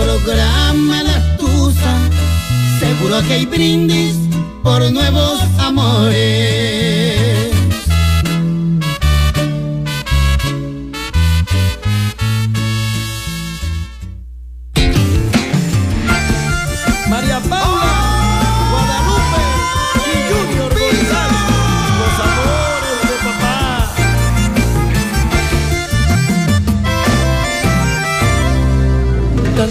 programa 0.00 1.02
La 1.02 1.36
Tusa. 1.36 1.94
Seguro 2.78 3.20
que 3.26 3.34
hay 3.34 3.46
brindis 3.46 4.16
por 4.62 4.90
nuevos 4.90 5.40
amores. 5.58 6.79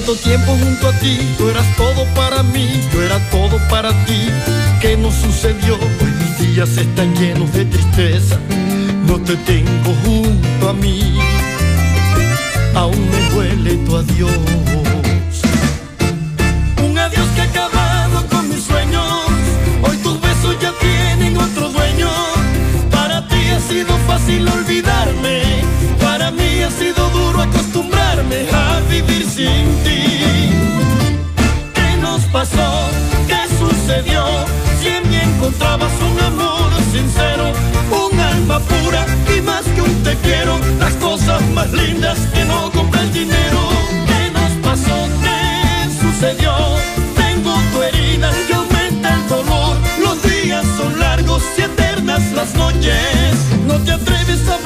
Tanto 0.09 0.23
tiempo 0.23 0.57
junto 0.57 0.87
a 0.87 0.91
ti, 0.93 1.19
tú 1.37 1.49
eras 1.49 1.67
todo 1.77 2.03
para 2.15 2.41
mí, 2.41 2.67
yo 2.91 3.03
era 3.03 3.19
todo 3.29 3.59
para 3.69 3.91
ti. 4.05 4.27
¿Qué 4.81 4.97
nos 4.97 5.13
sucedió? 5.13 5.75
Hoy 5.75 6.11
mis 6.17 6.39
días 6.39 6.75
están 6.77 7.15
llenos 7.15 7.53
de 7.53 7.65
tristeza, 7.65 8.39
no 9.05 9.19
te 9.19 9.35
tengo 9.35 9.93
junto 10.03 10.69
a 10.69 10.73
mí. 10.73 11.15
Aún 12.73 13.07
me 13.11 13.29
duele 13.35 13.75
tu 13.85 13.97
adiós. 13.97 14.31
Un 16.83 16.97
adiós 16.97 17.27
que 17.35 17.41
ha 17.41 17.43
acabado 17.43 18.25
con 18.29 18.49
mis 18.49 18.63
sueños. 18.63 19.05
Hoy 19.83 19.97
tus 19.97 20.19
besos 20.19 20.55
ya 20.59 20.73
tienen 20.79 21.37
otro 21.37 21.69
dueño. 21.69 22.09
Para 22.89 23.27
ti 23.27 23.41
ha 23.55 23.59
sido 23.59 23.95
fácil 24.07 24.39
olvidarme. 24.39 24.58
Acostumbrarme 28.29 28.47
a 28.51 28.79
vivir 28.89 29.25
sin 29.25 29.83
ti. 29.83 30.51
¿Qué 31.73 31.97
nos 32.01 32.21
pasó? 32.25 32.89
¿Qué 33.27 33.39
sucedió? 33.57 34.23
Si 34.81 34.87
en 34.87 35.09
mí 35.09 35.15
encontrabas 35.15 35.91
un 36.01 36.19
amor 36.19 36.71
sincero, 36.91 37.51
un 37.91 38.19
alma 38.19 38.59
pura 38.59 39.05
y 39.35 39.41
más 39.41 39.63
que 39.63 39.81
un 39.81 40.03
te 40.03 40.15
quiero, 40.17 40.59
las 40.79 40.93
cosas 40.93 41.41
más 41.53 41.71
lindas 41.71 42.17
que 42.33 42.45
no 42.45 42.71
compra 42.71 43.01
el 43.01 43.13
dinero. 43.13 43.59
¿Qué 44.07 44.31
nos 44.31 44.51
pasó? 44.63 45.07
¿Qué 45.23 45.89
sucedió? 46.01 46.53
Tengo 47.15 47.53
tu 47.71 47.81
herida 47.81 48.31
y 48.49 48.53
aumenta 48.53 49.13
el 49.13 49.27
dolor. 49.27 49.77
Los 50.01 50.21
días 50.23 50.65
son 50.77 50.99
largos 50.99 51.43
y 51.57 51.61
eternas 51.61 52.31
las 52.33 52.53
noches. 52.55 53.35
No 53.67 53.75
te 53.79 53.91
atreves 53.91 54.47
a 54.49 54.58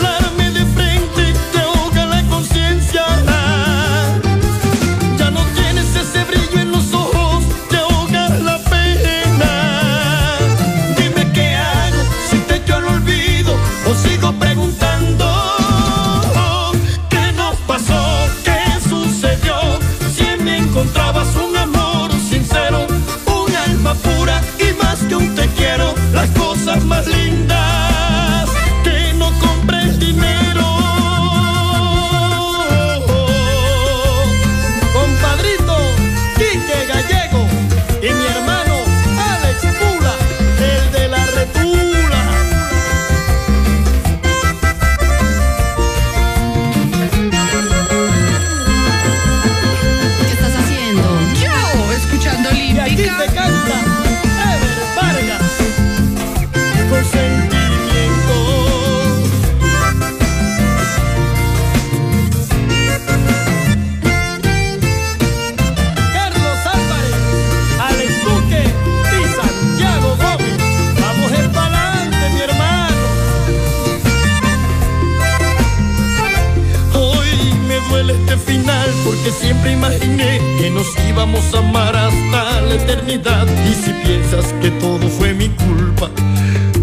íbamos 81.14 81.54
a 81.54 81.60
amar 81.60 81.96
hasta 81.96 82.62
la 82.62 82.74
eternidad. 82.76 83.48
Y 83.70 83.74
si 83.74 83.92
piensas 84.06 84.46
que 84.62 84.72
todo 84.72 85.08
fue 85.10 85.34
mi 85.34 85.50
culpa, 85.50 86.10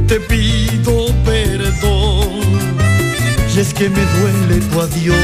te 0.06 0.20
pido 0.20 1.06
perdón. 1.24 2.40
Y 3.54 3.58
es 3.58 3.74
que 3.74 3.88
me 3.90 4.02
duele 4.14 4.60
tu 4.70 4.80
adiós. 4.80 5.16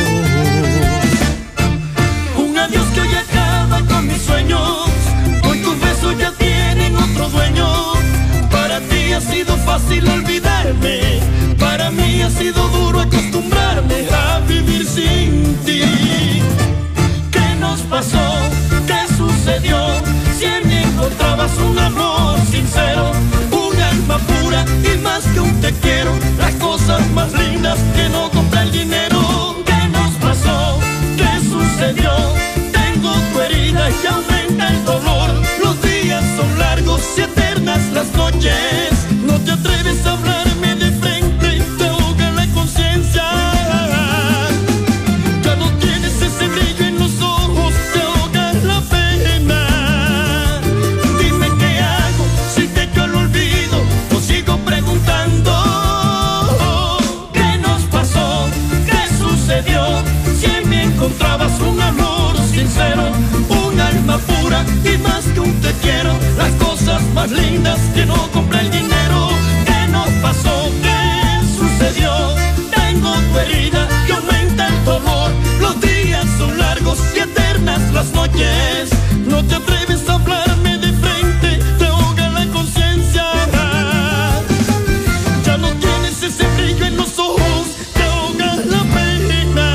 Un 2.36 2.58
adiós 2.58 2.86
que 2.94 3.00
hoy 3.00 3.14
acaba 3.14 3.80
con 3.86 4.06
mis 4.06 4.22
sueños. 4.22 4.88
Hoy 5.48 5.58
tus 5.60 5.80
besos 5.80 6.18
ya 6.18 6.32
tienen 6.32 6.96
otro 6.96 7.28
dueño. 7.30 7.68
Para 8.50 8.80
ti 8.80 9.12
ha 9.12 9.20
sido 9.20 9.56
fácil 9.58 10.08
olvidarme. 10.08 11.20
Para 11.58 11.90
mí 11.90 12.22
ha 12.22 12.30
sido 12.30 12.68
duro 12.68 13.00
acostumbrarme 13.00 14.06
a 14.10 14.40
vivir 14.40 14.84
sin 14.84 15.56
ti. 15.64 15.82
Las 37.96 38.12
noches. 38.14 38.92
No 39.24 39.40
te 39.40 39.52
atreves 39.52 40.04
a 40.06 40.12
hablarme 40.12 40.74
de 40.74 40.90
frente, 41.00 41.62
te 41.78 41.86
ahoga 41.86 42.30
la 42.32 42.46
conciencia. 42.48 43.24
Ya 45.42 45.56
no 45.56 45.70
tienes 45.78 46.20
ese 46.20 46.46
brillo 46.46 46.84
en 46.84 46.98
los 46.98 47.14
ojos, 47.22 47.72
te 47.94 48.00
ahoga 48.02 48.52
la 48.70 48.80
pena. 48.94 49.60
Dime 51.18 51.48
qué 51.58 51.72
hago 51.78 52.24
si 52.54 52.68
te 52.68 52.82
echo 52.82 53.02
al 53.02 53.14
olvido 53.14 53.78
o 54.14 54.20
sigo 54.20 54.58
preguntando. 54.58 55.52
¿Qué 57.32 57.56
nos 57.66 57.82
pasó? 57.84 58.46
¿Qué 58.88 59.00
sucedió? 59.18 59.82
Si 60.38 60.46
encontrabas 60.88 61.58
un 61.60 61.80
amor 61.80 62.36
sincero, 62.54 63.04
lindas 67.30 67.80
que 67.94 68.06
no 68.06 68.30
compra 68.32 68.60
el 68.60 68.70
dinero. 68.70 69.28
¿Qué 69.64 69.88
nos 69.90 70.08
pasó? 70.22 70.70
¿Qué 70.82 71.40
sucedió? 71.58 72.12
Tengo 72.74 73.12
tu 73.12 73.38
herida 73.38 73.88
que 74.06 74.12
aumenta 74.12 74.68
el 74.68 74.84
dolor. 74.84 75.30
Los 75.60 75.80
días 75.80 76.26
son 76.38 76.56
largos 76.58 76.98
y 77.14 77.20
eternas 77.20 77.80
las 77.92 78.12
noches. 78.12 78.90
No 79.26 79.44
te 79.44 79.56
atreves 79.56 80.08
a 80.08 80.14
hablarme 80.14 80.78
de 80.78 80.92
frente, 80.92 81.58
te 81.78 81.86
ahoga 81.86 82.28
la 82.30 82.46
conciencia. 82.46 83.24
Ya 85.44 85.56
no 85.56 85.68
tienes 85.84 86.22
ese 86.22 86.46
brillo 86.56 86.86
en 86.86 86.96
los 86.96 87.18
ojos, 87.18 87.66
te 87.94 88.02
ahoga 88.04 88.56
la 88.56 88.82
pena. 88.94 89.68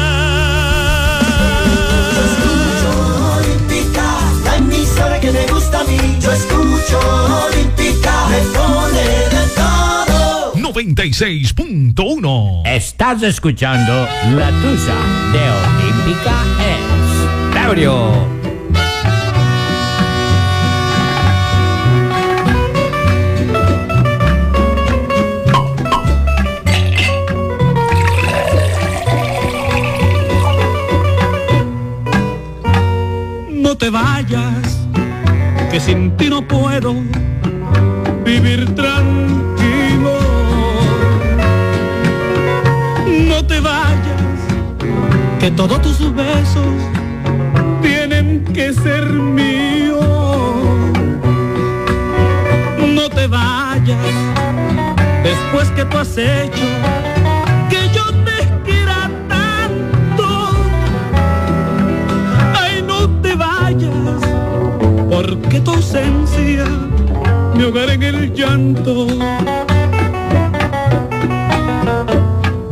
Olímpica, 3.38 4.08
la 4.46 4.56
emisora 4.58 5.20
que 5.20 5.32
me 5.32 5.46
gusta 5.48 5.82
a 5.82 5.84
mí. 5.84 6.18
Yo 6.20 6.32
escucho 6.32 7.31
96.1 10.84 12.64
Estás 12.66 13.22
escuchando 13.22 14.08
La 14.36 14.50
Tusa 14.50 14.96
de 15.32 15.40
Olímpica 15.62 16.44
es 16.60 17.54
Laurio. 17.54 18.12
No 33.52 33.78
te 33.78 33.90
vayas, 33.92 34.80
que 35.70 35.80
sin 35.80 36.18
ti 36.18 36.28
no 36.30 36.42
puedo 36.48 36.96
vivir 38.26 38.74
tranquilo. 38.74 39.61
Que 45.42 45.50
todos 45.50 45.82
tus 45.82 46.14
besos 46.14 46.68
tienen 47.82 48.44
que 48.54 48.72
ser 48.74 49.06
míos. 49.06 50.06
No 52.96 53.10
te 53.10 53.26
vayas, 53.26 53.98
después 55.24 55.68
que 55.72 55.84
tú 55.86 55.98
has 55.98 56.16
hecho 56.16 56.68
que 57.72 57.90
yo 57.92 58.06
te 58.24 58.38
quiera 58.66 59.10
tanto. 59.28 60.52
Ay, 62.62 62.84
no 62.86 63.10
te 63.24 63.34
vayas, 63.34 64.22
porque 65.10 65.60
tu 65.60 65.72
ausencia 65.72 66.66
me 67.56 67.66
hogar 67.66 67.90
en 67.90 68.04
el 68.04 68.32
llanto. 68.32 69.08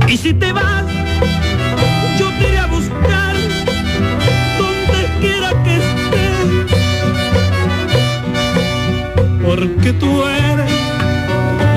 Y 0.07 0.17
si 0.17 0.33
te 0.35 0.51
vas, 0.53 0.78
Porque 9.59 9.91
tú 9.91 10.23
eres 10.25 10.71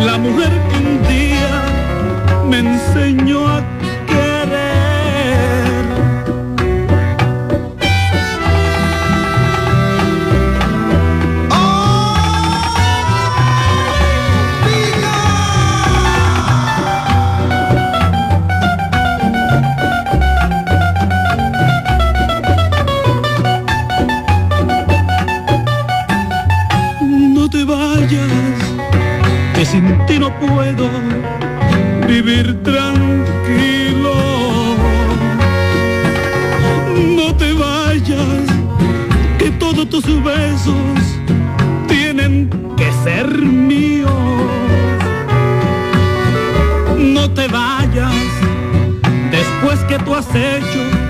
la 0.07 0.17
mujer 0.17 0.53
que 0.71 0.77
un 0.77 1.03
día 1.09 2.45
me 2.49 2.59
enseñó 2.61 3.49
a 3.49 3.61
puedo 30.55 30.89
vivir 32.07 32.63
tranquilo. 32.63 34.15
No 37.17 37.35
te 37.37 37.53
vayas, 37.53 38.47
que 39.39 39.51
todos 39.59 39.89
tus 39.89 40.07
besos 40.23 40.97
tienen 41.89 42.51
que 42.77 42.91
ser 43.05 43.27
míos. 43.39 44.11
No 46.99 47.31
te 47.31 47.49
vayas, 47.49 48.15
después 49.31 49.79
que 49.89 49.99
tú 50.01 50.15
has 50.15 50.29
hecho 50.35 51.02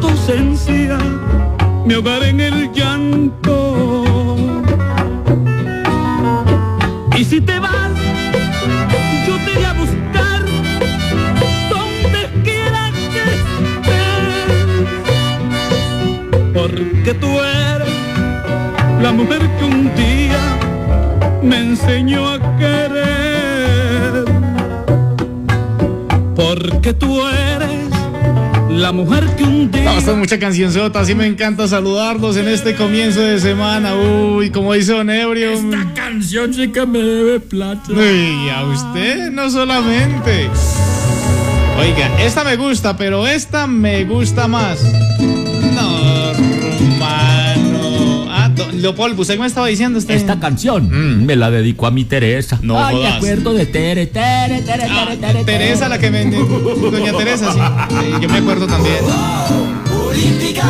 tu 0.00 0.08
ausencia 0.08 0.98
me 1.86 1.94
ahogar 1.94 2.22
en 2.24 2.40
el 2.40 2.72
llanto. 2.72 4.04
Y 7.16 7.24
si 7.24 7.40
te 7.40 7.58
vas, 7.58 7.92
yo 9.26 9.36
te 9.44 9.52
iré 9.52 9.66
a 9.66 9.72
buscar 9.72 10.44
donde 11.70 12.20
quiera 12.42 12.90
que 13.12 13.22
estés. 13.36 13.44
Porque 16.52 17.14
tú 17.14 17.30
eres 17.40 17.94
la 19.00 19.12
mujer 19.12 19.42
que 19.58 19.64
un 19.64 19.94
día 19.94 20.42
me 21.42 21.58
enseñó 21.58 22.28
a 22.28 22.38
querer. 22.58 24.24
Porque 26.34 26.92
tú 26.92 27.24
eres 27.26 27.65
la 28.76 28.92
mujer 28.92 29.24
que 29.36 29.44
un 29.44 29.70
día. 29.70 29.84
No, 29.84 29.98
esta 29.98 30.12
es 30.12 30.16
mucha 30.16 30.38
cancionzota, 30.38 31.00
así 31.00 31.14
me 31.14 31.26
encanta 31.26 31.66
saludarlos 31.66 32.36
en 32.36 32.48
este 32.48 32.74
comienzo 32.74 33.20
de 33.20 33.40
semana. 33.40 33.94
Uy, 33.94 34.50
como 34.50 34.72
dice 34.74 34.92
Don 34.92 35.10
Ebrio. 35.10 35.52
Esta 35.52 35.94
canción 35.94 36.52
sí 36.52 36.68
que 36.68 36.86
me 36.86 36.98
debe 36.98 37.40
plata. 37.40 37.90
Uy, 37.90 38.48
a 38.50 38.64
usted 38.64 39.30
no 39.30 39.50
solamente. 39.50 40.48
Oiga, 41.78 42.10
esta 42.22 42.44
me 42.44 42.56
gusta, 42.56 42.96
pero 42.96 43.26
esta 43.26 43.66
me 43.66 44.04
gusta 44.04 44.48
más. 44.48 44.78
Leopoldo, 48.80 49.22
¿usted 49.22 49.38
me 49.38 49.46
estaba 49.46 49.66
diciendo 49.66 49.98
usted? 49.98 50.14
Esta 50.14 50.38
canción 50.40 50.88
mm, 50.88 51.24
me 51.24 51.36
la 51.36 51.50
dedico 51.50 51.86
a 51.86 51.90
mi 51.90 52.04
Teresa. 52.04 52.58
No 52.62 52.82
Ay, 52.82 52.96
me 52.96 53.08
acuerdo 53.08 53.52
de 53.54 53.66
Tere, 53.66 54.06
Tere, 54.06 54.62
Tere, 54.62 54.84
Ah, 54.88 55.06
Tere, 55.10 55.16
Tere. 55.20 55.44
Teresa, 55.44 55.88
la 55.88 55.98
que 55.98 56.10
me. 56.10 56.24
Doña 56.26 57.12
Teresa, 57.16 57.52
sí. 57.52 57.58
Sí, 57.90 58.12
Yo 58.22 58.28
me 58.28 58.38
acuerdo 58.38 58.66
también. 58.66 58.96
Olímpica, 60.08 60.64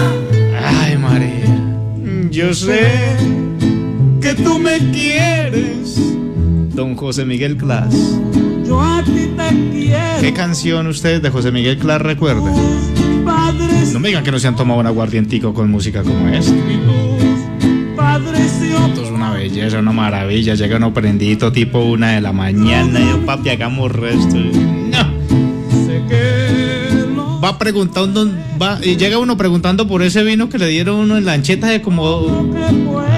Ay, 0.64 0.96
María. 0.98 1.44
Yo 2.30 2.52
sé 2.54 2.90
que 4.20 4.34
tú 4.34 4.58
me 4.58 4.78
quieres. 4.92 6.00
Don 6.74 6.94
José 6.96 7.24
Miguel 7.24 7.56
Clas. 7.56 7.94
Yo 8.66 8.80
a 8.82 9.02
ti 9.04 9.30
te 9.36 9.70
quiero. 9.70 10.20
¿Qué 10.20 10.32
canción 10.34 10.86
ustedes 10.88 11.22
de 11.22 11.30
José 11.30 11.50
Miguel 11.52 11.78
Clas 11.78 12.02
recuerdan? 12.02 12.54
Padres 13.24 13.92
No 13.92 14.00
me 14.00 14.08
digan 14.08 14.22
que 14.24 14.30
no 14.30 14.38
se 14.38 14.46
han 14.48 14.56
tomado 14.56 14.80
un 14.80 14.86
aguardientico 14.86 15.54
con 15.54 15.70
música 15.70 16.02
como 16.02 16.28
esta. 16.28 16.52
Esto 18.16 19.02
es 19.02 19.10
una 19.10 19.30
belleza, 19.30 19.78
una 19.78 19.92
maravilla. 19.92 20.54
Llega 20.54 20.78
uno 20.78 20.94
prendito 20.94 21.52
tipo 21.52 21.80
una 21.80 22.12
de 22.12 22.22
la 22.22 22.32
mañana. 22.32 22.98
Y 22.98 23.10
yo, 23.10 23.26
papi, 23.26 23.50
hagamos 23.50 23.92
resto. 23.92 24.36
No. 24.36 25.16
Va 27.44 27.58
preguntando, 27.58 28.28
va, 28.60 28.80
y 28.82 28.96
llega 28.96 29.18
uno 29.18 29.36
preguntando 29.36 29.86
por 29.86 30.02
ese 30.02 30.24
vino 30.24 30.48
que 30.48 30.58
le 30.58 30.68
dieron 30.68 30.96
uno 30.96 31.18
en 31.18 31.26
lancheta 31.26 31.66
de 31.68 31.82
como 31.82 32.52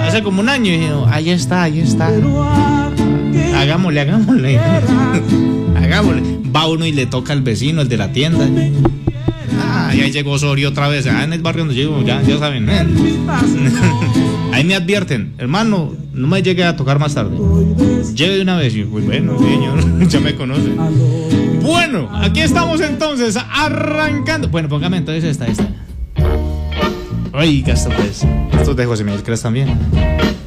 hace 0.04 0.24
como 0.24 0.40
un 0.40 0.48
año. 0.48 0.72
Y 0.72 0.78
dije, 0.78 0.92
ahí 1.08 1.30
está, 1.30 1.62
ahí 1.62 1.80
está. 1.80 2.10
Hagámosle, 3.54 4.00
hagámosle. 4.00 4.58
hagámosle. 5.76 6.22
Va 6.54 6.66
uno 6.66 6.84
y 6.86 6.92
le 6.92 7.06
toca 7.06 7.32
al 7.32 7.42
vecino, 7.42 7.82
el 7.82 7.88
de 7.88 7.96
la 7.96 8.12
tienda. 8.12 8.48
Ah, 9.60 9.92
y 9.94 10.00
ahí 10.00 10.10
llegó 10.10 10.32
Osorio 10.32 10.68
otra 10.70 10.88
vez. 10.88 11.06
Ah, 11.06 11.24
en 11.24 11.32
el 11.32 11.42
barrio 11.42 11.64
donde 11.64 11.74
llego, 11.74 12.02
ya, 12.02 12.22
ya 12.22 12.38
saben. 12.38 12.68
Ahí 14.52 14.64
me 14.64 14.74
advierten, 14.74 15.34
hermano, 15.38 15.94
no 16.12 16.26
me 16.26 16.42
llegue 16.42 16.64
a 16.64 16.74
tocar 16.74 16.98
más 16.98 17.14
tarde. 17.14 17.36
Llegue 18.14 18.36
de 18.36 18.42
una 18.42 18.56
vez. 18.56 18.74
Y 18.74 18.80
yo, 18.80 18.88
pues 18.88 19.04
bueno, 19.04 19.38
señor, 19.38 20.08
ya 20.08 20.20
me 20.20 20.34
conoce. 20.34 20.70
Bueno, 21.62 22.08
aquí 22.12 22.40
estamos 22.40 22.80
entonces, 22.80 23.36
arrancando. 23.36 24.48
Bueno, 24.48 24.68
póngame 24.68 24.96
entonces 24.96 25.24
esta, 25.24 25.46
esta. 25.46 25.68
Oiga, 27.32 27.74
esto 27.74 27.90
pues. 27.96 28.26
Esto 28.52 28.70
es 28.72 28.76
de 28.76 28.86
José 28.86 29.04
Miguel 29.04 29.22
Cres 29.22 29.42
también. 29.42 29.68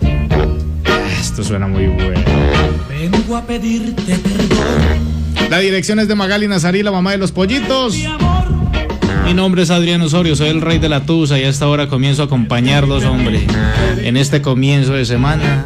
Ah, 0.02 1.08
Esto 1.22 1.44
suena 1.44 1.68
muy 1.68 1.88
bueno. 1.88 2.20
vengo 2.90 3.38
a 3.38 3.46
pedirte 3.46 4.16
perdón 4.16 5.50
La 5.50 5.60
dirección 5.60 6.00
es 6.00 6.08
de 6.10 6.16
Magali 6.16 6.48
Nazarí, 6.50 6.84
la 6.84 6.92
mamá 6.92 7.12
de 7.12 7.18
los 7.18 7.32
pollitos. 7.32 7.94
mi 7.96 8.06
amor 8.06 8.61
Mi 9.32 9.38
nombre 9.38 9.62
es 9.62 9.70
Adrián 9.70 10.02
Osorio, 10.02 10.36
soy 10.36 10.50
el 10.50 10.60
rey 10.60 10.78
de 10.78 10.90
la 10.90 11.06
Tusa 11.06 11.40
y 11.40 11.44
a 11.44 11.48
esta 11.48 11.66
hora 11.70 11.88
comienzo 11.88 12.22
a 12.22 12.26
acompañarlos, 12.26 13.06
hombre, 13.06 13.48
en 14.04 14.18
este 14.18 14.42
comienzo 14.42 14.92
de 14.92 15.06
semana. 15.06 15.64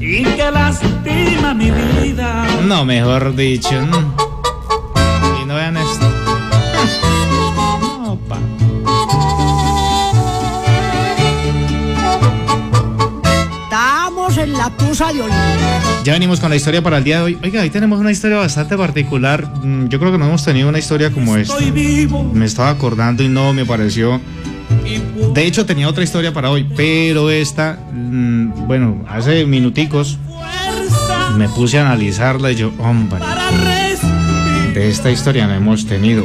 y 0.00 0.22
que 0.24 0.50
lastima 0.50 1.52
mi 1.52 1.70
vida 1.70 2.46
No, 2.66 2.86
mejor 2.86 3.36
dicho. 3.36 3.78
no. 3.84 4.33
Tusa 14.70 15.12
de 15.12 15.22
Oliva. 15.22 15.80
Ya 16.04 16.12
venimos 16.12 16.40
con 16.40 16.50
la 16.50 16.56
historia 16.56 16.82
para 16.82 16.98
el 16.98 17.04
día 17.04 17.18
de 17.18 17.22
hoy. 17.24 17.38
Oiga, 17.42 17.62
hoy 17.62 17.70
tenemos 17.70 17.98
una 18.00 18.10
historia 18.10 18.38
bastante 18.38 18.76
particular. 18.76 19.46
Mm, 19.62 19.88
Yo 19.88 19.98
creo 19.98 20.12
que 20.12 20.18
no 20.18 20.26
hemos 20.26 20.44
tenido 20.44 20.68
una 20.68 20.78
historia 20.78 21.10
como 21.10 21.36
esta. 21.36 21.56
vivo 21.58 22.24
Me 22.32 22.44
estaba 22.44 22.70
acordando 22.70 23.22
y 23.22 23.28
no 23.28 23.52
me 23.52 23.64
pareció. 23.64 24.20
De 25.34 25.46
hecho, 25.46 25.66
tenía 25.66 25.88
otra 25.88 26.04
historia 26.04 26.32
para 26.32 26.50
hoy, 26.50 26.66
pero 26.76 27.30
esta, 27.30 27.78
mm, 27.92 28.66
bueno, 28.66 29.04
hace 29.08 29.46
minuticos 29.46 30.18
me 31.36 31.48
puse 31.48 31.78
a 31.78 31.82
analizarla 31.82 32.52
y 32.52 32.56
yo, 32.56 32.72
hombre, 32.78 33.18
de 34.74 34.88
esta 34.90 35.10
historia 35.10 35.46
no 35.46 35.54
hemos 35.54 35.86
tenido. 35.86 36.24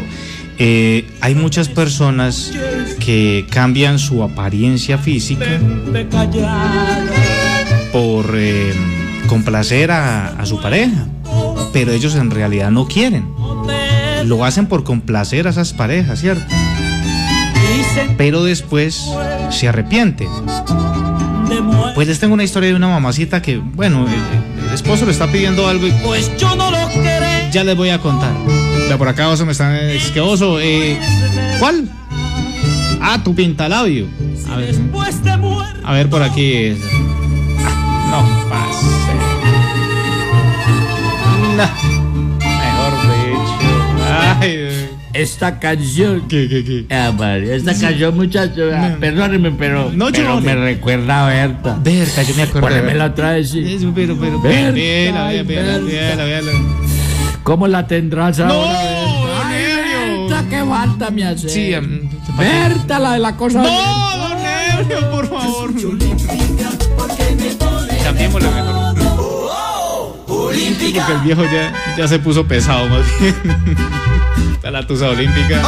Eh, 0.58 1.10
hay 1.22 1.36
muchas 1.36 1.70
personas 1.70 2.52
que 3.00 3.46
cambian 3.50 3.98
su 3.98 4.24
apariencia 4.24 4.98
física 4.98 5.46
por 7.92 8.34
eh, 8.36 8.74
complacer 9.28 9.92
a, 9.92 10.28
a 10.40 10.46
su 10.46 10.60
pareja. 10.62 11.06
pero 11.74 11.92
ellos 11.92 12.16
en 12.16 12.32
realidad 12.32 12.72
no 12.72 12.88
quieren. 12.88 13.28
Lo 14.26 14.44
hacen 14.44 14.66
por 14.68 14.84
complacer 14.84 15.48
a 15.48 15.52
esas 15.52 15.74
parejas, 15.74 16.20
¿cierto? 16.20 16.44
Pero 18.18 18.44
después 18.44 19.06
se 19.50 19.68
arrepienten. 19.68 20.28
Pues 21.96 22.08
les 22.08 22.20
tengo 22.20 22.34
una 22.34 22.44
historia 22.44 22.70
de 22.70 22.76
una 22.76 22.88
mamacita 22.90 23.42
que, 23.42 23.58
bueno, 23.58 24.06
el, 24.08 24.68
el 24.68 24.74
esposo 24.74 25.06
le 25.06 25.12
está 25.12 25.28
pidiendo 25.32 25.68
algo 25.68 25.88
y 25.88 25.92
Pues 26.04 26.32
yo 26.38 26.56
no 26.56 26.70
lo 26.72 26.88
queré. 26.90 27.50
ya 27.52 27.64
les 27.64 27.76
voy 27.76 27.90
a 27.90 28.00
contar. 28.00 28.32
De 28.90 28.98
por 28.98 29.08
acá 29.08 29.30
Oso 29.30 29.46
me 29.46 29.52
están... 29.54 29.76
Es 29.76 30.12
que 30.12 30.20
Oso, 30.20 30.60
eh, 30.60 30.98
¿cuál? 31.60 31.90
Ah, 33.02 33.22
tu 33.24 33.34
pintalabio. 33.36 34.08
A 34.52 34.58
ver, 34.58 34.76
a 35.84 35.94
ver 35.94 36.10
por 36.10 36.22
aquí. 36.24 36.76
Ay, 44.40 44.90
Esta 45.14 45.60
canción. 45.60 46.28
¿qué, 46.28 46.48
qué, 46.48 46.64
qué? 46.64 46.86
Ah, 46.96 47.12
vale, 47.16 47.56
esta 47.56 47.78
canción, 47.78 48.16
muchacho, 48.16 48.70
ah, 48.74 48.96
perdóneme, 49.00 49.52
pero, 49.52 49.92
No 49.94 50.12
pero 50.12 50.40
me 50.42 50.56
recuerda 50.56 51.26
a 51.26 51.30
Berta. 51.30 51.78
Berta, 51.82 52.24
yo 52.24 52.36
me 52.36 52.44
acuerdo. 52.44 52.68
Berta. 52.70 53.06
otra 53.06 53.32
vez, 53.34 53.50
sí. 53.50 53.74
Eso, 53.76 53.92
pero, 53.94 54.16
pero, 54.20 54.40
Berta, 54.42 54.72
véala, 54.72 55.26
véala, 55.28 55.44
Berta. 55.44 55.80
véala, 55.86 56.24
véala. 56.26 56.52
¿Cómo 57.44 57.68
la 57.68 57.88
tendrás 57.88 58.38
No, 58.40 58.46
ahora? 58.46 58.80
Berta? 58.80 58.94
don 59.20 59.48
Ay. 59.48 60.28
Berta, 60.28 60.46
qué 60.50 60.66
falta 60.66 61.10
me 61.12 61.24
hace. 61.26 61.50
Sí, 61.50 61.74
em, 61.74 62.10
Berta, 62.38 63.00
la 63.00 63.14
de 63.14 63.20
la 63.20 63.36
cosa. 63.36 63.62
No, 63.64 63.70
don 63.70 64.38
Elio, 64.86 65.12
por 65.12 65.28
favor. 65.28 65.72
Cambiémosle 68.04 68.50
mejor. 68.52 68.80
Porque 70.28 71.12
el 71.14 71.20
viejo 71.24 71.44
ya, 71.44 71.74
ya 71.98 72.08
se 72.08 72.18
puso 72.20 72.48
pesado 72.48 72.88
más 72.90 73.02
bien. 73.20 73.36
La 74.72 74.86
tusa 74.86 75.10
olímpica. 75.10 75.62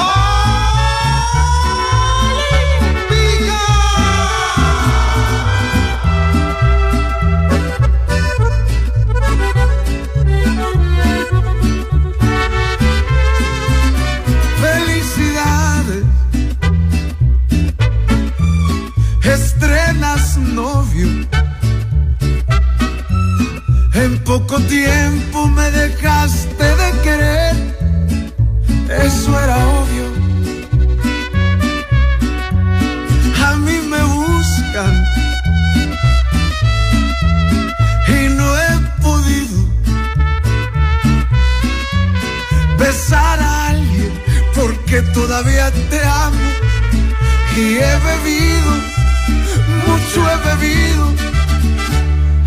Felicidades. 14.62 16.04
Estrenas 19.24 20.38
novio. 20.38 21.08
En 23.96 24.20
poco 24.24 24.60
tiempo 24.62 25.01
todavía 45.32 45.72
te 45.90 46.04
amo 46.04 46.46
y 47.56 47.78
he 47.78 47.96
bebido, 48.10 48.72
mucho 49.88 50.20
he 50.30 50.38
bebido, 50.50 51.06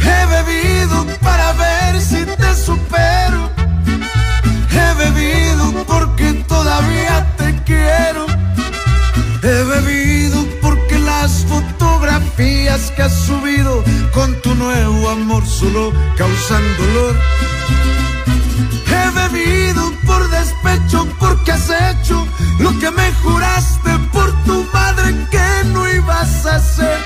he 0.00 0.26
bebido 0.26 1.06
para 1.22 1.54
ver 1.54 1.98
si 1.98 2.26
te 2.26 2.54
supero, 2.54 3.50
he 4.70 4.94
bebido 5.02 5.72
porque 5.86 6.34
todavía 6.46 7.26
te 7.38 7.54
quiero, 7.64 8.26
he 9.42 9.62
bebido 9.64 10.44
porque 10.60 10.98
las 10.98 11.46
fotografías 11.46 12.90
que 12.90 13.02
has 13.02 13.14
subido 13.14 13.82
con 14.12 14.34
tu 14.42 14.54
nuevo 14.54 15.08
amor 15.08 15.46
solo 15.46 15.90
causan 16.18 16.62
dolor. 16.76 17.14
He 18.94 19.10
bebido 19.20 19.92
por 20.06 20.22
despecho 20.30 21.06
porque 21.18 21.52
has 21.52 21.68
hecho 21.68 22.26
lo 22.58 22.70
que 22.78 22.90
me 22.90 23.12
juraste 23.22 23.90
por 24.12 24.28
tu 24.44 24.64
madre 24.72 25.06
que 25.30 25.48
no 25.72 25.80
ibas 25.90 26.46
a 26.46 26.56
hacer. 26.56 26.98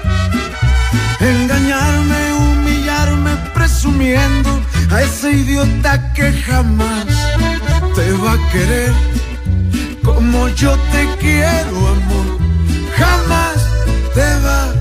Engañarme, 1.20 2.32
humillarme, 2.34 3.32
presumiendo 3.54 4.50
a 4.90 5.02
ese 5.02 5.32
idiota 5.32 6.12
que 6.12 6.32
jamás 6.32 7.06
te 7.94 8.12
va 8.12 8.32
a 8.32 8.50
querer 8.52 8.92
como 10.04 10.48
yo 10.48 10.76
te 10.92 11.02
quiero, 11.20 11.76
amor. 11.96 12.28
Jamás 12.96 13.58
te 14.14 14.28
va 14.44 14.64
a 14.64 14.77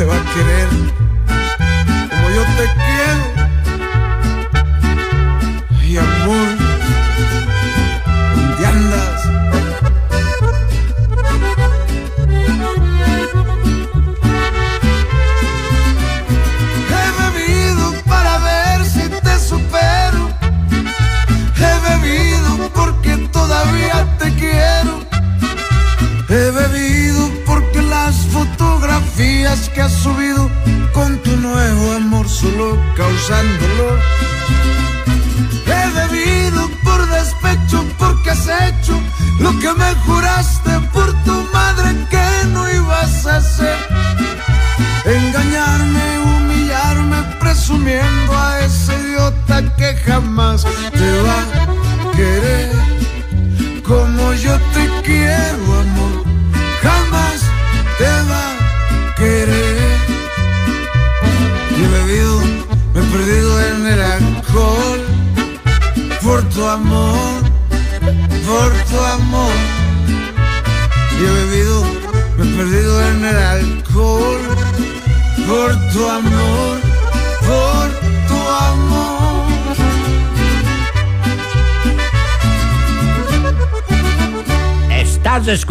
te 0.00 0.06
va 0.06 0.16
a 0.16 0.24
querer 0.32 0.89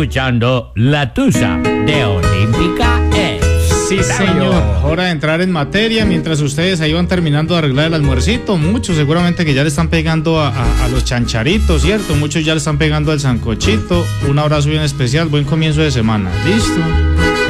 escuchando 0.10 0.72
La 0.74 1.14
Tusa 1.14 1.58
de 1.86 2.04
Olímpica 2.04 3.00
es. 3.16 3.46
Sí, 3.88 4.00
señor. 4.04 4.56
Hora 4.84 5.04
de 5.04 5.12
entrar 5.12 5.40
en 5.42 5.52
materia. 5.52 6.04
Mientras 6.04 6.42
ustedes 6.42 6.82
ahí 6.82 6.94
van 6.94 7.08
terminando 7.08 7.54
de 7.54 7.60
arreglar 7.60 7.86
el 7.86 7.94
almuercito, 7.94 8.58
muchos 8.58 8.96
seguramente 8.96 9.46
que 9.46 9.54
ya 9.54 9.62
le 9.62 9.70
están 9.70 9.90
pegando 9.90 10.40
a, 10.42 10.48
a- 10.50 10.86
a 10.86 10.88
los 10.88 11.06
chancharitos, 11.06 11.84
¿cierto? 11.84 12.16
Muchos 12.16 12.44
ya 12.44 12.54
le 12.54 12.58
están 12.58 12.80
pegando 12.80 13.12
al 13.12 13.20
sancochito. 13.20 14.04
Un 14.28 14.40
abrazo 14.40 14.70
bien 14.70 14.82
especial. 14.82 15.28
Buen 15.28 15.44
comienzo 15.44 15.82
de 15.82 15.92
semana. 15.92 16.32
¿Listo? 16.44 16.82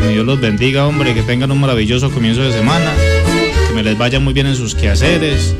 Que 0.02 0.10
Dios 0.10 0.26
los 0.26 0.42
bendiga, 0.42 0.86
hombre. 0.86 1.14
Que 1.14 1.22
tengan 1.22 1.52
un 1.52 1.62
maravilloso 1.62 2.12
comienzo 2.12 2.42
de 2.42 2.52
semana. 2.52 2.92
Me 3.80 3.86
les 3.86 3.98
vaya 3.98 4.20
muy 4.20 4.34
bien 4.34 4.46
en 4.46 4.58
sus 4.58 4.76
quehaceres. 4.76 5.56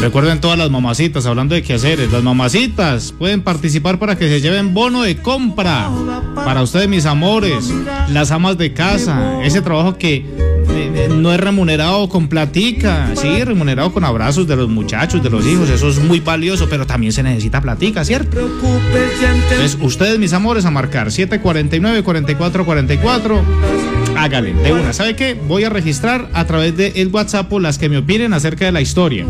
Recuerden 0.00 0.40
todas 0.40 0.56
las 0.56 0.70
mamacitas, 0.70 1.26
hablando 1.26 1.56
de 1.56 1.62
quehaceres, 1.62 2.12
las 2.12 2.22
mamacitas 2.22 3.10
pueden 3.10 3.42
participar 3.42 3.98
para 3.98 4.16
que 4.16 4.28
se 4.28 4.40
lleven 4.40 4.72
bono 4.72 5.02
de 5.02 5.16
compra 5.16 5.90
para 6.36 6.62
ustedes, 6.62 6.88
mis 6.88 7.06
amores, 7.06 7.74
las 8.08 8.30
amas 8.30 8.56
de 8.56 8.72
casa, 8.72 9.42
ese 9.42 9.62
trabajo 9.62 9.98
que 9.98 10.18
eh, 10.18 10.24
eh, 10.68 11.08
no 11.12 11.32
es 11.32 11.40
remunerado 11.40 12.08
con 12.08 12.28
platica, 12.28 13.10
sí, 13.16 13.42
remunerado 13.42 13.92
con 13.92 14.04
abrazos 14.04 14.46
de 14.46 14.54
los 14.54 14.68
muchachos, 14.68 15.20
de 15.20 15.30
los 15.30 15.44
hijos, 15.44 15.68
eso 15.70 15.88
es 15.88 15.98
muy 15.98 16.20
valioso, 16.20 16.68
pero 16.70 16.86
también 16.86 17.12
se 17.12 17.24
necesita 17.24 17.60
platica, 17.60 18.04
¿cierto? 18.04 18.38
Entonces, 18.38 19.76
ustedes, 19.80 20.20
mis 20.20 20.32
amores, 20.32 20.64
a 20.66 20.70
marcar 20.70 21.08
749-4444. 21.08 23.99
Hágale, 24.20 24.52
de 24.52 24.72
una. 24.74 24.92
¿Sabe 24.92 25.16
qué? 25.16 25.32
Voy 25.32 25.64
a 25.64 25.70
registrar 25.70 26.28
a 26.34 26.44
través 26.44 26.76
de 26.76 26.92
el 26.96 27.08
WhatsApp 27.08 27.50
las 27.54 27.78
que 27.78 27.88
me 27.88 27.96
opinen 27.96 28.34
acerca 28.34 28.66
de 28.66 28.72
la 28.72 28.82
historia. 28.82 29.24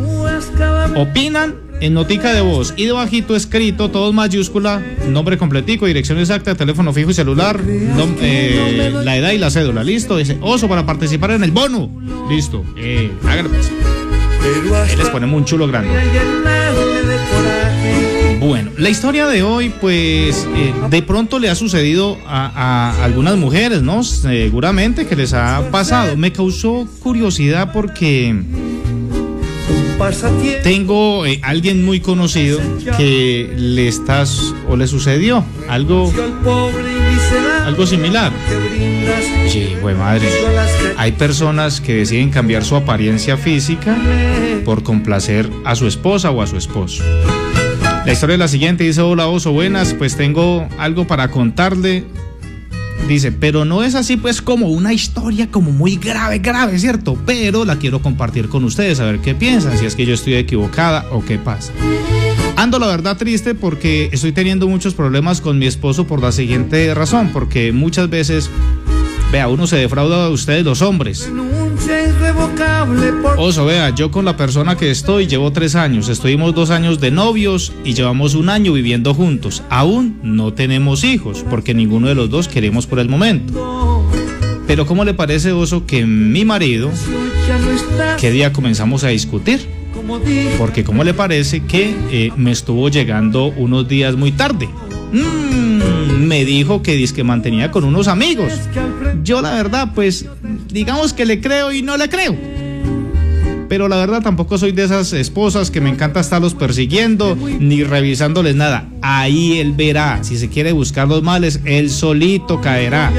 Opinan 0.97 1.54
en 1.80 1.94
notica 1.94 2.35
de 2.35 2.40
voz 2.40 2.75
y 2.76 2.87
debajito 2.87 3.37
escrito, 3.37 3.92
todo 3.92 4.12
mayúscula, 4.12 4.82
nombre 5.09 5.38
completico, 5.38 5.87
dirección 5.87 6.18
exacta, 6.18 6.56
teléfono 6.56 6.92
fijo 6.92 7.12
y 7.12 7.14
celular, 7.14 7.61
eh, 8.20 8.92
la 9.04 9.16
edad 9.16 9.30
y 9.30 9.38
la 9.38 9.50
cédula. 9.50 9.85
Listo. 9.85 10.16
Dice 10.16 10.38
oso 10.40 10.68
para 10.68 10.85
participar 10.85 11.30
en 11.30 11.44
el 11.44 11.52
bono. 11.52 11.88
Listo. 12.28 12.64
Eh, 12.76 13.12
hágale 13.23 13.49
pues. 13.49 13.70
Les 14.99 15.09
ponemos 15.11 15.38
un 15.38 15.44
chulo 15.44 15.68
grande. 15.68 15.90
La 18.80 18.88
historia 18.88 19.26
de 19.26 19.42
hoy, 19.42 19.68
pues 19.68 20.49
eh, 20.56 20.72
de 20.88 21.02
pronto 21.02 21.38
le 21.38 21.50
ha 21.50 21.54
sucedido 21.54 22.16
a, 22.26 22.46
a 22.46 23.04
algunas 23.04 23.37
mujeres, 23.37 23.82
¿no? 23.82 24.02
Seguramente 24.02 25.06
que 25.06 25.16
les 25.16 25.34
ha 25.34 25.70
pasado. 25.70 26.16
Me 26.16 26.32
causó 26.32 26.88
curiosidad 27.02 27.72
porque 27.75 28.34
tengo 30.62 31.26
eh, 31.26 31.40
alguien 31.42 31.84
muy 31.84 32.00
conocido 32.00 32.58
que 32.96 33.52
le 33.54 33.87
estás 33.87 34.54
o 34.66 34.76
le 34.76 34.87
sucedió 34.87 35.44
algo, 35.68 36.10
algo 37.66 37.87
similar. 37.87 38.32
Sí, 39.46 39.75
güey 39.82 39.94
madre. 39.94 40.26
Hay 40.96 41.12
personas 41.12 41.82
que 41.82 41.96
deciden 41.96 42.30
cambiar 42.30 42.64
su 42.64 42.76
apariencia 42.76 43.37
física 43.37 43.94
por 44.64 44.82
complacer 44.82 45.50
a 45.66 45.75
su 45.75 45.87
esposa 45.87 46.30
o 46.30 46.40
a 46.40 46.46
su 46.46 46.56
esposo. 46.56 47.04
La 48.07 48.12
historia 48.12 48.35
es 48.35 48.40
la 48.40 48.49
siguiente, 48.49 48.85
dice, 48.85 49.02
hola 49.02 49.28
oso, 49.28 49.52
buenas, 49.52 49.92
pues 49.92 50.16
tengo 50.16 50.66
algo 50.78 51.07
para 51.07 51.30
contarle. 51.30 52.04
Dice, 53.07 53.30
pero 53.30 53.64
no 53.64 53.83
es 53.83 53.95
así 53.95 54.16
pues 54.16 54.40
como 54.40 54.69
una 54.69 54.92
historia 54.92 55.50
como 55.50 55.71
muy 55.71 55.97
grave, 55.97 56.38
grave, 56.38 56.78
¿cierto? 56.78 57.19
Pero 57.26 57.64
la 57.64 57.76
quiero 57.76 58.00
compartir 58.00 58.49
con 58.49 58.64
ustedes, 58.64 59.00
a 59.00 59.04
ver 59.04 59.19
qué 59.19 59.35
piensan, 59.35 59.76
si 59.76 59.85
es 59.85 59.97
que 59.97 60.07
yo 60.07 60.14
estoy 60.14 60.35
equivocada 60.35 61.07
o 61.11 61.25
qué 61.25 61.38
pasa. 61.38 61.73
Ando 62.57 62.78
la 62.78 62.87
verdad 62.87 63.16
triste 63.16 63.54
porque 63.54 64.11
estoy 64.12 64.33
teniendo 64.33 64.66
muchos 64.69 64.95
problemas 64.95 65.40
con 65.40 65.59
mi 65.59 65.66
esposo 65.66 66.07
por 66.07 66.23
la 66.23 66.33
siguiente 66.33 66.95
razón, 66.95 67.30
porque 67.33 67.73
muchas 67.73 68.09
veces, 68.09 68.49
vea, 69.33 69.49
uno 69.49 69.66
se 69.66 69.76
defrauda 69.76 70.26
de 70.26 70.33
ustedes 70.33 70.64
los 70.64 70.80
hombres. 70.83 71.28
Oso, 73.37 73.64
vea, 73.64 73.90
yo 73.90 74.10
con 74.10 74.25
la 74.25 74.37
persona 74.37 74.76
que 74.76 74.90
estoy 74.90 75.26
llevo 75.26 75.52
tres 75.52 75.75
años, 75.75 76.08
estuvimos 76.08 76.54
dos 76.54 76.70
años 76.70 77.00
de 77.00 77.10
novios 77.10 77.72
y 77.84 77.94
llevamos 77.94 78.34
un 78.34 78.49
año 78.49 78.72
viviendo 78.72 79.14
juntos. 79.14 79.62
Aún 79.70 80.18
no 80.22 80.52
tenemos 80.52 81.04
hijos, 81.04 81.44
porque 81.49 81.75
ninguno 81.75 82.08
de 82.08 82.14
los 82.14 82.30
dos 82.30 82.49
queremos 82.49 82.87
por 82.87 82.99
el 82.99 83.08
momento. 83.08 84.04
Pero 84.66 84.87
¿cómo 84.87 85.04
le 85.04 85.14
parece, 85.14 85.52
Oso, 85.52 85.87
que 85.87 86.06
mi 86.06 86.44
marido, 86.44 86.90
qué 88.20 88.30
día 88.30 88.52
comenzamos 88.52 89.02
a 89.04 89.08
discutir? 89.08 89.66
Porque 90.58 90.84
¿cómo 90.84 91.04
le 91.04 91.14
parece 91.14 91.64
que 91.64 91.94
eh, 92.10 92.32
me 92.37 92.52
estuvo 92.52 92.88
llegando 92.88 93.46
unos 93.46 93.88
días 93.88 94.16
muy 94.16 94.32
tarde? 94.32 94.68
Mm, 95.12 95.79
me 96.00 96.45
dijo 96.45 96.83
que 96.83 97.00
que 97.14 97.25
mantenía 97.25 97.71
con 97.71 97.85
unos 97.85 98.09
amigos. 98.09 98.52
Yo 99.23 99.40
la 99.40 99.54
verdad, 99.54 99.92
pues, 99.95 100.26
digamos 100.69 101.12
que 101.12 101.25
le 101.25 101.40
creo 101.40 101.73
y 101.73 101.83
no 101.83 101.97
le 101.97 102.09
creo. 102.09 102.37
Pero 103.69 103.88
la 103.88 103.97
verdad 103.97 104.21
tampoco 104.21 104.59
soy 104.59 104.73
de 104.73 104.85
esas 104.85 105.12
esposas 105.12 105.71
que 105.71 105.80
me 105.80 105.90
encanta 105.90 106.19
estarlos 106.19 106.54
persiguiendo 106.54 107.37
ni 107.37 107.85
revisándoles 107.85 108.57
nada. 108.57 108.88
Ahí 109.00 109.61
él 109.61 109.73
verá. 109.73 110.19
Si 110.23 110.37
se 110.37 110.49
quiere 110.49 110.73
buscar 110.73 111.07
los 111.07 111.23
males, 111.23 111.61
él 111.64 111.88
solito 111.88 112.61
caerá. 112.61 113.12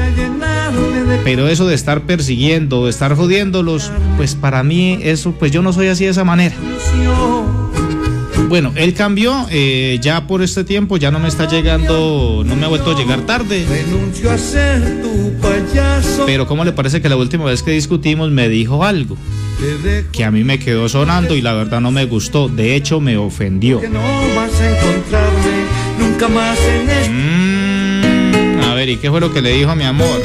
Pero 1.24 1.48
eso 1.48 1.66
de 1.66 1.74
estar 1.74 2.02
persiguiendo, 2.02 2.84
de 2.84 2.90
estar 2.90 3.16
jodiéndolos, 3.16 3.90
pues 4.18 4.34
para 4.34 4.62
mí 4.62 4.98
eso, 5.02 5.32
pues 5.32 5.52
yo 5.52 5.62
no 5.62 5.72
soy 5.72 5.88
así 5.88 6.04
de 6.04 6.10
esa 6.10 6.24
manera. 6.24 6.54
Bueno, 8.52 8.70
él 8.76 8.92
cambió, 8.92 9.46
eh, 9.50 9.98
ya 10.02 10.26
por 10.26 10.42
este 10.42 10.62
tiempo 10.62 10.98
ya 10.98 11.10
no 11.10 11.18
me 11.18 11.28
está 11.28 11.48
llegando, 11.48 12.42
no 12.44 12.54
me 12.54 12.66
ha 12.66 12.68
vuelto 12.68 12.90
a 12.90 12.94
llegar 12.94 13.22
tarde. 13.22 13.64
Renuncio 13.66 14.30
a 14.30 14.36
ser 14.36 15.00
tu 15.00 15.32
payaso. 15.40 16.24
Pero 16.26 16.46
¿cómo 16.46 16.62
le 16.62 16.72
parece 16.72 17.00
que 17.00 17.08
la 17.08 17.16
última 17.16 17.46
vez 17.46 17.62
que 17.62 17.70
discutimos 17.70 18.30
me 18.30 18.50
dijo 18.50 18.84
algo? 18.84 19.16
Que 20.12 20.24
a 20.24 20.30
mí 20.30 20.44
me 20.44 20.58
quedó 20.58 20.86
sonando 20.90 21.34
y 21.34 21.40
la 21.40 21.54
verdad 21.54 21.80
no 21.80 21.92
me 21.92 22.04
gustó, 22.04 22.50
de 22.50 22.76
hecho 22.76 23.00
me 23.00 23.16
ofendió. 23.16 23.80
que 23.80 23.88
no 23.88 24.02
vas 24.36 24.60
a 24.60 24.68
encontrarme 24.68 25.64
nunca 25.98 26.28
más 26.28 26.58
en 26.60 26.90
este 26.90 27.10
Mm, 27.10 28.60
a 28.64 28.74
ver, 28.74 28.90
¿y 28.90 28.96
qué 28.98 29.08
fue 29.08 29.20
lo 29.20 29.32
que 29.32 29.40
le 29.40 29.56
dijo 29.56 29.70
a 29.70 29.76
mi 29.76 29.84
amor? 29.84 30.20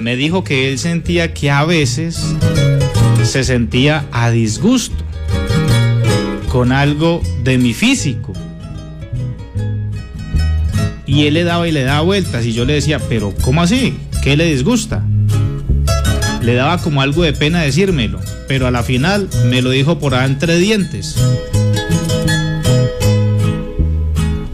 Me 0.00 0.14
dijo 0.14 0.44
que 0.44 0.70
él 0.70 0.78
sentía 0.78 1.34
que 1.34 1.50
a 1.50 1.64
veces 1.64 2.36
se 3.24 3.42
sentía 3.42 4.06
a 4.12 4.30
disgusto 4.30 5.07
con 6.58 6.72
algo 6.72 7.22
de 7.44 7.56
mi 7.56 7.72
físico. 7.72 8.32
Y 11.06 11.26
él 11.28 11.34
le 11.34 11.44
daba 11.44 11.68
y 11.68 11.70
le 11.70 11.84
daba 11.84 12.00
vueltas 12.00 12.44
y 12.46 12.52
yo 12.52 12.64
le 12.64 12.72
decía, 12.72 12.98
pero 13.08 13.32
¿cómo 13.42 13.62
así? 13.62 13.96
¿Qué 14.24 14.36
le 14.36 14.46
disgusta? 14.46 15.04
Le 16.42 16.54
daba 16.54 16.78
como 16.78 17.00
algo 17.00 17.22
de 17.22 17.32
pena 17.32 17.60
decírmelo, 17.62 18.18
pero 18.48 18.66
a 18.66 18.72
la 18.72 18.82
final 18.82 19.28
me 19.44 19.62
lo 19.62 19.70
dijo 19.70 20.00
por 20.00 20.16
ahí 20.16 20.28
entre 20.28 20.58
dientes. 20.58 21.14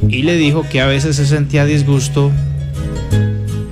y 0.07 0.23
le 0.25 0.37
dijo 0.37 0.69
que 0.69 0.83
a 0.83 0.87
veces 0.87 1.17
se 1.17 1.27
sentía 1.27 1.65
disgusto. 1.65 2.31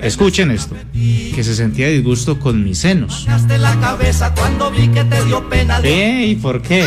Escuchen 0.01 0.49
esto, 0.49 0.75
que 0.91 1.43
se 1.43 1.53
sentía 1.53 1.87
disgusto 1.87 2.39
con 2.39 2.63
mis 2.63 2.79
senos. 2.79 3.27
¿Eh? 5.85 6.25
¿Y 6.29 6.35
por 6.35 6.63
qué? 6.63 6.83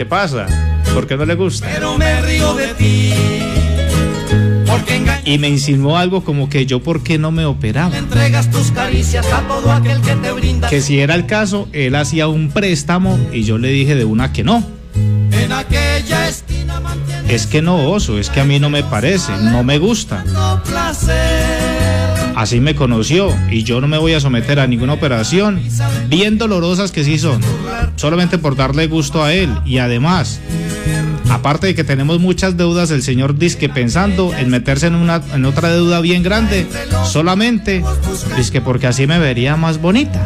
¿Qué 0.00 0.06
pasa? 0.06 0.46
¿Por 0.94 1.06
qué 1.06 1.14
no 1.14 1.26
le 1.26 1.34
gusta? 1.34 1.68
Pero 1.70 1.98
me 1.98 2.22
río 2.22 2.54
de 2.54 2.68
ti. 2.68 3.12
Y 5.26 5.36
me 5.36 5.50
insinuó 5.50 5.98
algo 5.98 6.24
como 6.24 6.48
que 6.48 6.64
yo 6.64 6.82
por 6.82 7.02
qué 7.02 7.18
no 7.18 7.30
me 7.32 7.44
operaba. 7.44 7.94
entregas 7.94 8.50
tus 8.50 8.70
caricias 8.70 9.26
a 9.30 9.46
todo 9.46 9.70
aquel 9.70 10.00
que 10.00 10.14
te 10.14 10.32
brinda. 10.32 10.70
Que 10.70 10.80
si 10.80 11.00
era 11.00 11.14
el 11.14 11.26
caso, 11.26 11.68
él 11.74 11.96
hacía 11.96 12.28
un 12.28 12.48
préstamo 12.48 13.18
y 13.30 13.42
yo 13.42 13.58
le 13.58 13.68
dije 13.68 13.94
de 13.94 14.06
una 14.06 14.32
que 14.32 14.42
no. 14.42 14.64
En 15.32 15.52
aquella 15.52 16.28
esquina 16.30 16.80
mantienes 16.80 17.30
Es 17.30 17.46
que 17.46 17.60
no, 17.60 17.90
oso, 17.90 18.18
es 18.18 18.30
que 18.30 18.40
a 18.40 18.44
mí 18.44 18.58
no 18.58 18.70
me 18.70 18.82
parece, 18.82 19.32
no 19.36 19.62
me 19.64 19.76
gusta. 19.76 20.24
placer. 20.64 21.79
Así 22.36 22.60
me 22.60 22.74
conoció 22.74 23.34
y 23.50 23.64
yo 23.64 23.80
no 23.80 23.88
me 23.88 23.98
voy 23.98 24.14
a 24.14 24.20
someter 24.20 24.60
a 24.60 24.66
ninguna 24.66 24.94
operación, 24.94 25.60
bien 26.08 26.38
dolorosas 26.38 26.92
que 26.92 27.04
sí 27.04 27.18
son, 27.18 27.40
solamente 27.96 28.38
por 28.38 28.56
darle 28.56 28.86
gusto 28.86 29.22
a 29.22 29.32
él. 29.32 29.50
Y 29.66 29.78
además, 29.78 30.40
aparte 31.28 31.68
de 31.68 31.74
que 31.74 31.84
tenemos 31.84 32.18
muchas 32.20 32.56
deudas, 32.56 32.90
el 32.90 33.02
señor 33.02 33.36
dice 33.36 33.68
pensando 33.68 34.34
en 34.34 34.48
meterse 34.48 34.86
en, 34.86 34.94
una, 34.94 35.22
en 35.34 35.44
otra 35.44 35.70
deuda 35.70 36.00
bien 36.00 36.22
grande, 36.22 36.66
solamente 37.04 37.84
dice 38.36 38.60
porque 38.60 38.86
así 38.86 39.06
me 39.06 39.18
vería 39.18 39.56
más 39.56 39.80
bonita. 39.80 40.24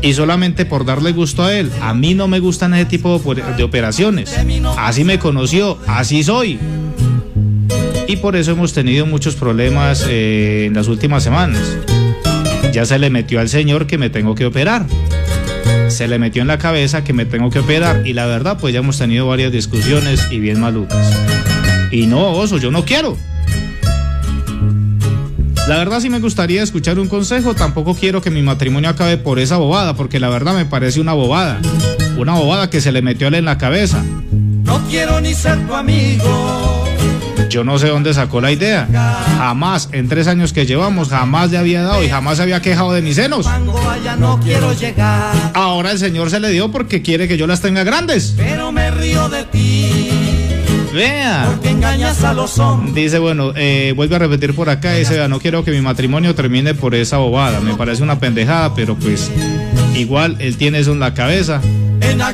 Y 0.00 0.14
solamente 0.14 0.64
por 0.64 0.84
darle 0.84 1.12
gusto 1.12 1.44
a 1.44 1.52
él. 1.52 1.70
A 1.82 1.92
mí 1.92 2.14
no 2.14 2.28
me 2.28 2.38
gustan 2.38 2.72
ese 2.72 2.84
tipo 2.84 3.18
de 3.18 3.62
operaciones. 3.62 4.32
Así 4.78 5.02
me 5.02 5.18
conoció, 5.18 5.76
así 5.86 6.22
soy 6.22 6.58
y 8.08 8.16
por 8.16 8.34
eso 8.36 8.52
hemos 8.52 8.72
tenido 8.72 9.04
muchos 9.04 9.36
problemas 9.36 10.04
eh, 10.08 10.64
en 10.66 10.74
las 10.74 10.88
últimas 10.88 11.22
semanas. 11.22 11.60
Ya 12.72 12.86
se 12.86 12.98
le 12.98 13.10
metió 13.10 13.38
al 13.38 13.50
señor 13.50 13.86
que 13.86 13.98
me 13.98 14.08
tengo 14.08 14.34
que 14.34 14.46
operar. 14.46 14.86
Se 15.88 16.08
le 16.08 16.18
metió 16.18 16.40
en 16.40 16.48
la 16.48 16.58
cabeza 16.58 17.04
que 17.04 17.12
me 17.12 17.26
tengo 17.26 17.50
que 17.50 17.58
operar 17.58 18.06
y 18.06 18.14
la 18.14 18.26
verdad 18.26 18.56
pues 18.58 18.72
ya 18.72 18.80
hemos 18.80 18.98
tenido 18.98 19.28
varias 19.28 19.52
discusiones 19.52 20.26
y 20.30 20.40
bien 20.40 20.58
malucas. 20.58 21.14
Y 21.92 22.06
no, 22.06 22.30
oso, 22.32 22.56
yo 22.56 22.70
no 22.70 22.84
quiero. 22.84 23.16
La 25.68 25.76
verdad 25.76 26.00
sí 26.00 26.08
me 26.08 26.18
gustaría 26.18 26.62
escuchar 26.62 26.98
un 26.98 27.08
consejo, 27.08 27.54
tampoco 27.54 27.94
quiero 27.94 28.22
que 28.22 28.30
mi 28.30 28.40
matrimonio 28.40 28.88
acabe 28.88 29.18
por 29.18 29.38
esa 29.38 29.58
bobada, 29.58 29.94
porque 29.94 30.18
la 30.18 30.30
verdad 30.30 30.54
me 30.54 30.64
parece 30.64 30.98
una 30.98 31.12
bobada. 31.12 31.60
Una 32.16 32.32
bobada 32.32 32.70
que 32.70 32.80
se 32.80 32.90
le 32.90 33.02
metió 33.02 33.26
a 33.26 33.28
él 33.28 33.34
en 33.34 33.44
la 33.44 33.58
cabeza. 33.58 34.02
No 34.32 34.80
quiero 34.88 35.20
ni 35.20 35.34
ser 35.34 35.58
tu 35.66 35.74
amigo. 35.74 36.77
Yo 37.48 37.64
no 37.64 37.78
sé 37.78 37.88
dónde 37.88 38.12
sacó 38.14 38.40
la 38.40 38.52
idea. 38.52 38.88
Jamás, 39.38 39.88
en 39.92 40.08
tres 40.08 40.26
años 40.26 40.52
que 40.52 40.66
llevamos, 40.66 41.08
jamás 41.08 41.50
le 41.50 41.58
había 41.58 41.82
dado 41.82 42.02
y 42.04 42.08
jamás 42.08 42.36
se 42.36 42.42
había 42.42 42.60
quejado 42.60 42.92
de 42.92 43.02
mis 43.02 43.16
senos. 43.16 43.46
Ahora 45.54 45.92
el 45.92 45.98
señor 45.98 46.30
se 46.30 46.40
le 46.40 46.50
dio 46.50 46.70
porque 46.70 47.02
quiere 47.02 47.28
que 47.28 47.36
yo 47.36 47.46
las 47.46 47.60
tenga 47.60 47.84
grandes. 47.84 48.34
Pero 48.36 48.72
me 48.72 48.90
río 48.90 49.28
de 49.28 49.44
ti. 49.44 50.10
Vea. 50.92 51.44
Porque 51.46 51.70
engañas 51.70 52.24
a 52.24 52.32
los 52.32 52.58
hombres. 52.58 52.94
Dice, 52.94 53.18
bueno, 53.18 53.52
eh, 53.54 53.92
vuelve 53.94 54.16
a 54.16 54.18
repetir 54.20 54.54
por 54.54 54.70
acá, 54.70 54.94
dice, 54.94 55.14
"Vea, 55.14 55.28
no 55.28 55.38
quiero 55.38 55.62
que 55.64 55.70
mi 55.70 55.80
matrimonio 55.80 56.34
termine 56.34 56.74
por 56.74 56.94
esa 56.94 57.18
bobada. 57.18 57.60
Me 57.60 57.74
parece 57.74 58.02
una 58.02 58.18
pendejada, 58.18 58.74
pero 58.74 58.96
pues 58.96 59.30
igual 59.94 60.36
él 60.40 60.56
tiene 60.56 60.78
eso 60.80 60.92
en 60.92 61.00
la 61.00 61.14
cabeza 61.14 61.60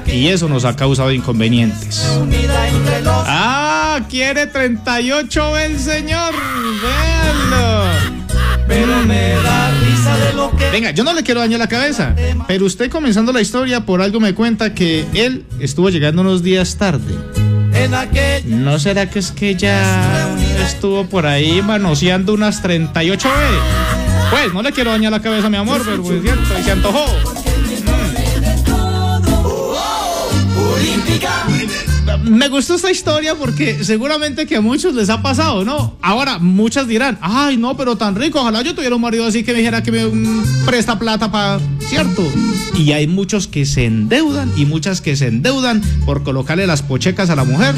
y 0.06 0.28
eso 0.28 0.48
nos 0.48 0.64
ha 0.64 0.76
causado 0.76 1.12
inconvenientes. 1.12 2.06
Ah, 3.26 3.63
Quiere 4.02 4.48
38 4.48 5.58
el 5.58 5.78
señor. 5.78 6.34
Véanlo. 6.82 7.84
Pero 8.66 8.96
me 9.06 9.34
da 9.34 9.70
risa 9.70 10.16
de 10.16 10.32
lo 10.32 10.50
que. 10.56 10.68
Venga, 10.70 10.90
yo 10.90 11.04
no 11.04 11.12
le 11.12 11.22
quiero 11.22 11.40
dañar 11.40 11.60
la 11.60 11.68
cabeza, 11.68 12.14
pero 12.48 12.66
usted 12.66 12.90
comenzando 12.90 13.32
la 13.32 13.40
historia 13.40 13.86
por 13.86 14.02
algo 14.02 14.18
me 14.18 14.34
cuenta 14.34 14.74
que 14.74 15.06
él 15.14 15.44
estuvo 15.60 15.90
llegando 15.90 16.22
unos 16.22 16.42
días 16.42 16.76
tarde. 16.76 17.14
¿No 18.46 18.78
será 18.80 19.08
que 19.08 19.20
es 19.20 19.30
que 19.30 19.54
ya 19.54 20.28
estuvo 20.66 21.06
por 21.06 21.26
ahí 21.26 21.62
manoseando 21.62 22.34
unas 22.34 22.62
38 22.62 23.28
B? 23.28 23.34
Pues 24.30 24.54
no 24.54 24.62
le 24.62 24.72
quiero 24.72 24.90
dañar 24.90 25.12
la 25.12 25.20
cabeza, 25.20 25.48
mi 25.50 25.56
amor, 25.56 25.82
pero 25.84 26.02
es 26.02 26.22
cierto, 26.22 26.58
y 26.58 26.64
se 26.64 26.70
antojó. 26.72 27.04
Olímpica. 30.56 31.44
Me 32.24 32.48
gustó 32.48 32.74
esta 32.74 32.90
historia 32.90 33.34
porque 33.34 33.84
seguramente 33.84 34.46
que 34.46 34.56
a 34.56 34.60
muchos 34.60 34.94
les 34.94 35.10
ha 35.10 35.20
pasado, 35.20 35.64
¿no? 35.64 35.96
Ahora, 36.00 36.38
muchas 36.38 36.88
dirán, 36.88 37.18
ay, 37.20 37.56
no, 37.56 37.76
pero 37.76 37.96
tan 37.96 38.14
rico, 38.14 38.40
ojalá 38.40 38.62
yo 38.62 38.74
tuviera 38.74 38.96
un 38.96 39.02
marido 39.02 39.26
así 39.26 39.44
que 39.44 39.52
me 39.52 39.58
dijera 39.58 39.82
que 39.82 39.92
me 39.92 40.06
mm, 40.06 40.64
presta 40.64 40.98
plata 40.98 41.30
para... 41.30 41.60
¿Cierto? 41.80 42.26
Y 42.78 42.92
hay 42.92 43.06
muchos 43.06 43.46
que 43.46 43.66
se 43.66 43.84
endeudan 43.84 44.50
y 44.56 44.64
muchas 44.64 45.00
que 45.00 45.16
se 45.16 45.26
endeudan 45.26 45.82
por 46.06 46.22
colocarle 46.22 46.66
las 46.66 46.82
pochecas 46.82 47.28
a 47.28 47.36
la 47.36 47.44
mujer. 47.44 47.74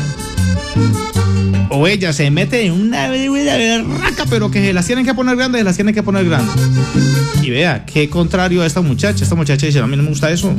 O 1.70 1.86
ella 1.86 2.12
se 2.12 2.30
mete 2.30 2.64
en 2.64 2.72
una 2.72 3.08
berraca, 3.08 4.24
pero 4.30 4.50
que 4.50 4.64
se 4.64 4.72
las 4.72 4.86
tienen 4.86 5.04
que 5.04 5.14
poner 5.14 5.36
grandes, 5.36 5.60
se 5.60 5.64
las 5.64 5.76
tienen 5.76 5.94
que 5.94 6.02
poner 6.02 6.24
grandes. 6.24 6.54
Y 7.42 7.50
vea, 7.50 7.84
qué 7.84 8.08
contrario 8.08 8.62
a 8.62 8.66
esta 8.66 8.80
muchacha. 8.80 9.24
Esta 9.24 9.34
muchacha 9.34 9.66
dice, 9.66 9.80
a 9.80 9.86
mí 9.86 9.96
no 9.96 10.02
me 10.02 10.08
gusta 10.08 10.30
eso. 10.30 10.54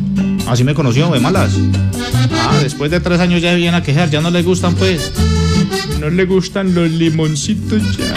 Así 0.48 0.64
me 0.64 0.74
conoció, 0.74 1.10
de 1.10 1.20
malas. 1.20 1.52
Ah, 2.32 2.60
después 2.62 2.92
de 2.92 3.00
tres 3.00 3.20
años 3.20 3.42
ya 3.42 3.54
vienen 3.54 3.76
a 3.76 3.84
quejar, 3.84 4.10
ya 4.10 4.22
no 4.22 4.32
le 4.32 4.42
gustan 4.44 4.76
pues. 4.76 5.12
No 6.00 6.10
le 6.10 6.26
gustan 6.26 6.74
los 6.74 6.90
limoncitos 6.92 7.98
ya. 7.98 8.14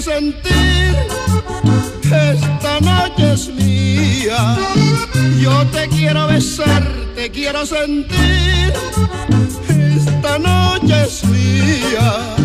Sentir. 0.00 0.96
Esta 2.04 2.80
noche 2.80 3.32
es 3.34 3.48
mía. 3.48 4.56
Yo 5.40 5.66
te 5.66 5.88
quiero 5.88 6.26
besar, 6.26 6.82
te 7.14 7.30
quiero 7.30 7.66
sentir. 7.66 8.72
Esta 9.68 10.38
noche 10.38 11.04
es 11.04 11.24
mía. 11.24 12.36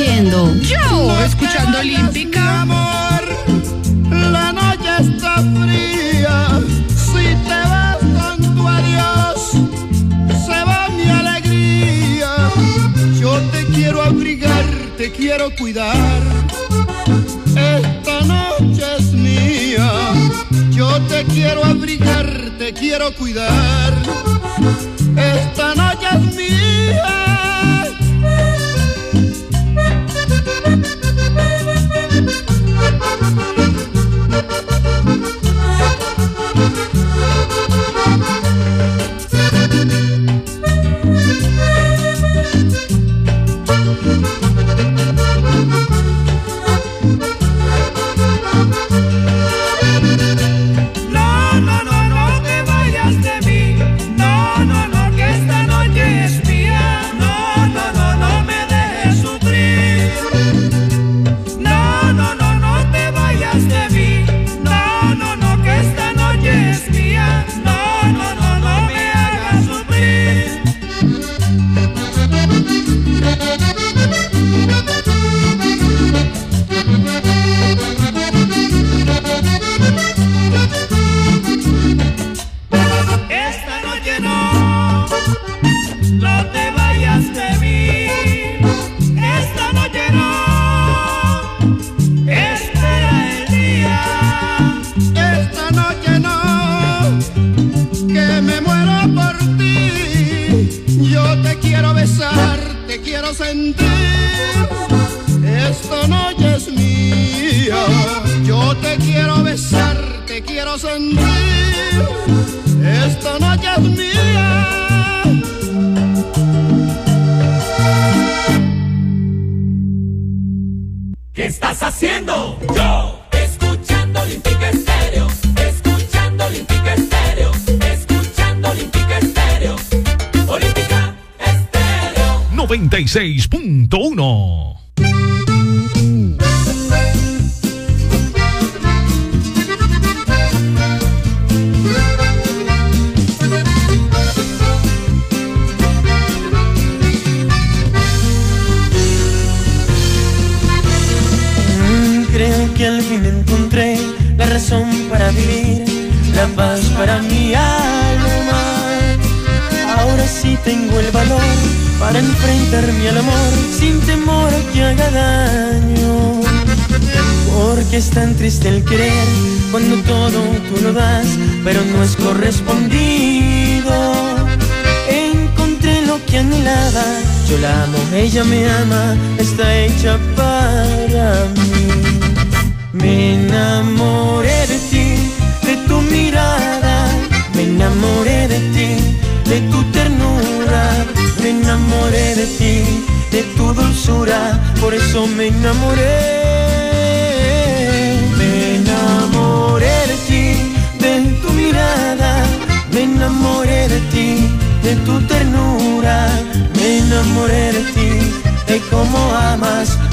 Haciendo? 0.00 0.54
Yo, 0.62 1.24
escuchando 1.24 1.78
Olímpica. 1.78 2.62
amor, 2.62 3.22
la 4.10 4.52
noche 4.52 4.90
está 5.00 5.42
fría. 5.42 6.60
Si 6.94 7.26
te 7.46 7.60
vas 7.68 7.98
con 7.98 8.54
tu 8.54 8.68
adiós, 8.68 9.50
se 10.46 10.64
va 10.64 10.88
mi 10.90 11.08
alegría. 11.10 12.50
Yo 13.20 13.38
te 13.52 13.66
quiero 13.66 14.02
abrigar, 14.02 14.64
te 14.96 15.10
quiero 15.12 15.54
cuidar. 15.56 16.22
Esta 17.54 18.20
noche 18.22 18.84
es 18.98 19.12
mía. 19.12 19.90
Yo 20.70 21.00
te 21.02 21.24
quiero 21.24 21.64
abrigar, 21.64 22.26
te 22.58 22.72
quiero 22.72 23.14
cuidar. 23.14 23.92
Esta 25.16 25.74
noche 25.74 26.06
es 26.12 26.36
mía. 26.36 27.29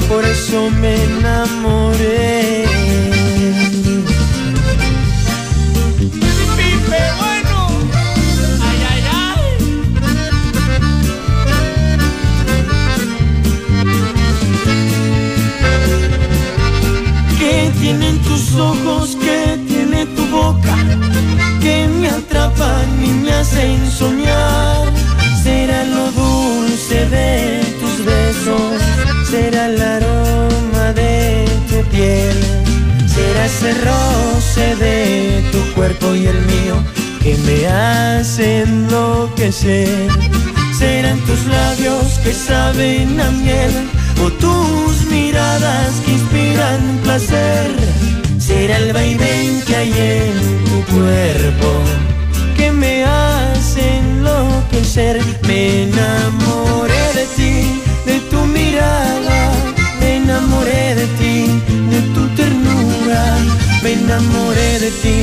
Por 0.08 0.24
eso 0.24 0.70
me 0.70 0.94
enamoré. 1.04 2.27
De 34.76 35.42
tu 35.52 35.74
cuerpo 35.74 36.14
y 36.14 36.26
el 36.26 36.40
mío 36.46 36.76
que 37.22 37.36
me 37.38 37.66
hace 37.66 38.62
enloquecer. 38.62 40.10
Serán 40.78 41.18
tus 41.20 41.46
labios 41.46 42.18
que 42.22 42.32
saben 42.32 43.20
a 43.20 43.30
miel 43.30 43.72
o 44.24 44.30
tus 44.30 45.06
miradas 45.10 45.90
que 46.04 46.12
inspiran 46.12 46.80
placer. 47.02 47.70
Será 48.38 48.76
el 48.78 48.92
vaivén 48.92 49.62
que 49.66 49.76
hay 49.76 49.92
en 49.92 50.64
tu 50.64 50.94
cuerpo 50.94 51.68
que 52.56 52.70
me 52.70 53.04
hace 53.04 53.98
enloquecer. 53.98 55.20
Me 55.46 55.84
enamoré 55.84 56.47
me 63.82 63.92
enamoré 63.92 64.78
de 64.80 64.90
ti, 65.02 65.18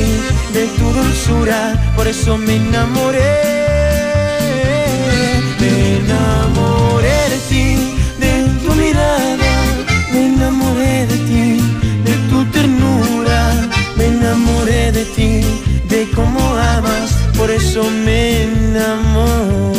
de 0.52 0.66
tu 0.76 0.84
dulzura, 0.92 1.92
por 1.94 2.06
eso 2.06 2.36
me 2.38 2.56
enamoré. 2.56 3.34
Me 5.60 5.96
enamoré 5.98 7.18
de 7.32 7.38
ti, 7.48 7.66
de 8.18 8.32
tu 8.62 8.74
mirada, 8.74 9.54
me 10.12 10.26
enamoré 10.26 11.06
de 11.06 11.18
ti, 11.28 11.60
de 12.04 12.14
tu 12.30 12.44
ternura, 12.46 13.40
me 13.96 14.06
enamoré 14.06 14.92
de 14.92 15.04
ti, 15.16 15.40
de 15.88 16.08
cómo 16.14 16.40
amas, 16.56 17.10
por 17.36 17.50
eso 17.50 17.82
me 18.04 18.42
enamoré. 18.44 19.75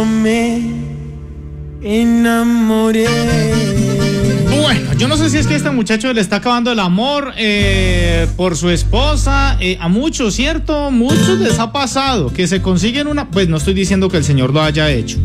Me 0.00 0.62
enamoré. 1.82 3.06
Bueno, 4.60 4.94
yo 4.94 5.06
no 5.06 5.16
sé 5.18 5.28
si 5.28 5.36
es 5.36 5.46
que 5.46 5.54
este 5.54 5.70
muchacho 5.70 6.10
le 6.12 6.20
está 6.20 6.36
acabando 6.36 6.72
el 6.72 6.78
amor 6.78 7.34
eh, 7.36 8.26
por 8.36 8.56
su 8.56 8.70
esposa. 8.70 9.58
eh, 9.60 9.76
a 9.80 9.88
muchos, 9.88 10.34
¿cierto? 10.34 10.90
Muchos 10.90 11.38
les 11.40 11.58
ha 11.58 11.72
pasado 11.72 12.32
que 12.32 12.46
se 12.46 12.62
consiguen 12.62 13.06
una. 13.06 13.28
Pues 13.30 13.48
no 13.48 13.58
estoy 13.58 13.74
diciendo 13.74 14.08
que 14.08 14.16
el 14.16 14.24
señor 14.24 14.52
lo 14.54 14.62
haya 14.62 14.90
hecho. 14.90 15.18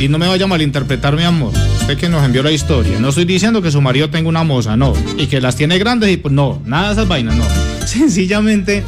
Y 0.00 0.08
no 0.08 0.18
me 0.18 0.26
vaya 0.26 0.46
a 0.46 0.48
malinterpretar, 0.48 1.14
mi 1.14 1.22
amor. 1.22 1.52
Usted 1.80 1.96
que 1.96 2.08
nos 2.08 2.24
envió 2.24 2.42
la 2.42 2.50
historia. 2.50 2.98
No 2.98 3.10
estoy 3.10 3.24
diciendo 3.24 3.62
que 3.62 3.70
su 3.70 3.80
marido 3.80 4.10
tenga 4.10 4.28
una 4.28 4.42
moza, 4.42 4.76
no. 4.76 4.94
Y 5.16 5.26
que 5.28 5.40
las 5.40 5.54
tiene 5.54 5.78
grandes 5.78 6.10
y 6.10 6.16
pues 6.16 6.32
no. 6.34 6.60
Nada 6.64 6.88
de 6.88 6.92
esas 6.94 7.08
vainas, 7.08 7.36
no. 7.36 7.44
Sencillamente. 7.86 8.82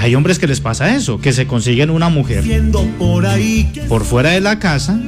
Hay 0.00 0.14
hombres 0.14 0.38
que 0.38 0.46
les 0.46 0.60
pasa 0.60 0.96
eso, 0.96 1.20
que 1.20 1.32
se 1.32 1.46
consiguen 1.46 1.90
una 1.90 2.08
mujer 2.08 2.42
por 2.98 3.26
ahí 3.26 3.70
por 3.86 4.04
fuera 4.04 4.30
de 4.30 4.40
la 4.40 4.58
casa, 4.58 4.98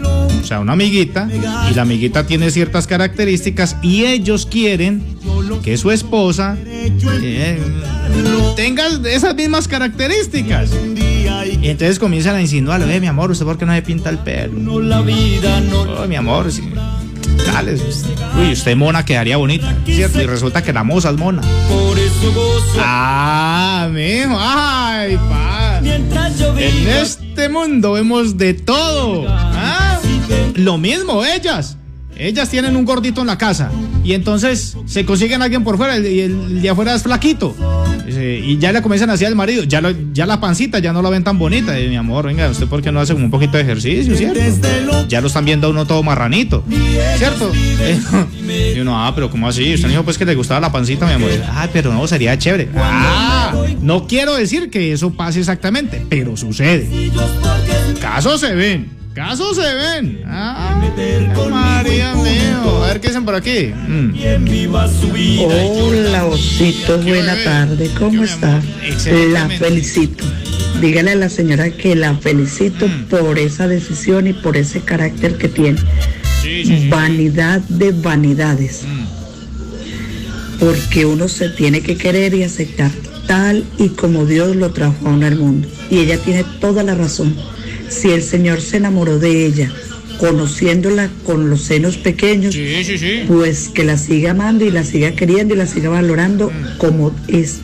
o 0.42 0.44
sea, 0.44 0.60
una 0.60 0.74
amiguita, 0.74 1.28
y 1.70 1.74
la 1.74 1.82
amiguita 1.82 2.26
tiene 2.26 2.50
ciertas 2.50 2.86
características 2.86 3.76
y 3.82 4.04
ellos 4.04 4.44
quieren 4.44 5.02
que 5.62 5.78
su 5.78 5.90
esposa 5.90 6.58
eh, 6.66 7.58
tenga 8.54 8.84
esas 9.06 9.34
mismas 9.34 9.66
características. 9.66 10.70
Y 11.62 11.68
entonces 11.68 11.98
comienzan 11.98 12.36
a 12.36 12.42
insinuarle, 12.42 12.94
eh, 12.94 13.00
mi 13.00 13.06
amor, 13.06 13.30
¿usted 13.30 13.46
por 13.46 13.56
qué 13.56 13.64
no 13.64 13.72
se 13.74 13.82
pinta 13.82 14.10
el 14.10 14.18
pelo? 14.18 14.80
la 14.80 15.00
vida 15.00 15.60
no 15.60 15.82
Oh, 15.82 16.06
mi 16.08 16.16
amor, 16.16 16.50
sí. 16.52 16.62
Dale, 17.46 17.74
uy, 18.40 18.52
usted 18.52 18.76
mona 18.76 19.04
quedaría 19.04 19.36
bonita, 19.36 19.74
¿cierto? 19.84 20.20
Y 20.22 20.26
resulta 20.26 20.62
que 20.62 20.72
la 20.72 20.84
moza 20.84 21.10
es 21.10 21.16
mona. 21.16 21.42
por 21.68 21.98
eso 21.98 22.32
gozo 22.34 22.80
Ah, 22.80 23.88
mijo, 23.92 24.36
ay, 24.38 25.16
pa. 25.16 25.80
mientras 25.82 26.38
yo 26.38 26.56
En 26.56 26.88
este 26.88 27.48
mundo 27.48 27.92
vemos 27.92 28.36
de 28.38 28.54
todo. 28.54 29.26
¿ah? 29.28 29.98
Lo 30.54 30.78
mismo 30.78 31.24
ellas. 31.24 31.76
Ellas 32.16 32.48
tienen 32.50 32.76
un 32.76 32.84
gordito 32.84 33.22
en 33.22 33.26
la 33.26 33.38
casa 33.38 33.70
y 34.04 34.12
entonces 34.12 34.76
se 34.86 35.04
consiguen 35.04 35.40
a 35.40 35.44
alguien 35.46 35.64
por 35.64 35.76
fuera 35.76 35.98
y 35.98 36.20
el 36.20 36.60
de 36.62 36.70
afuera 36.70 36.94
es 36.94 37.02
flaquito. 37.02 37.54
Y 38.20 38.58
ya 38.58 38.72
le 38.72 38.82
comienzan 38.82 39.10
a 39.10 39.12
decir 39.12 39.26
al 39.26 39.34
marido, 39.34 39.64
ya, 39.64 39.82
ya 40.12 40.26
la 40.26 40.40
pancita 40.40 40.78
ya 40.78 40.92
no 40.92 41.02
la 41.02 41.10
ven 41.10 41.24
tan 41.24 41.38
bonita. 41.38 41.72
Mi 41.72 41.96
amor, 41.96 42.26
venga, 42.26 42.48
¿usted 42.48 42.66
por 42.66 42.82
qué 42.82 42.92
no 42.92 43.00
hace 43.00 43.12
como 43.12 43.24
un 43.24 43.30
poquito 43.30 43.56
de 43.56 43.62
ejercicio, 43.62 44.16
cierto? 44.16 44.40
Ya 45.08 45.20
lo 45.20 45.26
están 45.26 45.44
viendo 45.44 45.66
a 45.66 45.70
uno 45.70 45.86
todo 45.86 46.02
marranito, 46.02 46.64
¿cierto? 47.18 47.52
Y 48.74 48.78
uno, 48.80 49.04
ah, 49.04 49.12
pero 49.14 49.30
¿cómo 49.30 49.48
así? 49.48 49.74
Usted 49.74 49.88
dijo 49.88 50.02
pues 50.02 50.18
que 50.18 50.24
le 50.24 50.34
gustaba 50.34 50.60
la 50.60 50.72
pancita, 50.72 51.06
mi 51.06 51.12
amor. 51.12 51.30
Ah, 51.48 51.68
pero 51.72 51.92
no, 51.92 52.06
sería 52.06 52.38
chévere. 52.38 52.68
Ah, 52.76 53.54
no 53.80 54.06
quiero 54.06 54.34
decir 54.34 54.70
que 54.70 54.92
eso 54.92 55.12
pase 55.12 55.40
exactamente, 55.40 56.04
pero 56.08 56.36
sucede. 56.36 57.10
Casos 58.00 58.40
se 58.40 58.54
ven, 58.54 58.90
casos 59.14 59.56
se 59.56 59.74
ven. 59.74 60.22
Ah, 60.26 60.80
María 61.50 62.14
mío. 62.14 62.82
A 62.84 62.88
ver 62.88 63.00
qué 63.00 63.08
dicen 63.08 63.24
por 63.24 63.34
aquí. 63.34 63.72
Mm. 63.88 64.14
Hola, 65.44 66.26
Osito, 66.26 66.98
buena 66.98 67.32
bebé. 67.34 67.44
tarde, 67.44 67.90
¿cómo 67.98 68.24
está? 68.24 68.60
La 69.32 69.48
felicito. 69.48 70.24
Dígale 70.80 71.12
a 71.12 71.16
la 71.16 71.28
señora 71.28 71.70
que 71.70 71.94
la 71.94 72.14
felicito 72.16 72.88
Mm. 72.88 73.04
por 73.04 73.38
esa 73.38 73.68
decisión 73.68 74.26
y 74.26 74.32
por 74.32 74.56
ese 74.56 74.80
carácter 74.80 75.36
que 75.36 75.48
tiene. 75.48 75.78
Sí, 76.42 76.64
sí, 76.64 76.78
sí. 76.82 76.88
Vanidad 76.88 77.60
de 77.68 77.92
vanidades. 77.92 78.82
Mm. 78.84 79.02
Porque 80.58 81.06
uno 81.06 81.28
se 81.28 81.48
tiene 81.50 81.82
que 81.82 81.96
querer 81.96 82.34
y 82.34 82.42
aceptar 82.44 82.90
tal 83.26 83.64
y 83.78 83.90
como 83.90 84.26
Dios 84.26 84.56
lo 84.56 84.70
trajo 84.72 84.96
a 85.06 85.10
uno 85.10 85.26
al 85.26 85.36
mundo. 85.36 85.68
Y 85.90 85.98
ella 86.00 86.18
tiene 86.18 86.44
toda 86.60 86.82
la 86.82 86.94
razón. 86.94 87.34
Si 87.92 88.10
el 88.10 88.22
Señor 88.22 88.60
se 88.60 88.78
enamoró 88.78 89.18
de 89.18 89.46
ella, 89.46 89.70
conociéndola 90.18 91.10
con 91.24 91.50
los 91.50 91.62
senos 91.62 91.96
pequeños, 91.96 92.54
Sí, 92.54 92.84
sí, 92.84 92.98
sí. 92.98 93.24
pues 93.28 93.68
que 93.68 93.84
la 93.84 93.98
siga 93.98 94.30
amando 94.32 94.64
y 94.64 94.70
la 94.70 94.84
siga 94.84 95.12
queriendo 95.12 95.54
y 95.54 95.58
la 95.58 95.66
siga 95.66 95.88
valorando 95.90 96.50
como 96.78 97.14
es. 97.28 97.58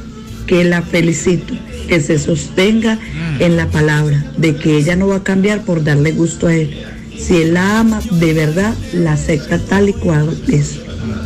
Que 0.46 0.64
la 0.64 0.82
felicito. 0.82 1.54
que 1.88 2.00
se 2.02 2.18
sostenga 2.18 2.98
en 3.38 3.56
la 3.56 3.66
palabra, 3.70 4.30
de 4.36 4.56
que 4.56 4.76
ella 4.76 4.94
no 4.94 5.06
va 5.08 5.16
a 5.16 5.22
cambiar 5.22 5.62
por 5.64 5.82
darle 5.82 6.12
gusto 6.12 6.46
a 6.48 6.54
él. 6.54 6.76
Si 7.18 7.36
él 7.38 7.54
la 7.54 7.80
ama 7.80 8.02
de 8.10 8.34
verdad, 8.34 8.74
la 8.92 9.12
acepta 9.14 9.58
tal 9.58 9.88
y 9.88 9.92
cual 9.94 10.36
es. 10.48 10.80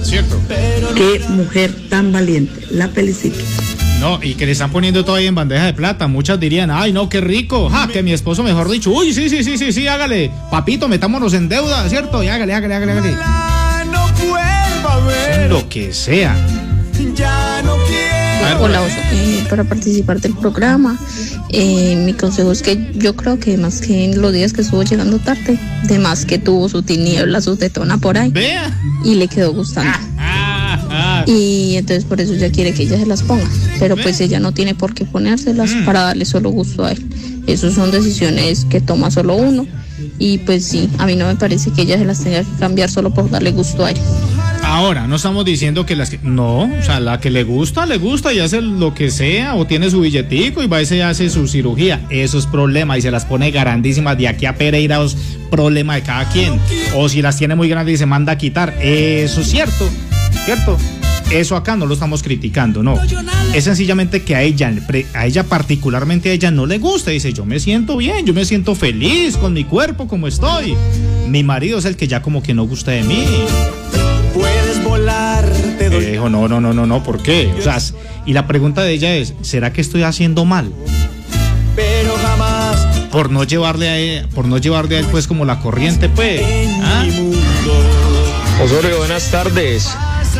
Cierto. 0.04 0.38
Qué 0.94 1.20
mujer 1.30 1.72
tan 1.88 2.12
valiente. 2.12 2.52
La 2.70 2.88
felicito. 2.88 3.38
No, 4.02 4.18
y 4.20 4.34
que 4.34 4.46
le 4.46 4.52
están 4.52 4.72
poniendo 4.72 5.04
todo 5.04 5.14
ahí 5.14 5.28
en 5.28 5.36
bandeja 5.36 5.66
de 5.66 5.74
plata. 5.74 6.08
Muchas 6.08 6.40
dirían, 6.40 6.72
ay, 6.72 6.92
no, 6.92 7.08
qué 7.08 7.20
rico. 7.20 7.70
Ja, 7.70 7.86
que 7.86 8.02
mi 8.02 8.12
esposo, 8.12 8.42
mejor 8.42 8.68
dicho, 8.68 8.90
uy, 8.90 9.14
sí, 9.14 9.30
sí, 9.30 9.44
sí, 9.44 9.56
sí, 9.56 9.72
sí, 9.72 9.86
hágale. 9.86 10.28
Papito, 10.50 10.88
metámonos 10.88 11.34
en 11.34 11.48
deuda, 11.48 11.88
¿cierto? 11.88 12.20
Y 12.20 12.26
hágale, 12.26 12.52
hágale, 12.52 12.74
hágale, 12.74 12.92
hágale. 12.92 13.12
No 13.92 14.08
vuelva 14.26 14.94
a 14.94 15.06
ver. 15.06 15.48
Lo 15.48 15.68
que 15.68 15.92
sea. 15.92 16.34
Ya 17.14 17.62
no 17.64 17.76
quiero. 17.86 18.64
Hola, 18.64 18.82
Oso, 18.82 18.96
eh, 19.12 19.44
para 19.48 19.62
participar 19.62 20.20
del 20.20 20.34
programa, 20.34 20.98
eh, 21.50 21.94
mi 22.04 22.12
consejo 22.12 22.50
es 22.50 22.62
que 22.62 22.90
yo 22.94 23.14
creo 23.14 23.38
que 23.38 23.56
más 23.56 23.80
que 23.80 24.06
en 24.06 24.20
los 24.20 24.32
días 24.32 24.52
que 24.52 24.62
estuvo 24.62 24.82
llegando 24.82 25.20
tarde, 25.20 25.58
de 25.84 25.98
más 26.00 26.24
que 26.24 26.38
tuvo 26.38 26.68
su 26.68 26.82
tiniebla, 26.82 27.40
su 27.40 27.56
tetona 27.56 27.98
por 27.98 28.18
ahí, 28.18 28.32
Vea. 28.32 28.76
y 29.04 29.14
le 29.14 29.28
quedó 29.28 29.52
gustando. 29.52 29.92
Ah, 29.94 30.00
ah. 30.00 30.11
Y 31.26 31.76
entonces 31.76 32.04
por 32.04 32.20
eso 32.20 32.34
ya 32.34 32.50
quiere 32.50 32.72
que 32.74 32.82
ella 32.84 32.98
se 32.98 33.06
las 33.06 33.22
ponga. 33.22 33.48
Pero 33.78 33.96
pues 33.96 34.20
ella 34.20 34.40
no 34.40 34.52
tiene 34.52 34.74
por 34.74 34.94
qué 34.94 35.04
ponérselas 35.04 35.70
Mm. 35.74 35.84
para 35.84 36.00
darle 36.02 36.24
solo 36.24 36.50
gusto 36.50 36.84
a 36.84 36.92
él. 36.92 37.02
Esas 37.46 37.74
son 37.74 37.90
decisiones 37.90 38.64
que 38.68 38.80
toma 38.80 39.10
solo 39.10 39.34
uno. 39.36 39.66
Y 40.18 40.38
pues 40.38 40.64
sí, 40.64 40.88
a 40.98 41.06
mí 41.06 41.16
no 41.16 41.26
me 41.26 41.36
parece 41.36 41.70
que 41.70 41.82
ella 41.82 41.98
se 41.98 42.04
las 42.04 42.22
tenga 42.22 42.40
que 42.40 42.58
cambiar 42.58 42.90
solo 42.90 43.12
por 43.12 43.30
darle 43.30 43.50
gusto 43.52 43.84
a 43.84 43.90
él. 43.90 43.96
Ahora, 44.64 45.08
no 45.08 45.16
estamos 45.16 45.44
diciendo 45.44 45.84
que 45.84 45.96
las 45.96 46.10
que. 46.10 46.18
No, 46.22 46.60
o 46.62 46.82
sea, 46.82 47.00
la 47.00 47.18
que 47.20 47.30
le 47.30 47.42
gusta, 47.42 47.84
le 47.84 47.98
gusta 47.98 48.32
y 48.32 48.38
hace 48.38 48.62
lo 48.62 48.94
que 48.94 49.10
sea, 49.10 49.56
o 49.56 49.66
tiene 49.66 49.90
su 49.90 50.00
billetico 50.00 50.62
y 50.62 50.68
va 50.68 50.80
y 50.80 50.86
se 50.86 51.02
hace 51.02 51.28
su 51.30 51.48
cirugía. 51.48 52.00
Eso 52.10 52.38
es 52.38 52.46
problema 52.46 52.96
y 52.96 53.02
se 53.02 53.10
las 53.10 53.24
pone 53.24 53.50
grandísimas 53.50 54.16
de 54.16 54.28
aquí 54.28 54.46
a 54.46 54.56
Pereira, 54.56 55.02
es 55.02 55.16
problema 55.50 55.96
de 55.96 56.02
cada 56.02 56.28
quien. 56.28 56.60
O 56.96 57.08
si 57.08 57.22
las 57.22 57.36
tiene 57.36 57.56
muy 57.56 57.68
grandes 57.68 57.96
y 57.96 57.98
se 57.98 58.06
manda 58.06 58.32
a 58.32 58.38
quitar. 58.38 58.74
Eso 58.80 59.40
es 59.40 59.50
cierto, 59.50 59.88
¿cierto? 60.44 60.78
Eso 61.32 61.56
acá 61.56 61.76
no 61.76 61.86
lo 61.86 61.94
estamos 61.94 62.22
criticando, 62.22 62.82
no. 62.82 62.98
Es 63.54 63.64
sencillamente 63.64 64.22
que 64.22 64.36
a 64.36 64.42
ella, 64.42 64.70
a 65.14 65.26
ella 65.26 65.44
particularmente 65.44 66.30
a 66.30 66.32
ella 66.32 66.50
no 66.50 66.66
le 66.66 66.78
gusta. 66.78 67.10
Dice, 67.10 67.32
yo 67.32 67.46
me 67.46 67.58
siento 67.58 67.96
bien, 67.96 68.26
yo 68.26 68.34
me 68.34 68.44
siento 68.44 68.74
feliz 68.74 69.38
con 69.38 69.54
mi 69.54 69.64
cuerpo 69.64 70.06
como 70.06 70.28
estoy. 70.28 70.76
Mi 71.28 71.42
marido 71.42 71.78
es 71.78 71.86
el 71.86 71.96
que 71.96 72.06
ya 72.06 72.20
como 72.20 72.42
que 72.42 72.52
no 72.52 72.64
gusta 72.64 72.90
de 72.90 73.02
mí. 73.02 73.26
Puedes 74.34 74.84
volar, 74.84 75.50
te 75.78 75.88
doy. 75.88 76.04
Eh, 76.04 76.10
dijo, 76.12 76.28
no, 76.28 76.48
no, 76.48 76.60
no, 76.60 76.74
no, 76.74 76.84
no, 76.84 77.02
¿por 77.02 77.22
qué? 77.22 77.50
O 77.58 77.62
sea, 77.62 77.78
y 78.26 78.34
la 78.34 78.46
pregunta 78.46 78.82
de 78.82 78.92
ella 78.92 79.16
es, 79.16 79.34
¿será 79.40 79.72
que 79.72 79.80
estoy 79.80 80.02
haciendo 80.02 80.44
mal? 80.44 80.70
Pero 81.74 82.14
jamás 82.18 82.76
Por 83.10 83.30
no 83.30 83.44
llevarle 83.44 83.88
a 83.88 83.98
él, 83.98 84.28
por 84.34 84.44
no 84.46 84.58
llevarle 84.58 84.96
a 84.96 85.00
él 85.00 85.06
pues 85.10 85.26
como 85.26 85.46
la 85.46 85.60
corriente, 85.60 86.10
pues. 86.10 86.42
¿Ah? 86.82 87.06
Osorio, 88.62 88.98
buenas 88.98 89.30
tardes. 89.30 89.88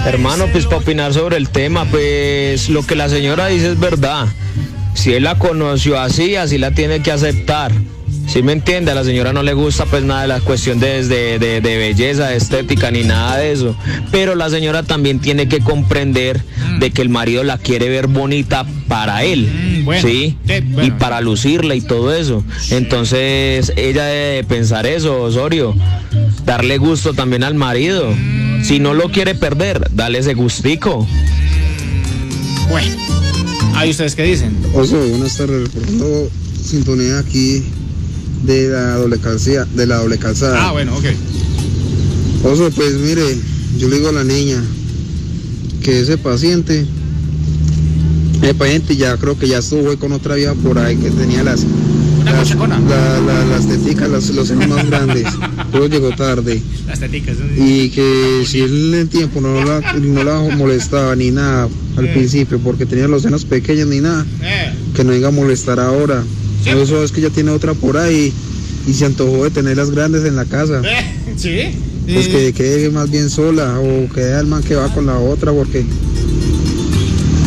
Hermano, 0.07 0.47
pues 0.51 0.65
para 0.67 0.79
opinar 0.79 1.15
sobre 1.15 1.37
el 1.37 1.49
tema, 1.49 1.85
pues 1.85 2.69
lo 2.69 2.85
que 2.85 2.97
la 2.97 3.09
señora 3.09 3.47
dice 3.47 3.71
es 3.73 3.79
verdad. 3.81 4.27
Si 4.95 5.13
él 5.15 5.23
la 5.25 5.37
conoció 5.37 5.99
así, 5.99 6.35
así 6.37 6.59
la 6.59 6.73
tiene 6.73 7.01
que 7.03 7.13
aceptar. 7.13 7.73
Si 8.27 8.43
me 8.43 8.53
entiende, 8.53 8.91
a 8.93 8.95
la 8.95 9.05
señora 9.05 9.33
no 9.33 9.43
le 9.43 9.53
gusta 9.53 9.85
pues 9.87 10.03
nada 10.05 10.23
de 10.23 10.29
la 10.29 10.41
cuestión 10.41 10.79
de, 10.81 11.07
de, 11.07 11.39
de- 11.39 11.61
de 11.61 11.77
belleza, 11.77 12.29
de 12.29 12.37
estética, 12.37 12.91
ni 12.91 13.03
nada 13.05 13.39
de 13.39 13.53
eso. 13.53 13.77
Pero 14.11 14.35
la 14.35 14.49
señora 14.51 14.83
también 14.83 15.19
tiene 15.19 15.49
que 15.49 15.59
comprender 15.61 16.41
de 16.79 16.91
que 16.91 17.03
el 17.03 17.09
marido 17.09 17.43
la 17.45 17.59
quiere 17.59 17.89
ver 17.89 18.07
bonita 18.07 18.65
para 18.89 19.25
él, 19.25 19.49
Mm, 19.81 19.85
bueno. 19.85 20.09
¿sí? 20.09 20.37
Sí, 20.47 20.55
bueno. 20.67 20.89
Y 20.89 20.91
para 20.99 21.21
lucirla 21.21 21.75
y 21.75 21.81
todo 21.81 22.15
eso. 22.15 22.45
Entonces 22.71 23.73
ella 23.77 24.05
debe 24.05 24.45
pensar 24.45 24.87
eso, 24.87 25.21
Osorio. 25.23 25.75
Darle 26.45 26.79
gusto 26.79 27.15
también 27.15 27.43
al 27.45 27.55
marido. 27.55 28.15
Si 28.63 28.79
no 28.79 28.95
lo 28.95 29.11
quiere 29.11 29.35
perder, 29.35 29.91
dale 29.95 30.19
ese 30.19 30.35
gustico. 30.35 31.07
Bueno, 32.69 32.95
ahí 33.75 33.91
ustedes 33.91 34.15
qué 34.15 34.23
dicen. 34.25 34.57
Oso, 34.75 34.99
buenas 35.09 35.37
tardes, 35.37 35.63
reportando 35.65 36.31
sintonía 36.65 37.19
aquí 37.19 37.63
de 38.45 38.69
la 38.69 38.97
doble 38.97 39.19
calzada, 39.19 39.67
de 39.75 39.87
la 39.87 39.97
doble 39.97 40.19
calzada. 40.19 40.69
Ah, 40.69 40.73
bueno, 40.73 40.97
ok. 40.97 41.05
Oso, 42.45 42.71
pues 42.71 42.95
mire, 42.95 43.23
yo 43.79 43.89
le 43.89 43.97
digo 43.97 44.09
a 44.09 44.13
la 44.13 44.25
niña 44.25 44.63
que 45.83 46.01
ese 46.01 46.17
paciente, 46.17 46.87
el 48.43 48.55
paciente 48.55 48.97
ya 48.97 49.17
creo 49.17 49.39
que 49.39 49.49
ya 49.49 49.59
estuvo 49.59 49.97
con 49.99 50.13
otra 50.13 50.37
vieja 50.37 50.55
por 50.55 50.79
ahí 50.79 50.97
que 50.97 51.11
tenía 51.11 51.43
las 51.43 51.65
Una 52.21 52.33
las, 52.33 52.55
la- 52.55 53.21
la- 53.21 53.45
las 53.47 53.67
teticas, 53.69 54.09
los, 54.09 54.31
los 54.31 54.47
senos 54.49 54.69
más 54.69 54.87
grandes, 54.89 55.25
llegó 55.81 56.11
tarde. 56.11 56.61
Las 56.87 57.01
teticas. 57.01 57.37
Y 57.57 57.91
que 57.91 58.45
si 58.47 58.61
él 58.61 58.95
en 58.95 59.01
el 59.01 59.09
tiempo 59.09 59.41
no 59.41 59.63
la, 59.65 59.81
no 59.95 60.23
la 60.25 60.41
molestaba 60.57 61.15
ni 61.17 61.31
nada 61.31 61.69
al 61.97 62.09
principio 62.13 62.59
porque 62.59 62.87
tenía 62.87 63.09
los 63.09 63.23
senos 63.23 63.45
pequeños 63.45 63.89
ni 63.89 64.01
nada, 64.01 64.25
Eh, 64.43 64.73
que 64.95 65.05
no 65.05 65.11
venga 65.13 65.29
a 65.29 65.31
molestar 65.33 65.79
ahora. 65.81 66.23
Eso 66.65 67.03
es 67.03 67.11
que 67.13 67.21
ya 67.21 67.31
tiene 67.31 67.51
otra 67.51 67.75
por 67.75 67.97
ahí 67.97 68.33
y 68.87 68.93
se 68.95 69.05
antojó 69.05 69.45
de 69.45 69.51
tenerlas 69.51 69.91
grandes 69.91 70.25
en 70.25 70.37
la 70.37 70.45
casa. 70.45 70.81
eh, 70.85 71.05
sí. 71.37 71.59
Pues 72.13 72.27
que 72.29 72.53
quede 72.53 72.91
más 72.91 73.11
bien 73.11 73.31
sola 73.31 73.79
o 73.79 74.13
que 74.13 74.21
el 74.33 74.47
man 74.47 74.63
que 74.63 74.75
va 74.75 74.93
con 74.93 75.07
la 75.07 75.19
otra 75.19 75.53
porque 75.53 75.85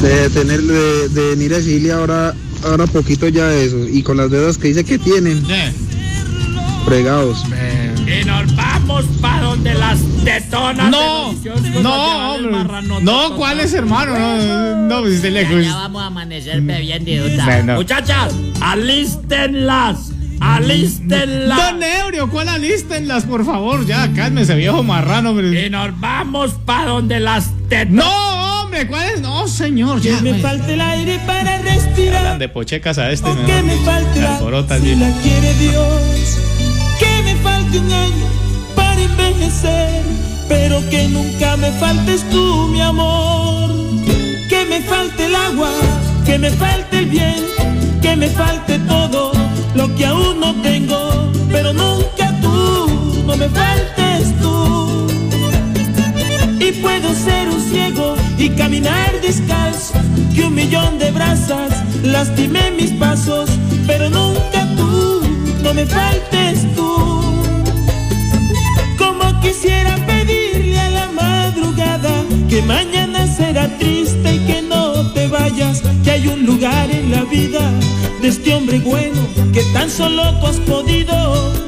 de 0.01 0.29
tener 0.29 0.61
de, 0.61 1.09
de 1.09 1.29
venir 1.31 1.53
a 1.53 1.57
decirle 1.57 1.91
ahora 1.91 2.33
ahora 2.63 2.87
poquito 2.87 3.27
ya 3.27 3.53
eso 3.53 3.85
y 3.87 4.01
con 4.01 4.15
las 4.17 4.31
deudas 4.31 4.57
que 4.57 4.69
dice 4.69 4.83
que 4.83 4.97
tienen 4.97 5.43
Eh, 5.49 5.71
fregados. 6.85 7.43
Y 8.07 8.23
nos 8.23 8.55
vamos 8.55 9.05
pa' 9.19 9.41
donde 9.41 9.73
las 9.73 9.97
tetonas 10.23 10.91
No, 10.91 11.33
de 11.33 11.69
los 11.71 11.81
no, 11.81 12.35
hombre. 12.35 13.01
No, 13.01 13.35
¿cuál 13.35 13.59
es 13.59 13.73
hermano? 13.73 14.17
No, 14.17 14.75
no, 14.87 15.01
pues 15.01 15.21
se 15.21 15.31
le 15.31 15.43
Ya, 15.63 15.73
vamos 15.75 16.03
a 16.03 16.05
amanecer 16.07 16.61
bebiendo 16.61 17.09
idiota. 17.09 17.45
Bueno. 17.45 17.75
Muchachas, 17.75 18.35
alístenlas, 18.61 20.11
alístenlas. 20.39 21.57
Don 21.57 21.81
Ebrio, 21.81 22.29
¿cuál 22.29 22.49
alístenlas, 22.49 23.23
por 23.25 23.43
favor? 23.43 23.87
Ya, 23.87 24.11
cálmese, 24.13 24.53
viejo 24.55 24.83
marrano, 24.83 25.31
hombre. 25.31 25.65
Y 25.65 25.69
nos 25.71 25.99
vamos 25.99 26.51
pa' 26.63 26.85
donde 26.85 27.19
las 27.19 27.49
tetonas. 27.69 28.05
No, 28.05 28.61
hombre, 28.61 28.85
¿cuál 28.85 29.09
es? 29.15 29.21
No, 29.21 29.47
señor, 29.47 29.99
ya. 30.01 30.17
Que 30.17 30.21
me 30.21 30.29
güey. 30.29 30.41
falte 30.43 30.73
el 30.75 30.81
aire 30.81 31.19
para 31.25 31.57
respirar. 31.57 32.17
Hablan 32.17 32.39
de 32.39 32.49
pochecas 32.49 32.99
a 32.99 33.09
este, 33.09 33.33
¿no? 33.33 33.45
que 33.47 33.63
me 33.63 33.75
falte 33.77 34.19
Me 34.19 34.21
la, 34.21 34.35
alborota, 34.37 34.79
si 34.79 34.95
la 34.95 35.09
quiere 35.21 35.53
Dios. 35.55 36.44
Para 38.73 39.01
envejecer. 39.01 40.01
Pero 40.47 40.79
que 40.89 41.09
nunca 41.09 41.57
me 41.57 41.71
faltes 41.73 42.23
tú, 42.29 42.67
mi 42.71 42.79
amor. 42.79 43.69
Que 44.49 44.65
me 44.65 44.79
falte 44.81 45.25
el 45.25 45.35
agua, 45.35 45.71
que 46.25 46.39
me 46.39 46.51
falte 46.51 46.99
el 46.99 47.07
viento, 47.07 47.63
que 48.01 48.15
me 48.15 48.29
falte 48.29 48.79
todo 48.79 49.33
lo 49.73 49.93
que 49.95 50.05
aún 50.05 50.39
no 50.39 50.53
tengo. 50.61 51.31
Pero 51.51 51.73
nunca 51.73 52.33
tú, 52.41 53.23
no 53.27 53.35
me 53.35 53.49
faltes 53.49 54.33
tú. 54.41 55.07
Y 56.59 56.71
puedo 56.81 57.13
ser 57.13 57.49
un 57.49 57.61
ciego 57.61 58.15
y 58.37 58.49
caminar 58.51 59.19
descalzo, 59.21 59.95
que 60.33 60.45
un 60.45 60.55
millón 60.55 60.97
de 60.97 61.11
brasas 61.11 61.71
lastimé 62.03 62.71
mis 62.71 62.91
pasos, 62.91 63.49
pero 63.85 64.09
nunca 64.09 64.65
tú, 64.77 65.21
no 65.61 65.73
me 65.73 65.85
faltes 65.85 66.73
tú. 66.73 66.74
Quisiera 69.45 69.95
pedirle 70.07 70.79
a 70.79 70.89
la 70.89 71.07
madrugada 71.11 72.23
que 72.49 72.63
mañana 72.63 73.27
será 73.27 73.67
triste 73.77 74.33
y 74.33 74.39
que 74.39 74.61
no 74.63 75.11
te 75.13 75.27
vayas, 75.27 75.83
que 76.03 76.09
hay 76.09 76.27
un 76.27 76.47
lugar 76.47 76.89
en 76.89 77.11
la 77.11 77.23
vida 77.25 77.61
de 78.23 78.27
este 78.29 78.55
hombre 78.55 78.79
bueno 78.79 79.21
que 79.53 79.61
tan 79.71 79.87
solo 79.87 80.23
tú 80.39 80.47
has 80.47 80.59
podido 80.61 81.15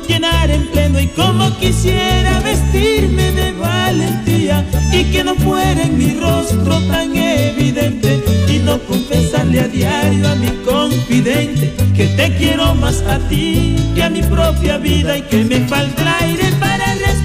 llenar 0.07 0.49
en 0.49 0.65
pleno 0.71 0.99
y 0.99 1.05
como 1.07 1.55
quisiera 1.59 2.39
vestirme 2.39 3.31
de 3.33 3.51
valentía 3.51 4.65
y 4.91 5.03
que 5.11 5.23
no 5.23 5.35
fuera 5.35 5.83
en 5.83 5.99
mi 5.99 6.15
rostro 6.15 6.81
tan 6.87 7.15
evidente 7.15 8.19
y 8.49 8.57
no 8.57 8.79
confesarle 8.87 9.59
a 9.59 9.67
diario 9.67 10.27
a 10.27 10.35
mi 10.35 10.49
confidente 10.65 11.75
que 11.95 12.07
te 12.07 12.35
quiero 12.37 12.73
más 12.73 13.01
a 13.03 13.19
ti 13.29 13.75
que 13.93 14.01
a 14.01 14.09
mi 14.09 14.23
propia 14.23 14.77
vida 14.79 15.17
y 15.17 15.21
que 15.21 15.43
me 15.43 15.59
falta 15.67 16.01
el 16.01 16.29
aire 16.29 16.51
para 16.59 16.76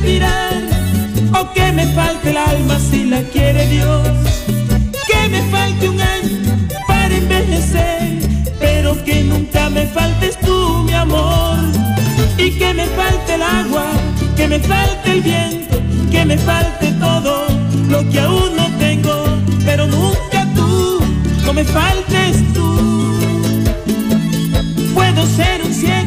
o 0.04 1.52
que 1.52 1.72
me 1.72 1.86
falte 1.94 2.30
el 2.30 2.36
alma 2.36 2.78
si 2.78 3.04
la 3.04 3.22
quiere 3.22 3.66
Dios. 3.68 4.08
Que 5.06 5.28
me 5.28 5.42
falte 5.50 5.88
un 5.88 6.00
año 6.00 6.68
para 6.88 7.14
envejecer. 7.14 8.18
Pero 8.58 9.02
que 9.04 9.22
nunca 9.24 9.70
me 9.70 9.86
faltes 9.86 10.38
tú 10.40 10.82
mi 10.84 10.92
amor. 10.92 11.56
Y 12.36 12.50
que 12.58 12.74
me 12.74 12.86
falte 12.86 13.34
el 13.34 13.42
agua 13.42 13.86
que 14.36 14.48
me 14.48 14.58
falte 14.58 15.12
el 15.12 15.20
viento 15.20 15.78
que 16.10 16.24
me 16.24 16.36
falte 16.36 16.92
todo 16.92 17.46
lo 17.88 18.08
que 18.10 18.20
aún 18.20 18.56
no 18.56 18.66
tengo. 18.78 19.14
Pero 19.64 19.86
nunca 19.86 20.46
tú 20.54 21.00
no 21.44 21.52
me 21.52 21.64
faltes 21.64 22.42
tú. 22.54 22.62
Atrás 25.22 26.01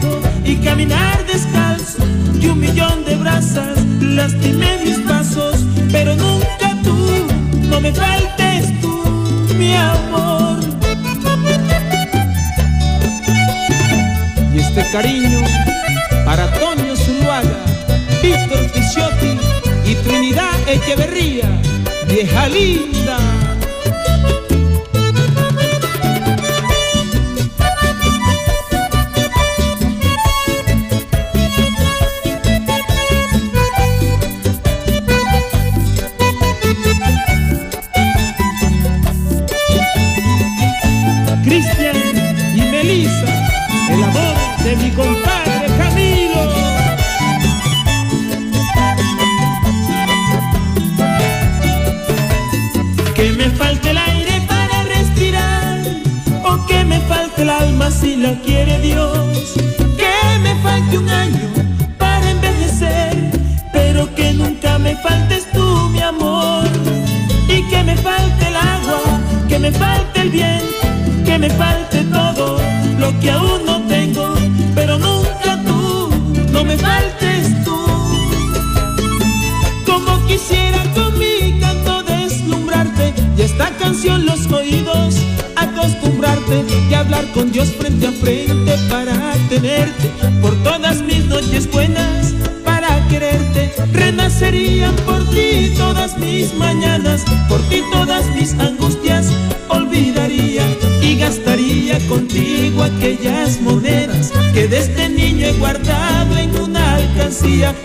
caminar 0.65 1.23
descalzo 1.27 2.03
y 2.41 2.47
un 2.47 2.59
millón 2.59 3.05
de 3.05 3.15
brasas, 3.15 3.77
lastimé 4.01 4.79
mis 4.83 4.97
pasos, 4.99 5.63
pero 5.91 6.15
nunca 6.15 6.75
tú, 6.83 7.27
no 7.69 7.79
me 7.79 7.93
faltes 7.93 8.81
tú, 8.81 9.03
mi 9.57 9.75
amor. 9.75 10.57
Y 14.53 14.59
este 14.59 14.83
cariño 14.91 15.41
para 16.25 16.45
Antonio 16.45 16.95
Zuluaga, 16.95 17.59
Víctor 18.23 18.71
Picciotti 18.73 19.37
y 19.85 19.95
Trinidad 20.03 20.55
Echeverría, 20.67 21.47
vieja 22.07 22.49
linda. 22.49 23.34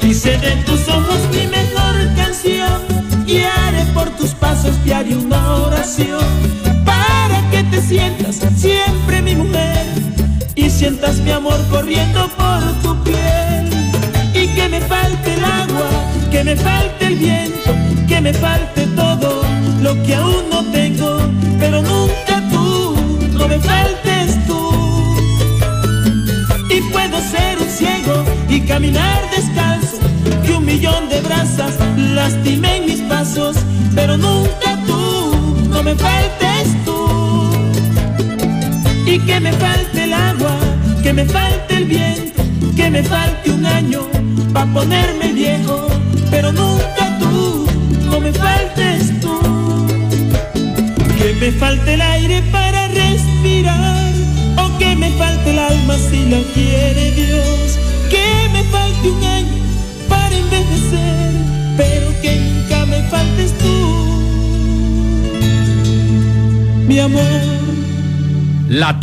He 0.01 0.15
said 0.15 0.41
den 0.41 0.65
tus 0.65 0.80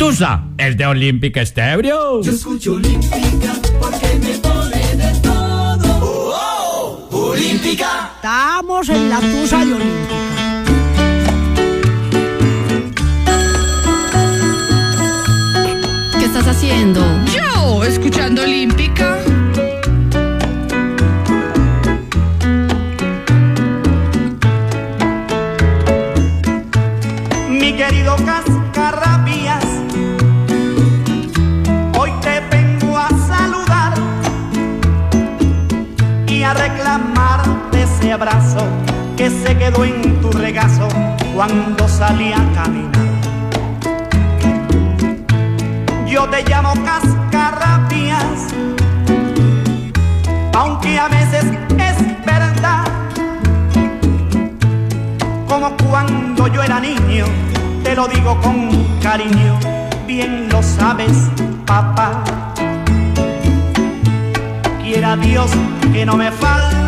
Matusa, 0.00 0.44
el 0.58 0.76
de 0.76 0.86
Olímpica 0.86 1.40
está. 1.40 1.74
Yo 1.82 2.20
escucho 2.22 2.74
Olímpica 2.74 3.52
porque 3.80 4.14
me 4.22 4.38
pone 4.38 4.94
de 4.94 5.12
todo. 5.18 5.98
Oh, 6.00 7.08
oh, 7.10 7.16
Olímpica. 7.32 8.12
Estamos 8.14 8.88
en 8.90 9.10
la 9.10 9.18
tusa 9.18 9.64
de 9.64 9.74
Olímpica. 9.74 10.14
¿Qué 16.16 16.24
estás 16.26 16.46
haciendo? 16.46 17.00
Yo, 17.34 17.82
escuchando 17.82 18.42
Olímpica. 18.42 19.17
quedo 39.70 39.84
en 39.84 40.20
tu 40.20 40.30
regazo 40.30 40.88
cuando 41.34 41.86
salí 41.88 42.32
a 42.32 42.42
caminar. 42.54 43.08
Yo 46.06 46.26
te 46.28 46.42
llamo 46.48 46.72
cascarrapias, 46.84 48.54
aunque 50.54 50.98
a 50.98 51.08
veces 51.08 51.44
es 51.78 52.24
verdad. 52.24 52.86
Como 55.46 55.76
cuando 55.90 56.46
yo 56.48 56.62
era 56.62 56.80
niño, 56.80 57.26
te 57.82 57.94
lo 57.94 58.08
digo 58.08 58.40
con 58.40 58.70
cariño, 59.02 59.58
bien 60.06 60.48
lo 60.50 60.62
sabes, 60.62 61.28
papá. 61.66 62.22
Quiera 64.82 65.16
Dios 65.16 65.50
que 65.92 66.06
no 66.06 66.16
me 66.16 66.32
falte 66.32 66.87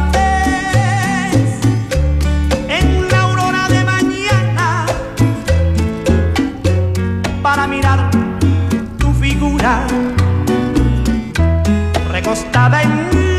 mirar, 9.60 9.86
recostada 12.10 12.82
en 12.82 13.29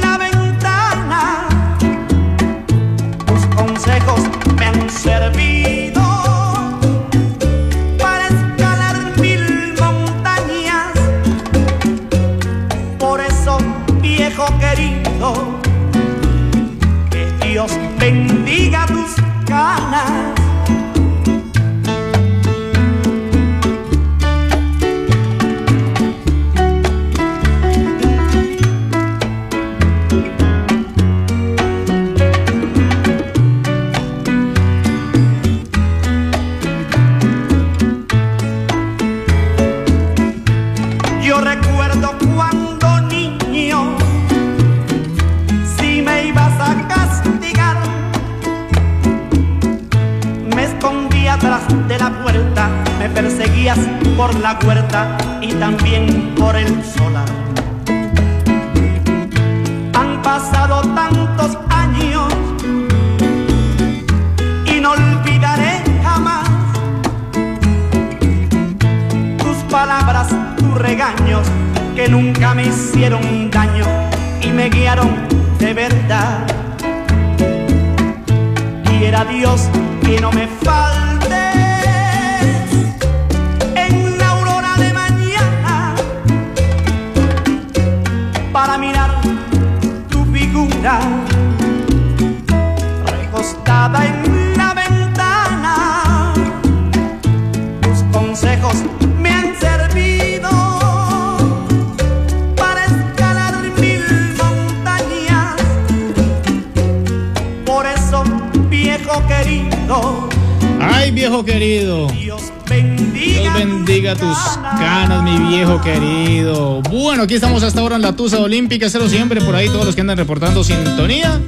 Tusa 118.22 118.40
Olímpica. 118.40 118.88
Cero 118.88 119.10
siempre 119.10 119.42
por 119.42 119.56
ahí, 119.56 119.68
todos 119.68 119.84
los 119.84 119.96
que 119.96 120.02
andan 120.02 120.16
reportando 120.16 120.64
sintonía. 120.64 121.42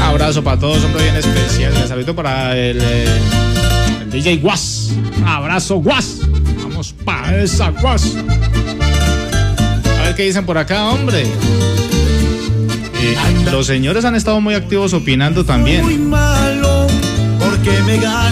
Abrazo 0.00 0.42
para 0.42 0.58
todos, 0.58 0.82
hombre 0.84 1.02
bien 1.02 1.16
especial. 1.16 1.74
Un 1.76 1.86
saludo 1.86 2.14
para 2.14 2.56
el, 2.56 2.78
eh, 2.80 3.20
el 4.00 4.10
DJ 4.10 4.38
Guas. 4.38 4.92
Abrazo, 5.26 5.76
Guas. 5.76 6.20
Vamos 6.62 6.94
para 7.04 7.42
esa 7.42 7.68
Guas. 7.72 8.16
A 9.98 10.02
ver 10.04 10.14
qué 10.14 10.22
dicen 10.22 10.46
por 10.46 10.56
acá, 10.56 10.86
hombre. 10.86 11.24
Eh, 11.24 13.16
los 13.52 13.66
señores 13.66 14.06
han 14.06 14.14
estado 14.14 14.40
muy 14.40 14.54
activos 14.54 14.94
opinando 14.94 15.44
también. 15.44 15.84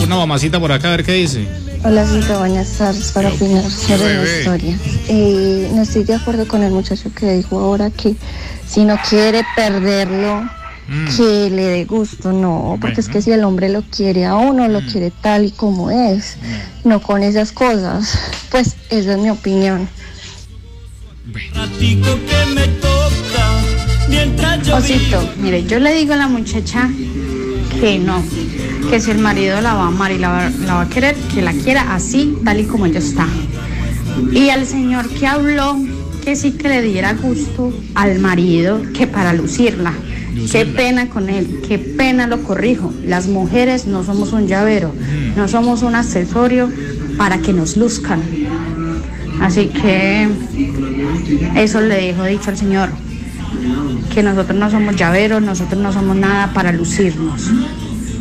Una 0.02 0.16
mamacita 0.16 0.58
por 0.58 0.72
acá, 0.72 0.88
a 0.88 0.92
ver 0.92 1.04
qué 1.04 1.12
dice. 1.12 1.46
Hola, 1.84 2.06
Cita, 2.06 2.38
buenas 2.38 2.72
tardes 2.72 3.12
para 3.12 3.28
opinar 3.28 3.70
sobre 3.70 4.14
la 4.14 4.38
historia. 4.38 4.78
Eh, 5.10 5.70
no 5.74 5.82
estoy 5.82 6.04
de 6.04 6.14
acuerdo 6.14 6.46
con 6.46 6.62
el 6.62 6.72
muchacho 6.72 7.10
que 7.14 7.32
dijo 7.32 7.58
ahora 7.58 7.90
que 7.90 8.14
si 8.66 8.84
no 8.84 8.96
quiere 9.08 9.42
perderlo, 9.56 10.48
que 11.16 11.50
le 11.50 11.62
dé 11.64 11.84
gusto. 11.84 12.32
No, 12.32 12.76
porque 12.80 13.00
es 13.00 13.08
que 13.08 13.20
si 13.22 13.30
el 13.32 13.44
hombre 13.44 13.68
lo 13.68 13.82
quiere 13.82 14.24
a 14.26 14.36
uno, 14.36 14.68
lo 14.68 14.80
quiere 14.82 15.10
tal 15.10 15.44
y 15.46 15.50
como 15.50 15.90
es, 15.90 16.36
no 16.84 17.00
con 17.02 17.22
esas 17.22 17.52
cosas. 17.52 18.18
Pues 18.50 18.76
esa 18.90 19.12
es 19.12 19.18
mi 19.18 19.30
opinión. 19.30 19.88
Osito, 24.74 25.28
mire, 25.38 25.64
yo 25.64 25.78
le 25.78 25.92
digo 25.94 26.14
a 26.14 26.16
la 26.16 26.28
muchacha 26.28 26.88
que 27.80 27.98
no, 27.98 28.22
que 28.90 29.00
si 29.00 29.10
el 29.10 29.18
marido 29.18 29.60
la 29.60 29.74
va 29.74 29.84
a 29.84 29.88
amar 29.88 30.10
y 30.12 30.18
la, 30.18 30.28
va- 30.30 30.50
la 30.66 30.74
va 30.74 30.80
a 30.82 30.88
querer, 30.88 31.14
que 31.34 31.42
la 31.42 31.52
quiera 31.52 31.94
así, 31.94 32.36
tal 32.44 32.60
y 32.60 32.64
como 32.64 32.86
ella 32.86 32.98
está. 32.98 33.26
Y 34.32 34.50
al 34.50 34.66
señor 34.66 35.08
que 35.08 35.26
habló, 35.26 35.76
que 36.24 36.36
sí 36.36 36.52
que 36.52 36.68
le 36.68 36.82
diera 36.82 37.14
gusto 37.14 37.72
al 37.94 38.18
marido, 38.18 38.82
que 38.94 39.06
para 39.06 39.32
lucirla. 39.32 39.92
Qué 40.52 40.64
pena 40.66 41.08
con 41.08 41.28
él, 41.28 41.62
qué 41.66 41.78
pena 41.78 42.26
lo 42.26 42.42
corrijo. 42.42 42.92
Las 43.04 43.26
mujeres 43.26 43.86
no 43.86 44.04
somos 44.04 44.32
un 44.32 44.46
llavero, 44.46 44.92
no 45.36 45.48
somos 45.48 45.82
un 45.82 45.94
accesorio 45.94 46.70
para 47.16 47.38
que 47.38 47.52
nos 47.52 47.76
luzcan. 47.76 48.22
Así 49.40 49.66
que 49.66 50.28
eso 51.56 51.80
le 51.80 51.94
dejo 51.96 52.24
dicho 52.24 52.50
al 52.50 52.56
señor 52.56 52.90
que 54.14 54.22
nosotros 54.22 54.58
no 54.58 54.70
somos 54.70 54.96
llaveros, 54.96 55.42
nosotros 55.42 55.80
no 55.80 55.92
somos 55.92 56.16
nada 56.16 56.52
para 56.52 56.72
lucirnos. 56.72 57.50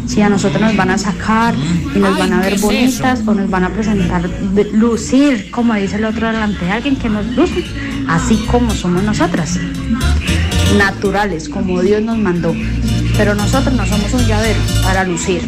Si 0.08 0.22
a 0.22 0.30
nosotros 0.30 0.62
nos 0.62 0.76
van 0.76 0.90
a 0.90 0.98
sacar 0.98 1.54
y 1.96 2.00
nos 2.00 2.18
van 2.18 2.34
a 2.34 2.40
ver 2.40 2.60
bonitas 2.60 3.22
o 3.26 3.34
nos 3.34 3.50
van 3.50 3.66
a 3.66 3.70
presentar 3.70 4.28
lucir, 4.74 5.52
como 5.52 5.74
dice 5.76 5.98
el 5.98 6.06
otro 6.06 6.28
delante 6.28 6.66
de 6.66 6.72
alguien 6.72 6.96
que 6.96 7.10
nos 7.10 7.26
luce, 7.36 7.64
así 8.08 8.36
como 8.50 8.72
somos 8.72 9.04
nosotras, 9.04 9.60
naturales, 10.78 11.50
como 11.50 11.82
Dios 11.82 12.02
nos 12.02 12.18
mandó. 12.18 12.56
Pero 13.18 13.36
nosotros 13.36 13.76
no 13.76 13.86
somos 13.86 14.14
un 14.14 14.26
llavero 14.28 14.60
para 14.84 15.04
lucir. 15.04 15.42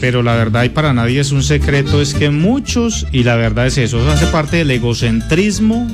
Pero 0.00 0.22
la 0.22 0.34
verdad 0.34 0.64
y 0.64 0.70
para 0.70 0.92
nadie 0.92 1.20
es 1.20 1.32
un 1.32 1.42
secreto, 1.42 2.00
es 2.00 2.14
que 2.14 2.30
muchos, 2.30 3.06
y 3.12 3.22
la 3.22 3.36
verdad 3.36 3.66
es 3.66 3.78
eso, 3.78 4.00
eso 4.00 4.10
hace 4.10 4.26
parte 4.26 4.56
del 4.56 4.70
egocentrismo 4.70 5.86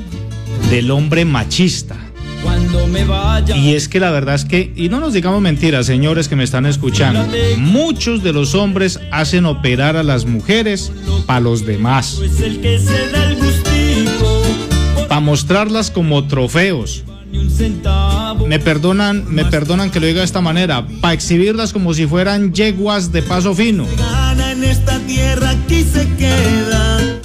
del 0.70 0.90
hombre 0.90 1.24
machista. 1.24 1.96
Cuando 2.76 2.86
me 2.92 3.04
vaya. 3.04 3.56
Y 3.56 3.74
es 3.74 3.88
que 3.88 4.00
la 4.00 4.10
verdad 4.10 4.34
es 4.34 4.44
que, 4.44 4.72
y 4.76 4.88
no 4.88 5.00
nos 5.00 5.14
digamos 5.14 5.40
mentiras, 5.40 5.86
señores 5.86 6.28
que 6.28 6.36
me 6.36 6.44
están 6.44 6.66
escuchando, 6.66 7.26
muchos 7.56 8.22
de 8.22 8.32
los 8.32 8.54
hombres 8.54 9.00
hacen 9.10 9.46
operar 9.46 9.96
a 9.96 10.02
las 10.02 10.26
mujeres 10.26 10.92
para 11.26 11.40
los 11.40 11.64
demás, 11.64 12.20
Es 12.22 12.40
el 12.40 12.60
que 12.60 12.78
se 12.78 13.08
da 13.10 13.30
el 13.30 13.36
gustico. 13.36 14.42
para 15.08 15.20
mostrarlas 15.20 15.90
como 15.90 16.26
trofeos. 16.26 17.04
Me 18.46 18.58
perdonan, 18.58 19.24
me 19.28 19.44
perdonan 19.46 19.90
que 19.90 20.00
lo 20.00 20.06
diga 20.06 20.20
de 20.20 20.26
esta 20.26 20.40
manera, 20.40 20.86
para 21.00 21.14
exhibirlas 21.14 21.72
como 21.72 21.94
si 21.94 22.06
fueran 22.06 22.52
yeguas 22.52 23.12
de 23.12 23.22
paso 23.22 23.54
fino. 23.54 23.86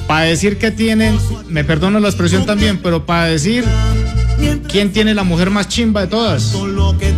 Para 0.07 0.25
decir 0.25 0.57
que 0.57 0.71
tienen, 0.71 1.17
me 1.47 1.63
perdonan 1.63 2.01
la 2.01 2.09
expresión 2.09 2.45
también, 2.45 2.79
pero 2.81 3.05
para 3.05 3.25
decir 3.25 3.63
quién 4.71 4.91
tiene 4.91 5.13
la 5.13 5.23
mujer 5.23 5.49
más 5.49 5.67
chimba 5.67 6.01
de 6.01 6.07
todas. 6.07 6.55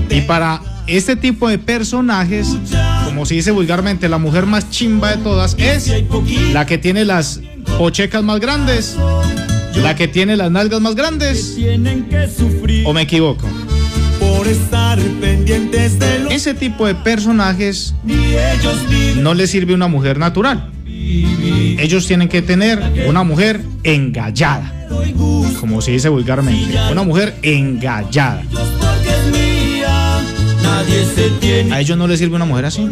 Y 0.10 0.22
para 0.22 0.62
este 0.88 1.16
tipo 1.16 1.48
de 1.48 1.58
personajes, 1.58 2.48
como 3.06 3.26
se 3.26 3.36
dice 3.36 3.52
vulgarmente, 3.52 4.10
la 4.10 4.18
mujer 4.18 4.46
más 4.46 4.70
chimba 4.70 5.16
de 5.16 5.18
todas 5.24 5.56
es 5.58 5.92
la 6.52 6.66
que 6.66 6.78
tiene 6.78 7.06
las 7.06 7.42
pochecas 7.78 8.24
más 8.24 8.40
grandes, 8.40 8.96
la 9.76 9.96
que 9.96 10.08
tiene 10.08 10.36
las 10.36 10.52
nalgas 10.52 10.82
más 10.82 10.96
grandes. 10.96 11.58
¿O 12.86 12.94
me 12.94 13.02
equivoco? 13.02 13.48
Ese 16.30 16.54
tipo 16.54 16.88
de 16.88 16.96
personajes 16.96 17.94
no 19.18 19.34
les 19.34 19.52
sirve 19.52 19.74
una 19.74 19.88
mujer 19.88 20.18
natural. 20.18 20.72
Ellos 20.86 22.08
tienen 22.08 22.30
que 22.30 22.42
tener 22.42 23.06
una 23.08 23.24
mujer 23.24 23.62
engallada, 23.84 24.83
como 25.60 25.82
se 25.82 25.92
dice 25.92 26.10
vulgarmente, 26.10 26.78
una 26.92 27.04
mujer 27.04 27.36
engallada. 27.42 28.44
A 31.72 31.80
ellos 31.80 31.98
no 31.98 32.08
les 32.08 32.20
sirve 32.20 32.36
una 32.36 32.46
mujer 32.46 32.66
así. 32.66 32.88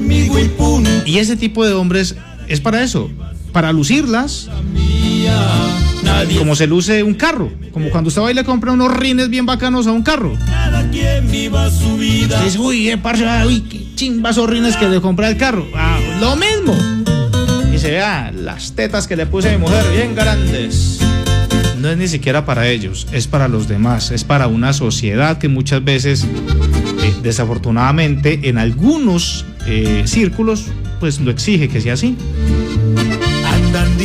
y 1.05 1.17
ese 1.17 1.35
tipo 1.35 1.65
de 1.65 1.73
hombres 1.73 2.15
es 2.47 2.59
para 2.59 2.83
eso, 2.83 3.09
para 3.51 3.71
lucirlas, 3.71 4.49
como 6.37 6.55
se 6.55 6.67
luce 6.67 7.03
un 7.03 7.13
carro, 7.13 7.51
como 7.71 7.89
cuando 7.89 8.07
usted 8.09 8.21
va 8.21 8.31
y 8.31 8.33
le 8.33 8.43
compra 8.43 8.71
unos 8.71 8.91
rines 8.93 9.29
bien 9.29 9.45
bacanos 9.45 9.87
a 9.87 9.91
un 9.91 10.03
carro. 10.03 10.37
dice, 12.43 12.59
uy, 12.59 12.89
eh, 12.89 12.97
parce, 12.97 13.25
ah, 13.27 13.43
uy, 13.45 13.61
qué 13.61 13.95
chimbas 13.95 14.37
esos 14.37 14.49
rines 14.49 14.75
que 14.75 14.87
le 14.87 15.01
compré 15.01 15.27
al 15.27 15.37
carro. 15.37 15.67
Ah, 15.75 15.99
lo 16.19 16.35
mismo. 16.35 16.75
Y 17.73 17.77
se 17.77 17.91
vea 17.91 18.31
las 18.31 18.73
tetas 18.73 19.07
que 19.07 19.15
le 19.15 19.25
puse 19.25 19.49
a 19.49 19.51
mi 19.53 19.57
mujer 19.59 19.85
bien 19.93 20.15
grandes. 20.15 20.99
No 21.81 21.89
es 21.89 21.97
ni 21.97 22.07
siquiera 22.07 22.45
para 22.45 22.67
ellos, 22.67 23.07
es 23.11 23.25
para 23.25 23.47
los 23.47 23.67
demás, 23.67 24.11
es 24.11 24.23
para 24.23 24.45
una 24.45 24.71
sociedad 24.71 25.39
que 25.39 25.47
muchas 25.47 25.83
veces, 25.83 26.25
eh, 26.25 27.15
desafortunadamente, 27.23 28.41
en 28.43 28.59
algunos 28.59 29.47
eh, 29.65 30.03
círculos, 30.05 30.67
pues 30.99 31.19
lo 31.19 31.31
exige 31.31 31.69
que 31.69 31.81
sea 31.81 31.93
así. 31.93 32.15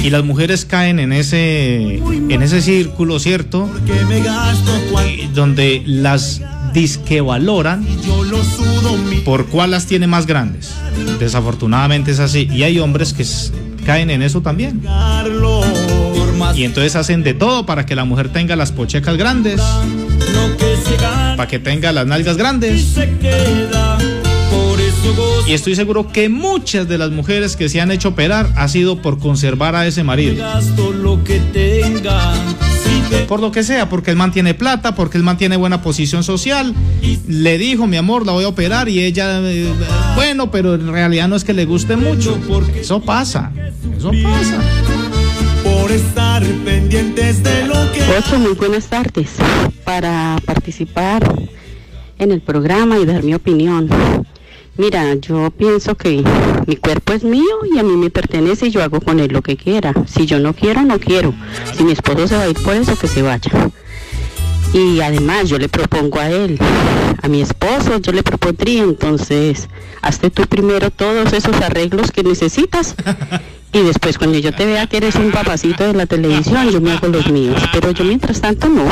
Y 0.02 0.08
las 0.08 0.24
mujeres 0.24 0.64
caen 0.64 0.98
en 0.98 1.12
ese, 1.12 1.96
en 1.96 2.42
ese 2.42 2.62
círculo, 2.62 3.18
¿cierto? 3.18 3.68
Donde 5.34 5.82
las 5.84 6.40
sudo 8.42 8.96
mi 8.96 9.16
por 9.16 9.46
cuál 9.46 9.72
las 9.72 9.84
tiene 9.84 10.06
más 10.06 10.26
grandes. 10.26 10.72
Desafortunadamente 11.18 12.12
es 12.12 12.20
así. 12.20 12.48
Y 12.50 12.62
hay 12.62 12.78
hombres 12.78 13.12
que 13.12 13.24
caen 13.84 14.10
en 14.10 14.22
eso 14.22 14.40
también. 14.40 14.82
Y 16.54 16.64
entonces 16.64 16.96
hacen 16.96 17.22
de 17.22 17.34
todo 17.34 17.66
para 17.66 17.86
que 17.86 17.94
la 17.94 18.04
mujer 18.04 18.30
tenga 18.30 18.56
las 18.56 18.72
pochecas 18.72 19.16
grandes, 19.16 19.60
para 21.36 21.48
que 21.48 21.58
tenga 21.58 21.92
las 21.92 22.06
nalgas 22.06 22.36
grandes. 22.36 22.96
Y 25.46 25.52
estoy 25.52 25.76
seguro 25.76 26.10
que 26.10 26.28
muchas 26.28 26.88
de 26.88 26.98
las 26.98 27.10
mujeres 27.10 27.56
que 27.56 27.68
se 27.68 27.80
han 27.80 27.90
hecho 27.90 28.10
operar 28.10 28.52
ha 28.56 28.68
sido 28.68 29.00
por 29.00 29.18
conservar 29.18 29.76
a 29.76 29.86
ese 29.86 30.02
marido. 30.02 30.44
Por 33.28 33.40
lo 33.40 33.52
que 33.52 33.62
sea, 33.62 33.88
porque 33.88 34.10
él 34.10 34.16
mantiene 34.16 34.54
plata, 34.54 34.94
porque 34.94 35.18
él 35.18 35.24
mantiene 35.24 35.56
buena 35.56 35.82
posición 35.82 36.24
social. 36.24 36.74
Le 37.28 37.58
dijo, 37.58 37.86
mi 37.86 37.96
amor, 37.96 38.26
la 38.26 38.32
voy 38.32 38.44
a 38.44 38.48
operar 38.48 38.88
y 38.88 39.00
ella, 39.00 39.40
eh, 39.42 39.72
bueno, 40.16 40.50
pero 40.50 40.74
en 40.74 40.90
realidad 40.90 41.28
no 41.28 41.36
es 41.36 41.44
que 41.44 41.52
le 41.52 41.64
guste 41.64 41.96
mucho. 41.96 42.38
Eso 42.80 43.00
pasa, 43.00 43.52
eso 43.96 44.10
pasa. 44.22 44.60
Estar 45.90 46.42
pendientes 46.64 47.42
de 47.42 47.66
lo 47.66 47.74
que 47.92 48.02
Ocho, 48.18 48.38
muy 48.38 48.54
buenas 48.54 48.86
tardes. 48.86 49.30
Para 49.84 50.36
participar 50.44 51.22
en 52.18 52.32
el 52.32 52.40
programa 52.40 52.98
y 52.98 53.04
dar 53.04 53.22
mi 53.22 53.34
opinión. 53.34 53.88
Mira, 54.76 55.14
yo 55.14 55.50
pienso 55.50 55.94
que 55.94 56.22
mi 56.66 56.76
cuerpo 56.76 57.12
es 57.12 57.24
mío 57.24 57.56
y 57.72 57.78
a 57.78 57.82
mí 57.82 57.96
me 57.96 58.10
pertenece 58.10 58.66
y 58.66 58.70
yo 58.70 58.82
hago 58.82 59.00
con 59.00 59.20
él 59.20 59.32
lo 59.32 59.42
que 59.42 59.56
quiera. 59.56 59.92
Si 60.06 60.26
yo 60.26 60.38
no 60.38 60.54
quiero, 60.54 60.82
no 60.82 60.98
quiero. 60.98 61.34
Si 61.74 61.82
mi 61.82 61.92
esposo 61.92 62.28
se 62.28 62.36
va 62.36 62.42
a 62.42 62.48
ir 62.48 62.62
por 62.62 62.74
eso, 62.74 62.96
que 62.98 63.08
se 63.08 63.22
vaya. 63.22 63.70
Y 64.72 65.00
además 65.00 65.48
yo 65.48 65.58
le 65.58 65.68
propongo 65.68 66.18
a 66.18 66.30
él, 66.30 66.58
a 67.22 67.28
mi 67.28 67.40
esposo, 67.40 67.98
yo 67.98 68.12
le 68.12 68.22
propondría, 68.22 68.82
entonces, 68.82 69.68
hazte 70.02 70.30
tú 70.30 70.42
primero 70.46 70.90
todos 70.90 71.32
esos 71.32 71.56
arreglos 71.62 72.10
que 72.10 72.22
necesitas 72.22 72.94
y 73.76 73.82
después 73.82 74.16
cuando 74.16 74.38
yo 74.38 74.52
te 74.52 74.64
vea 74.64 74.86
que 74.86 74.96
eres 74.96 75.16
un 75.16 75.30
papacito 75.30 75.84
de 75.84 75.92
la 75.92 76.06
televisión, 76.06 76.70
yo 76.70 76.80
me 76.80 76.92
hago 76.92 77.08
los 77.08 77.30
míos. 77.30 77.62
Pero 77.72 77.90
yo 77.90 78.04
mientras 78.04 78.40
tanto 78.40 78.68
no, 78.68 78.84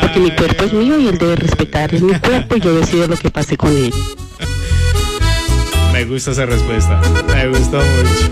porque 0.00 0.20
mi 0.20 0.30
cuerpo 0.30 0.64
es 0.64 0.72
mío 0.72 0.98
y 0.98 1.08
él 1.08 1.18
debe 1.18 1.36
respetar, 1.36 1.94
es 1.94 2.00
mi 2.00 2.14
cuerpo 2.14 2.56
y 2.56 2.60
yo 2.60 2.74
decido 2.74 3.06
lo 3.06 3.16
que 3.16 3.30
pase 3.30 3.56
con 3.56 3.76
él. 3.76 3.92
Me 5.92 6.04
gusta 6.06 6.30
esa 6.30 6.46
respuesta, 6.46 7.00
me 7.26 7.48
gustó 7.48 7.76
mucho. 7.76 8.30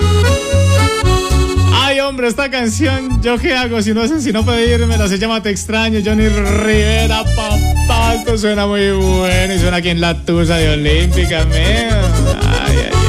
Ay, 1.75 2.01
hombre, 2.01 2.29
esta 2.29 2.51
canción, 2.51 3.21
¿yo 3.21 3.37
qué 3.37 3.55
hago 3.55 3.83
si 3.83 3.93
no 3.93 4.09
sé 4.09 4.23
si 4.23 4.33
no 4.33 4.47
pedírmela? 4.47 5.07
Se 5.07 5.19
llama 5.19 5.43
Te 5.43 5.51
extraño, 5.51 6.01
Johnny 6.03 6.29
Rivera, 6.29 7.25
papá. 7.25 8.15
Esto 8.15 8.39
suena 8.39 8.67
muy 8.67 8.91
bueno 8.93 9.55
y 9.55 9.59
suena 9.59 9.77
aquí 9.77 9.91
en 9.91 10.01
la 10.01 10.25
tusa 10.25 10.57
de 10.57 10.71
Olímpica, 10.71 11.45
man. 11.45 11.55
Ay, 11.55 12.91
ay, 12.91 13.02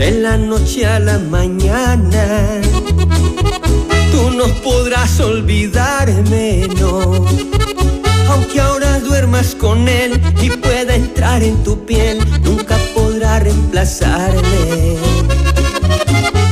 De 0.00 0.12
la 0.12 0.38
noche 0.38 0.86
a 0.86 0.98
la 0.98 1.18
mañana, 1.18 2.62
tú 4.10 4.30
no 4.30 4.46
podrás 4.64 5.20
olvidarme, 5.20 6.66
no. 6.80 7.26
Aunque 8.30 8.62
ahora 8.62 8.98
duermas 9.00 9.54
con 9.54 9.86
él 9.88 10.18
y 10.40 10.48
pueda 10.48 10.94
entrar 10.94 11.42
en 11.42 11.62
tu 11.62 11.84
piel, 11.84 12.18
nunca 12.42 12.78
podrá 12.94 13.40
reemplazarme. 13.40 14.96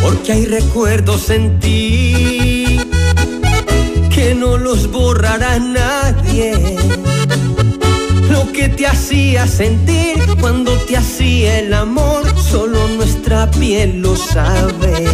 Porque 0.02 0.32
hay 0.32 0.44
recuerdos 0.44 1.30
en 1.30 1.58
ti 1.58 2.80
que 4.14 4.34
no 4.34 4.58
los 4.58 4.92
borrará 4.92 5.58
nadie 5.58 6.97
te 8.68 8.86
hacía 8.86 9.46
sentir 9.46 10.18
cuando 10.40 10.72
te 10.86 10.96
hacía 10.96 11.60
el 11.60 11.72
amor, 11.74 12.24
solo 12.38 12.88
nuestra 12.88 13.50
piel 13.50 14.00
lo 14.00 14.16
sabe. 14.16 15.04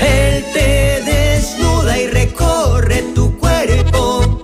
Él 0.00 0.44
te 0.52 1.02
desnuda 1.04 1.98
y 1.98 2.06
recorre 2.08 3.02
tu 3.14 3.36
cuerpo. 3.38 4.42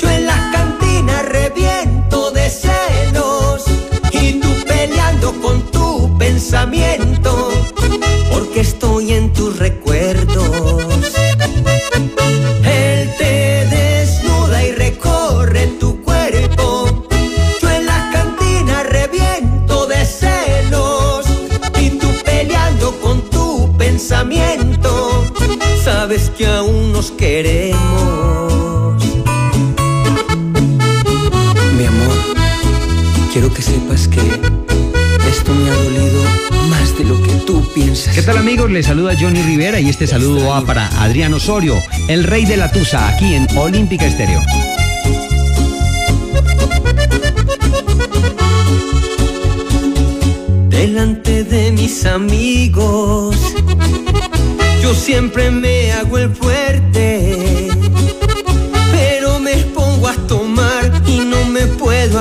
Yo 0.00 0.10
en 0.10 0.26
la 0.26 0.50
cantina 0.52 1.22
reviento 1.22 2.30
de 2.30 2.48
celos 2.50 3.64
y 4.10 4.34
tú 4.40 4.48
peleando 4.66 5.32
con 5.40 5.62
tu 5.70 6.16
pensamiento, 6.18 7.01
nos 27.02 27.10
queremos. 27.12 29.02
Mi 31.76 31.84
amor, 31.84 32.16
quiero 33.32 33.52
que 33.52 33.60
sepas 33.60 34.06
que 34.06 34.20
esto 35.28 35.52
me 35.52 35.68
ha 35.68 35.74
dolido 35.74 36.22
más 36.70 36.96
de 36.96 37.04
lo 37.04 37.20
que 37.20 37.32
tú 37.44 37.64
piensas. 37.74 38.14
¿Qué 38.14 38.22
tal 38.22 38.36
amigos? 38.38 38.70
Les 38.70 38.86
saluda 38.86 39.16
Johnny 39.18 39.42
Rivera 39.42 39.80
y 39.80 39.88
este 39.88 40.06
saludo 40.06 40.46
va 40.48 40.60
para 40.64 40.86
Adrián 41.02 41.34
Osorio, 41.34 41.76
el 42.08 42.22
rey 42.22 42.44
de 42.44 42.56
la 42.56 42.70
Tusa, 42.70 43.08
aquí 43.08 43.34
en 43.34 43.48
Olímpica 43.56 44.06
Estéreo. 44.06 44.40
delante 50.68 51.44
de 51.44 51.72
mis 51.72 52.04
amigos. 52.06 53.36
Yo 54.82 54.94
siempre 54.94 55.50
me 55.52 55.92
hago 55.92 56.18
el 56.18 56.34
fuerte, 56.34 56.91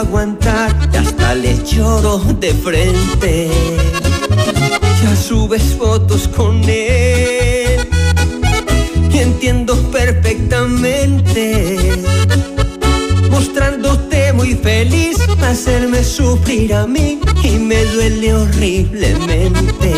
aguantar. 0.02 0.76
Hasta 0.98 1.36
le 1.36 1.58
lloro 1.64 2.20
de 2.40 2.54
frente. 2.54 3.50
Ya 5.02 5.16
subes 5.16 5.76
fotos 5.78 6.28
con 6.28 6.64
él 6.68 7.80
y 9.12 9.18
entiendo 9.18 9.76
perfectamente 9.92 11.78
mostrándote 13.30 14.34
muy 14.34 14.54
feliz, 14.56 15.18
hacerme 15.42 16.04
sufrir 16.04 16.76
a 16.76 16.86
mí 16.86 17.20
y 17.44 17.52
me 17.52 17.84
duele 17.86 18.34
horriblemente. 18.34 19.92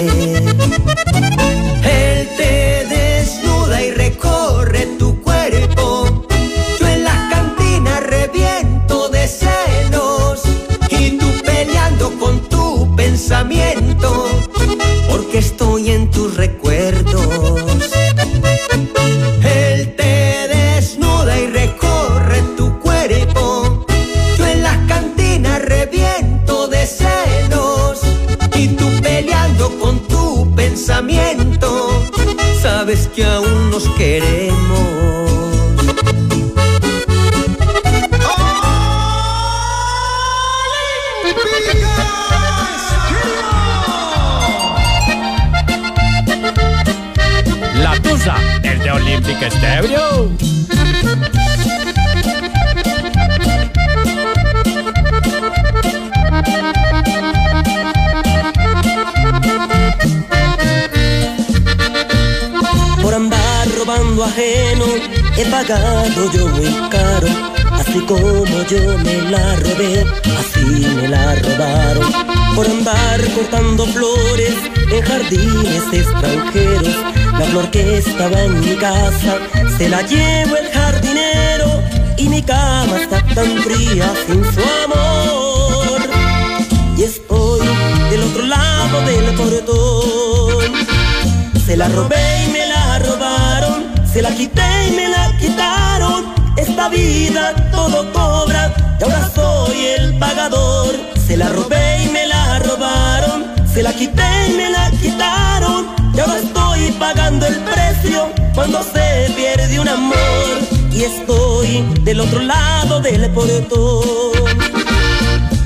Estoy 111.03 111.83
del 112.01 112.19
otro 112.19 112.41
lado 112.41 112.99
del 112.99 113.29
portón. 113.31 114.31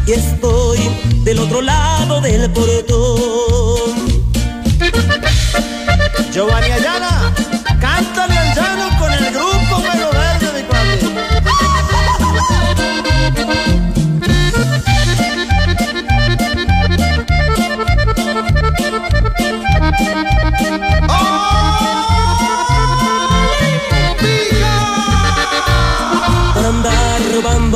Y 0.05 0.13
estoy 0.13 0.79
del 1.23 1.39
otro 1.39 1.61
lado 1.61 2.21
del 2.21 2.49
portón. 2.51 3.91
Giovanni 6.31 6.71
Ayala, 6.71 7.16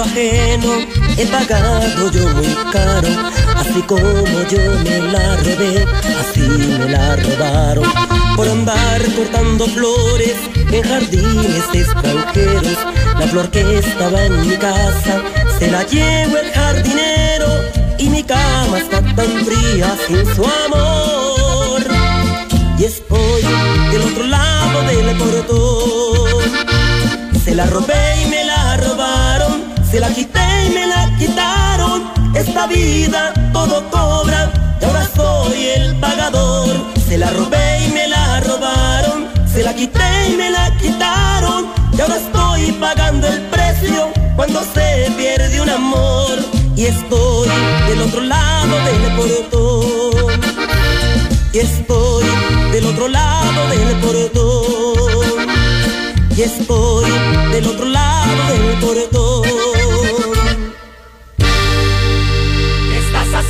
ajeno 0.01 1.01
he 1.17 1.25
pagado 1.27 2.11
yo 2.11 2.27
muy 2.29 2.55
caro. 2.71 3.07
Así 3.55 3.81
como 3.83 4.01
yo 4.49 4.59
me 4.83 4.99
la 5.11 5.35
robé, 5.37 5.85
así 6.19 6.41
me 6.41 6.89
la 6.89 7.15
robaron. 7.15 7.85
Por 8.35 8.47
andar 8.47 9.01
cortando 9.15 9.65
flores 9.67 10.35
en 10.71 10.83
jardines 10.83 11.65
extranjeros. 11.73 12.77
La 13.19 13.27
flor 13.27 13.49
que 13.51 13.77
estaba 13.77 14.25
en 14.25 14.41
mi 14.41 14.55
casa 14.57 15.21
se 15.59 15.69
la 15.69 15.83
llevo 15.83 16.37
el 16.37 16.51
jardinero. 16.51 17.47
Y 17.97 18.09
mi 18.09 18.23
cama 18.23 18.79
está 18.79 19.01
tan 19.15 19.45
fría 19.45 19.95
sin 20.07 20.25
su 20.35 20.43
amor. 20.65 21.81
Y 22.79 22.85
estoy 22.85 23.41
del 23.91 24.01
otro 24.01 24.25
lado 24.25 24.81
del 24.83 25.15
portón. 25.17 26.41
Se 27.43 27.53
la 27.53 27.65
robé 27.65 28.21
y 28.23 28.29
me 28.29 28.40
se 29.91 29.99
la 29.99 30.07
quité 30.07 30.39
y 30.67 30.69
me 30.69 30.87
la 30.87 31.11
quitaron. 31.19 32.03
Esta 32.33 32.65
vida 32.67 33.33
todo 33.51 33.83
cobra 33.89 34.49
y 34.79 34.85
ahora 34.85 35.05
soy 35.13 35.65
el 35.75 35.95
pagador. 35.97 36.69
Se 37.07 37.17
la 37.17 37.29
robé 37.31 37.85
y 37.85 37.91
me 37.91 38.07
la 38.07 38.39
robaron, 38.39 39.27
se 39.53 39.63
la 39.63 39.73
quité 39.75 40.29
y 40.29 40.37
me 40.37 40.49
la 40.49 40.71
quitaron. 40.77 41.67
Y 41.91 41.99
ahora 41.99 42.15
estoy 42.15 42.71
pagando 42.73 43.27
el 43.27 43.41
precio 43.53 44.11
cuando 44.37 44.61
se 44.73 45.11
pierde 45.17 45.59
un 45.59 45.69
amor. 45.69 46.39
Y 46.77 46.85
estoy 46.85 47.49
del 47.89 48.01
otro 48.01 48.21
lado 48.21 48.75
del 48.87 49.15
portón. 49.17 50.41
Y 51.53 51.59
estoy 51.59 52.25
del 52.71 52.85
otro 52.85 53.09
lado 53.09 53.67
del 53.67 53.99
portón. 53.99 55.47
Y 56.37 56.41
estoy 56.43 57.11
del 57.51 57.67
otro 57.67 57.85
lado 57.85 58.41
del 58.53 58.79
portón. 58.79 59.70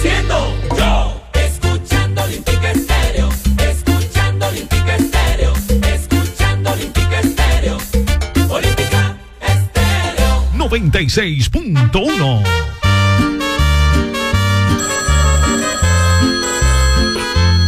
Haciendo? 0.01 0.57
Yo, 0.77 1.21
escuchando 1.33 2.23
Olímpica 2.23 2.71
Estéreo, 2.71 3.29
escuchando 3.69 4.47
Olímpica 4.47 4.95
Estéreo, 4.95 5.53
escuchando 5.93 6.71
Olímpica 6.71 7.19
Estéreo, 7.19 7.77
Olímpica 8.49 9.15
Estéreo. 9.41 10.43
96.1. 10.57 12.43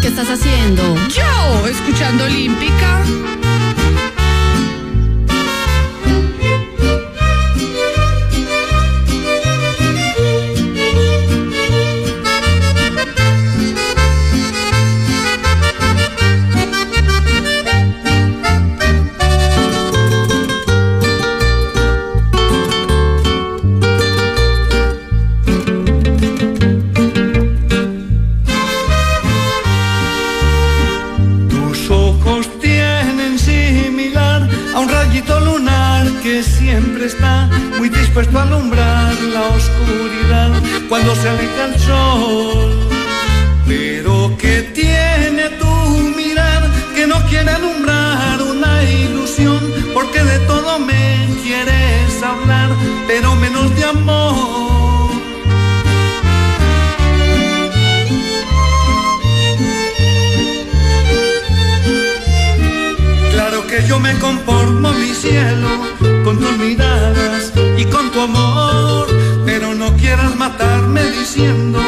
¿Qué 0.02 0.08
estás 0.08 0.30
haciendo? 0.30 0.96
Yo, 1.10 1.68
escuchando 1.68 2.24
Olímpica. 2.26 3.04
Pero 53.16 53.36
menos 53.36 53.76
de 53.76 53.84
amor. 53.84 55.12
Claro 63.32 63.68
que 63.68 63.86
yo 63.88 64.00
me 64.00 64.18
conformo, 64.18 64.92
mi 64.94 65.14
cielo, 65.14 65.70
con 66.24 66.40
tus 66.40 66.58
miradas 66.58 67.54
y 67.78 67.86
con 67.86 68.10
tu 68.12 68.20
amor, 68.22 69.06
pero 69.46 69.76
no 69.76 69.96
quieras 69.96 70.36
matarme 70.36 71.04
diciendo 71.12 71.80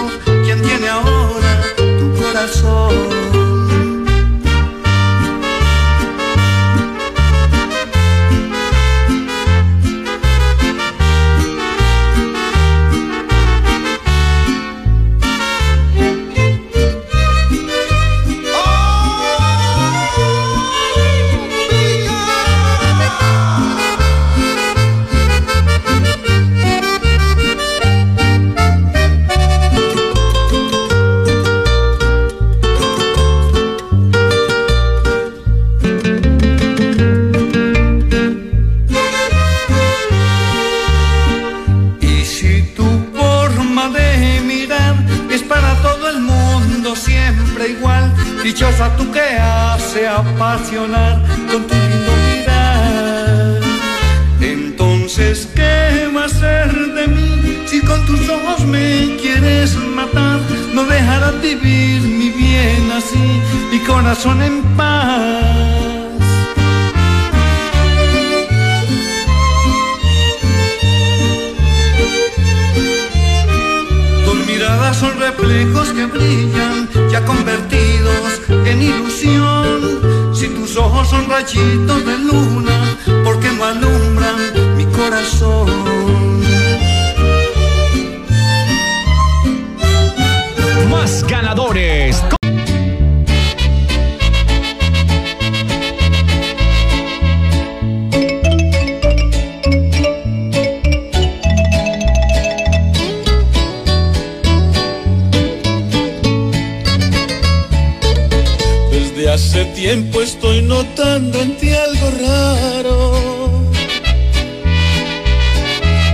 notando 110.76 111.42
en 111.42 111.52
ti 111.60 111.70
algo 111.88 112.08
raro. 112.28 112.98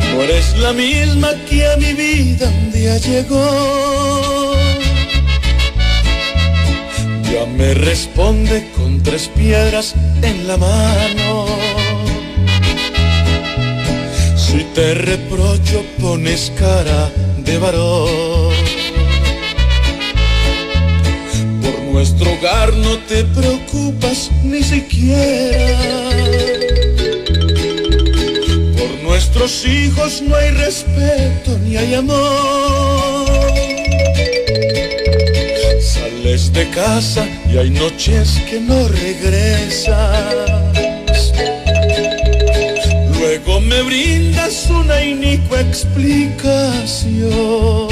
No 0.09 0.15
eres 0.25 0.47
la 0.65 0.71
misma 0.71 1.29
que 1.47 1.57
a 1.71 1.77
mi 1.77 1.93
vida 1.93 2.45
un 2.61 2.71
día 2.71 2.95
llegó. 3.09 4.55
Ya 7.31 7.43
me 7.59 7.73
responde 7.73 8.55
con 8.75 9.01
tres 9.01 9.23
piedras 9.39 9.95
en 10.21 10.47
la 10.47 10.57
mano. 10.57 11.33
Si 14.43 14.59
te 14.75 14.93
reprocho 14.93 15.77
pones 15.99 16.51
cara 16.59 17.01
de 17.45 17.57
varón. 17.57 18.30
Nuestro 22.01 22.33
hogar 22.33 22.73
no 22.73 22.97
te 23.07 23.23
preocupas 23.25 24.31
ni 24.43 24.63
siquiera. 24.63 25.77
Por 28.75 29.03
nuestros 29.03 29.63
hijos 29.67 30.23
no 30.23 30.35
hay 30.35 30.49
respeto 30.49 31.59
ni 31.63 31.77
hay 31.77 31.93
amor. 31.93 33.53
Sales 35.79 36.51
de 36.51 36.67
casa 36.71 37.27
y 37.53 37.59
hay 37.59 37.69
noches 37.69 38.41
que 38.49 38.59
no 38.59 38.87
regresas. 38.87 40.33
Luego 43.19 43.61
me 43.61 43.83
brindas 43.83 44.67
una 44.71 45.03
inicua 45.03 45.61
explicación. 45.61 47.90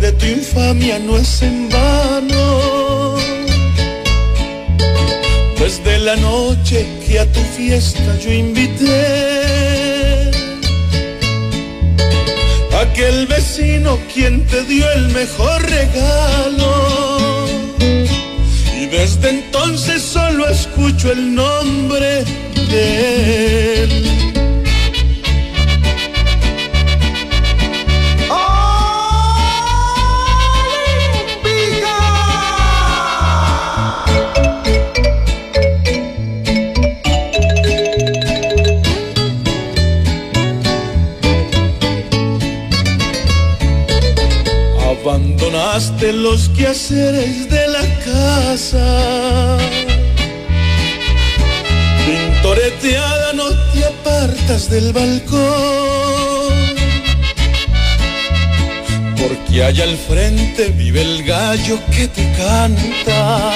De 0.00 0.12
tu 0.12 0.26
infamia 0.26 1.00
no 1.00 1.16
es 1.16 1.42
en 1.42 1.68
vano. 1.68 3.16
Desde 5.58 5.98
la 5.98 6.14
noche 6.16 6.86
que 7.04 7.18
a 7.18 7.26
tu 7.32 7.40
fiesta 7.40 8.16
yo 8.20 8.30
invité, 8.30 10.30
aquel 12.80 13.26
vecino 13.26 13.98
quien 14.14 14.46
te 14.46 14.62
dio 14.64 14.88
el 14.92 15.08
mejor 15.08 15.60
regalo. 15.62 17.46
Y 18.80 18.86
desde 18.86 19.30
entonces 19.30 20.02
solo 20.02 20.48
escucho 20.48 21.10
el 21.10 21.34
nombre 21.34 22.22
de 22.70 23.82
él. 23.82 23.95
Quehaceres 46.56 47.48
de 47.50 47.68
la 47.68 47.84
casa. 48.04 49.58
Pintoreteada 52.06 53.32
no 53.34 53.48
te 53.72 53.84
apartas 53.84 54.70
del 54.70 54.92
balcón. 54.92 56.54
Porque 59.20 59.64
allá 59.64 59.84
al 59.84 59.96
frente 59.96 60.68
vive 60.70 61.02
el 61.02 61.24
gallo 61.24 61.78
que 61.94 62.08
te 62.08 62.24
canta. 62.32 63.52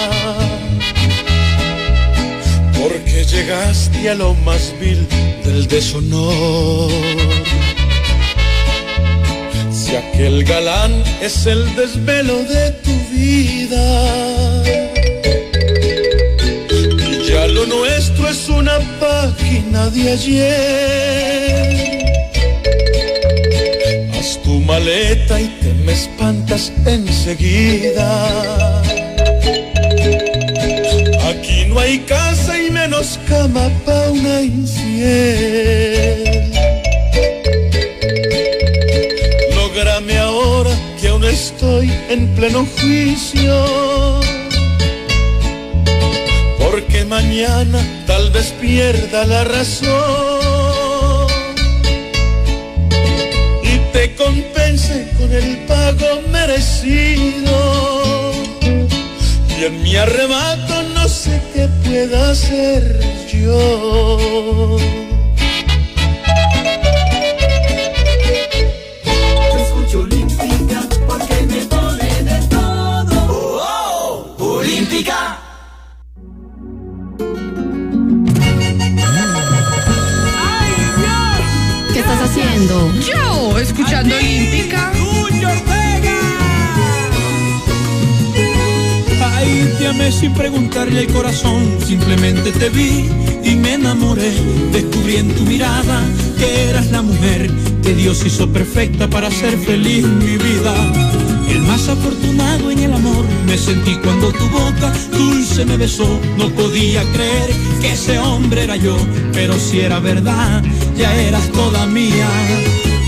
Porque 2.80 3.24
llegaste 3.24 4.10
a 4.10 4.14
lo 4.14 4.34
más 4.34 4.74
vil 4.80 5.06
del 5.44 5.66
deshonor. 5.68 6.90
Si 9.72 9.96
aquel 9.96 10.44
galán 10.44 10.92
es 11.20 11.46
el 11.46 11.74
desvelo 11.74 12.38
de 12.44 12.70
tu 12.84 12.89
vida. 13.30 13.86
Ya 17.28 17.46
lo 17.46 17.64
nuestro 17.66 18.28
es 18.28 18.48
una 18.48 18.76
página 18.98 19.88
de 19.90 20.02
ayer. 20.16 21.70
Haz 24.14 24.30
tu 24.42 24.54
maleta 24.60 25.40
y 25.40 25.48
te 25.60 25.72
me 25.84 25.92
espantas 25.92 26.72
enseguida. 26.86 28.10
Aquí 31.30 31.58
no 31.68 31.78
hay 31.78 31.98
casa 32.00 32.52
y 32.60 32.70
menos 32.70 33.18
cama 33.28 33.70
pa' 33.84 34.10
una 34.10 34.42
infiel. 34.42 35.89
En 42.10 42.26
pleno 42.34 42.66
juicio. 42.80 43.54
Porque 46.58 47.04
mañana 47.04 47.80
tal 48.06 48.30
vez 48.32 48.52
pierda 48.60 49.24
la 49.24 49.44
razón. 49.44 51.28
Y 53.62 53.78
te 53.92 54.14
compense 54.16 55.08
con 55.18 55.32
el 55.32 55.56
pago 55.68 56.20
merecido. 56.30 57.54
Y 59.58 59.64
en 59.64 59.82
mi 59.82 59.94
arrebato 59.96 60.82
no 60.94 61.08
sé 61.08 61.40
qué 61.54 61.68
pueda 61.84 62.30
hacer 62.30 63.00
yo. 63.32 64.78
Yo 64.78 65.09
Yo, 82.68 83.58
escuchando 83.58 84.14
Olímpica. 84.14 84.92
Ay, 89.22 89.74
te 89.78 89.86
amé 89.86 90.12
sin 90.12 90.34
preguntarle 90.34 91.00
el 91.00 91.06
corazón, 91.06 91.78
simplemente 91.86 92.52
te 92.52 92.68
vi 92.68 93.08
y 93.42 93.56
me 93.56 93.74
enamoré. 93.74 94.32
Descubrí 94.72 95.16
en 95.16 95.34
tu 95.34 95.44
mirada 95.44 96.02
que 96.38 96.68
eras 96.68 96.90
la 96.90 97.00
mujer 97.00 97.50
que 97.82 97.94
Dios 97.94 98.26
hizo 98.26 98.52
perfecta 98.52 99.08
para 99.08 99.30
ser 99.30 99.56
feliz 99.56 100.06
mi 100.06 100.36
vida. 100.36 100.74
El 101.48 101.62
más 101.62 101.88
afortunado 101.88 102.70
en 102.70 102.80
el 102.80 102.92
amor 102.92 103.24
me 103.46 103.56
sentí 103.56 103.96
cuando 103.96 104.32
tu 104.32 104.46
boca 104.50 104.92
dulce 105.12 105.64
me 105.64 105.78
besó. 105.78 106.20
No 106.36 106.50
podía 106.50 107.02
creer 107.14 107.50
que 107.80 107.92
ese 107.92 108.18
hombre 108.18 108.64
era 108.64 108.76
yo, 108.76 108.96
pero 109.32 109.58
si 109.58 109.80
era 109.80 109.98
verdad, 109.98 110.62
ya 111.00 111.14
eras 111.14 111.48
toda 111.52 111.86
mía. 111.86 112.28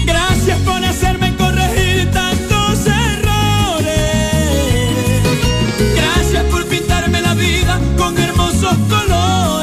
Gracias 0.07 0.59
por 0.61 0.83
hacerme 0.83 1.37
corregir 1.37 2.11
tantos 2.11 2.87
errores. 2.87 3.93
Gracias 5.95 6.45
por 6.45 6.67
pintarme 6.67 7.21
la 7.21 7.35
vida 7.35 7.79
con 7.99 8.17
hermosos 8.19 8.77
colores. 8.89 9.62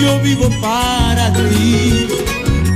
Yo 0.00 0.18
vivo 0.20 0.48
para 0.60 1.32
ti. 1.32 2.08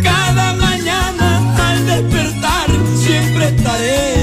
Cada 0.02 0.54
mañana 0.54 1.28
al 1.68 1.86
despertar 1.86 2.68
siempre 2.96 3.48
estaré 3.48 4.13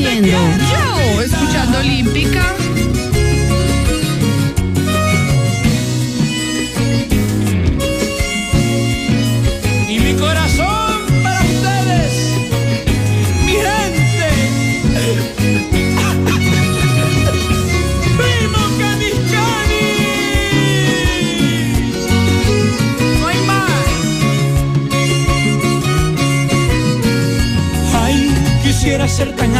Yo, 0.00 1.22
escuchando 1.22 1.78
Olímpica. 1.78 2.54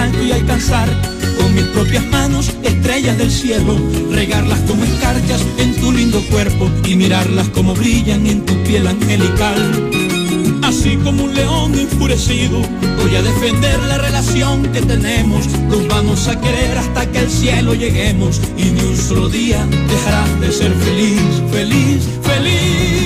Y 0.07 0.30
alcanzar 0.30 0.88
con 1.36 1.55
mis 1.55 1.64
propias 1.64 2.05
manos 2.07 2.51
estrellas 2.62 3.18
del 3.18 3.30
cielo, 3.30 3.76
regarlas 4.12 4.61
como 4.61 4.84
escarchas 4.84 5.44
en 5.59 5.74
tu 5.76 5.90
lindo 5.90 6.20
cuerpo 6.30 6.70
y 6.84 6.94
mirarlas 6.94 7.49
como 7.49 7.74
brillan 7.74 8.24
en 8.26 8.44
tu 8.46 8.55
piel 8.62 8.86
angelical. 8.86 9.90
Así 10.62 10.96
como 10.99 11.24
un 11.24 11.34
león 11.34 11.76
enfurecido, 11.76 12.61
voy 13.03 13.16
a 13.16 13.22
defender 13.22 13.80
la 13.88 13.99
relación 13.99 14.62
que 14.72 14.82
tenemos. 14.82 15.49
Nos 15.68 15.88
vamos 15.88 16.28
a 16.28 16.40
querer 16.40 16.78
hasta 16.78 17.11
que 17.11 17.18
al 17.18 17.30
cielo 17.30 17.74
lleguemos 17.74 18.40
y 18.57 18.66
ni 18.66 18.80
un 18.80 18.96
solo 18.96 19.28
día 19.28 19.66
dejarás 19.66 20.40
de 20.40 20.53
ser 20.53 20.72
feliz, 20.74 21.22
feliz, 21.51 22.09
feliz. 22.22 22.97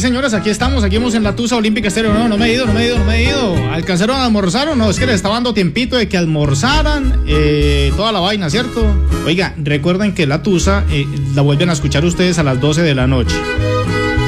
Sí, 0.00 0.06
señores, 0.06 0.32
aquí 0.32 0.48
estamos, 0.48 0.84
aquí 0.84 0.96
hemos 0.96 1.14
en 1.14 1.24
la 1.24 1.34
Tusa 1.34 1.56
Olímpica 1.56 1.88
Estéreo. 1.88 2.12
No, 2.12 2.28
no 2.28 2.38
me 2.38 2.46
he 2.46 2.54
ido, 2.54 2.66
no 2.66 2.72
me 2.72 2.84
he 2.84 2.86
ido, 2.86 2.98
no 2.98 3.04
me 3.04 3.16
he 3.16 3.24
ido. 3.30 3.72
¿Alcanzaron 3.72 4.16
a 4.16 4.24
almorzar 4.26 4.68
o 4.68 4.76
no? 4.76 4.90
Es 4.90 4.98
que 4.98 5.06
les 5.06 5.16
estaba 5.16 5.34
dando 5.34 5.54
tiempito 5.54 5.96
de 5.96 6.08
que 6.08 6.16
almorzaran 6.16 7.22
eh, 7.26 7.92
toda 7.96 8.12
la 8.12 8.20
vaina, 8.20 8.48
¿cierto? 8.48 8.86
Oiga, 9.26 9.54
recuerden 9.58 10.14
que 10.14 10.26
la 10.26 10.42
Tusa 10.42 10.84
eh, 10.90 11.06
la 11.34 11.42
vuelven 11.42 11.70
a 11.70 11.72
escuchar 11.72 12.04
ustedes 12.04 12.38
a 12.38 12.44
las 12.44 12.60
12 12.60 12.82
de 12.82 12.94
la 12.94 13.06
noche. 13.06 13.34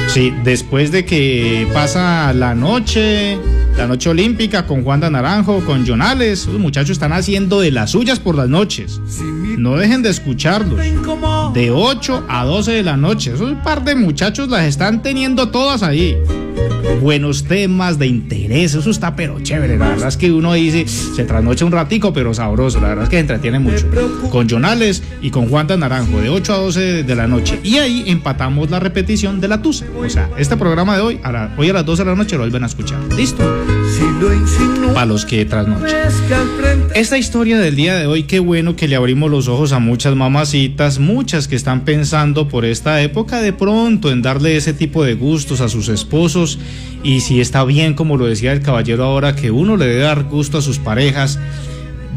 Sí, 0.09 0.33
después 0.43 0.91
de 0.91 1.05
que 1.05 1.67
pasa 1.73 2.33
la 2.33 2.53
noche, 2.53 3.37
la 3.77 3.87
noche 3.87 4.09
olímpica 4.09 4.67
con 4.67 4.83
Juan 4.83 4.99
de 4.99 5.09
Naranjo, 5.09 5.63
con 5.65 5.87
Jonales, 5.87 6.47
los 6.47 6.59
muchachos 6.59 6.91
están 6.91 7.13
haciendo 7.13 7.61
de 7.61 7.71
las 7.71 7.91
suyas 7.91 8.19
por 8.19 8.35
las 8.35 8.49
noches. 8.49 8.99
No 9.57 9.75
dejen 9.77 10.01
de 10.01 10.09
escucharlos. 10.09 10.79
De 11.53 11.71
8 11.71 12.25
a 12.27 12.45
12 12.45 12.71
de 12.71 12.83
la 12.83 12.97
noche. 12.97 13.33
Esos 13.33 13.53
par 13.63 13.83
de 13.83 13.95
muchachos 13.95 14.49
las 14.49 14.65
están 14.65 15.01
teniendo 15.01 15.49
todas 15.49 15.83
ahí. 15.83 16.17
Buenos 17.01 17.45
temas 17.45 17.97
de 17.97 18.05
interés, 18.07 18.75
eso 18.75 18.89
está 18.91 19.15
pero 19.15 19.39
chévere. 19.39 19.77
La 19.77 19.89
verdad 19.89 20.07
es 20.07 20.17
que 20.17 20.31
uno 20.31 20.53
dice, 20.53 20.87
se 20.87 21.23
trasnocha 21.23 21.65
un 21.65 21.71
ratico, 21.71 22.13
pero 22.13 22.33
sabroso. 22.33 22.79
La 22.79 22.89
verdad 22.89 23.03
es 23.05 23.09
que 23.09 23.17
entretiene 23.19 23.59
mucho. 23.59 23.85
Con 24.29 24.47
Jonales 24.49 25.01
y 25.21 25.31
con 25.31 25.47
Juan 25.49 25.67
de 25.67 25.77
Naranjo, 25.77 26.19
de 26.19 26.29
8 26.29 26.53
a 26.53 26.57
12 26.57 27.03
de 27.03 27.15
la 27.15 27.27
noche. 27.27 27.59
Y 27.63 27.77
ahí 27.77 28.03
empatamos 28.07 28.69
la 28.69 28.79
repetición 28.79 29.39
de 29.41 29.47
la 29.47 29.61
Tusa. 29.61 29.85
O 29.97 30.07
sea, 30.09 30.29
este 30.37 30.57
programa 30.57 30.95
de 30.95 31.01
hoy, 31.01 31.19
a 31.23 31.31
la- 31.31 31.53
hoy 31.57 31.69
a 31.69 31.73
las 31.73 31.85
12 31.85 32.03
de 32.03 32.09
la 32.09 32.15
noche 32.15 32.35
lo 32.35 32.41
vuelven 32.43 32.63
a 32.63 32.67
escuchar. 32.67 32.99
¿Listo? 33.17 33.43
Para 34.93 35.05
los 35.05 35.25
que 35.25 35.45
trasnochan. 35.45 36.11
Esta 36.93 37.17
historia 37.17 37.59
del 37.59 37.75
día 37.75 37.95
de 37.95 38.05
hoy, 38.05 38.23
qué 38.23 38.39
bueno 38.39 38.75
que 38.75 38.87
le 38.87 38.95
abrimos 38.95 39.31
los 39.31 39.47
ojos 39.47 39.71
a 39.71 39.79
muchas 39.79 40.15
mamacitas, 40.15 40.99
muchas 40.99 41.47
que 41.47 41.55
están 41.55 41.85
pensando 41.85 42.47
por 42.47 42.65
esta 42.65 43.01
época 43.01 43.41
de 43.41 43.53
pronto 43.53 44.11
en 44.11 44.21
darle 44.21 44.57
ese 44.57 44.73
tipo 44.73 45.03
de 45.03 45.15
gustos 45.15 45.61
a 45.61 45.69
sus 45.69 45.89
esposos 45.89 46.59
y 47.03 47.21
si 47.21 47.41
está 47.41 47.63
bien, 47.63 47.93
como 47.93 48.17
lo 48.17 48.25
decía 48.25 48.53
el 48.53 48.61
caballero 48.61 49.03
ahora, 49.05 49.35
que 49.35 49.49
uno 49.49 49.77
le 49.77 49.85
debe 49.85 50.01
dar 50.01 50.23
gusto 50.25 50.57
a 50.57 50.61
sus 50.61 50.77
parejas. 50.77 51.39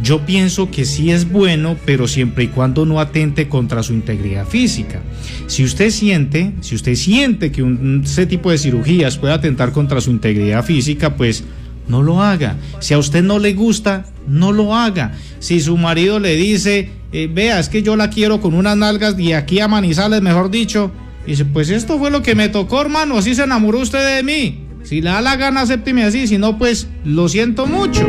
Yo 0.03 0.27
pienso 0.27 0.71
que 0.71 0.85
sí 0.85 1.11
es 1.11 1.31
bueno, 1.31 1.77
pero 1.87 2.07
siempre 2.09 2.45
y 2.45 2.49
cuando 2.49 2.85
no 2.85 3.01
atente 3.01 3.49
contra 3.49 3.83
su 3.83 3.95
integridad 3.95 4.47
física. 4.47 5.01
Si 5.47 5.65
usted 5.65 5.91
siente, 5.91 6.53
si 6.61 6.75
usted 6.75 6.95
siente 6.95 7.51
que 7.51 7.63
un, 7.63 8.03
ese 8.05 8.27
tipo 8.27 8.51
de 8.51 8.59
cirugías 8.59 9.17
puede 9.17 9.33
atentar 9.33 9.73
contra 9.73 10.03
su 10.03 10.11
integridad 10.11 10.65
física, 10.65 11.17
pues 11.17 11.45
no 11.89 12.03
lo 12.03 12.23
haga. 12.23 12.57
Si 12.81 12.95
a 12.95 12.99
usted 12.99 13.23
no 13.23 13.39
le 13.39 13.55
gusta, 13.55 14.07
no 14.27 14.53
lo 14.53 14.75
haga. 14.75 15.13
Si 15.39 15.61
su 15.61 15.77
marido 15.77 16.19
le 16.19 16.35
dice, 16.37 16.91
eh, 17.13 17.29
vea, 17.33 17.61
es 17.61 17.69
que 17.69 17.83
yo 17.83 17.97
la 17.97 18.11
quiero 18.11 18.41
con 18.41 18.55
unas 18.55 18.77
nalgas 18.77 19.17
de 19.17 19.35
aquí 19.35 19.61
a 19.61 19.69
Manizales, 19.69 20.23
mejor 20.23 20.51
dicho, 20.51 20.91
dice, 21.27 21.45
pues 21.45 21.71
esto 21.71 21.99
fue 21.99 22.11
lo 22.11 22.23
que 22.23 22.35
me 22.35 22.49
tocó, 22.49 22.81
hermano, 22.81 23.19
así 23.19 23.35
se 23.35 23.45
enamoró 23.45 23.81
usted 23.81 24.17
de 24.17 24.23
mí. 24.23 24.61
Si 24.83 25.01
le 25.01 25.11
da 25.11 25.21
la 25.21 25.37
gana, 25.37 25.63
acépteme 25.63 26.05
así, 26.05 26.27
si 26.27 26.39
no, 26.39 26.59
pues 26.59 26.89
lo 27.05 27.29
siento 27.29 27.67
mucho. 27.67 28.07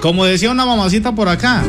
Como 0.00 0.24
decía 0.24 0.50
una 0.50 0.66
mamacita 0.66 1.14
por 1.14 1.28
acá, 1.28 1.64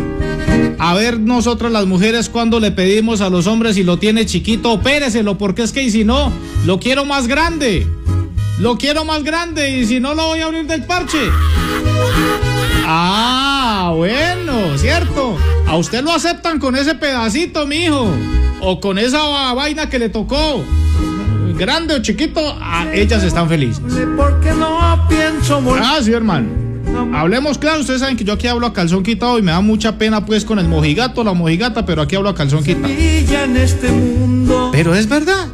a 0.80 0.93
ver 0.93 1.20
nosotras 1.20 1.72
las 1.72 1.86
mujeres 1.86 2.30
cuando 2.30 2.60
le 2.60 2.72
pedimos 2.72 3.22
a 3.22 3.30
los 3.30 3.47
hombres 3.47 3.76
si 3.76 3.84
lo 3.84 3.97
tiene 3.97 4.26
chiquito, 4.26 4.72
opéreselo, 4.72 5.38
porque 5.38 5.64
es 5.64 5.72
que 5.72 5.84
y 5.84 5.91
si 5.91 6.03
no, 6.03 6.32
lo 6.66 6.80
quiero 6.80 7.06
más 7.06 7.28
grande. 7.28 7.88
Lo 8.60 8.78
quiero 8.78 9.03
más 9.06 9.24
grande 9.24 9.70
y 9.70 9.86
si 9.86 9.99
no 9.99 10.14
lo 10.16 10.28
voy 10.28 10.39
a 10.39 10.45
abrir 10.45 10.66
del 10.66 10.84
parche. 10.86 11.30
Ah, 12.86 13.91
bueno, 13.95 14.78
cierto. 14.78 15.38
A 15.68 15.76
usted 15.76 16.03
lo 16.03 16.12
aceptan 16.14 16.60
con 16.60 16.76
ese 16.76 16.95
pedacito, 16.95 17.66
mijo. 17.68 18.08
O 18.62 18.80
con 18.80 18.97
esa 18.97 19.22
va- 19.24 19.53
vaina 19.53 19.89
que 19.89 19.99
le 19.99 20.10
tocó. 20.10 20.64
Grande 21.58 21.95
o 21.95 22.01
chiquito, 22.01 22.39
a 22.62 22.93
ellas 22.93 23.24
están 23.24 23.49
felices. 23.49 23.82
Porque 24.16 24.51
no 24.51 25.06
pienso. 25.10 25.62
Ah, 25.82 25.97
sí, 26.01 26.12
hermano. 26.14 26.47
Hablemos 27.14 27.58
claro, 27.58 27.82
ustedes 27.82 27.99
saben 27.99 28.16
que 28.16 28.24
yo 28.24 28.34
aquí 28.34 28.47
hablo 28.47 28.68
a 28.68 28.74
calzón 28.74 29.03
quitado 29.03 29.38
y 29.38 29.41
me 29.41 29.51
da 29.51 29.60
mucha 29.62 29.97
pena 29.97 30.26
pues 30.26 30.45
con 30.45 30.60
el 30.60 30.68
mojigato, 30.68 31.24
la 31.24 31.34
mojigata, 31.34 31.86
pero 31.86 32.01
aquí 32.01 32.16
hablo 32.16 32.30
a 32.30 32.36
calzón 32.36 32.64
quitado. 32.64 32.88
este. 32.88 33.89
Pero 34.72 34.95
es 34.95 35.08
verdad. 35.10 35.47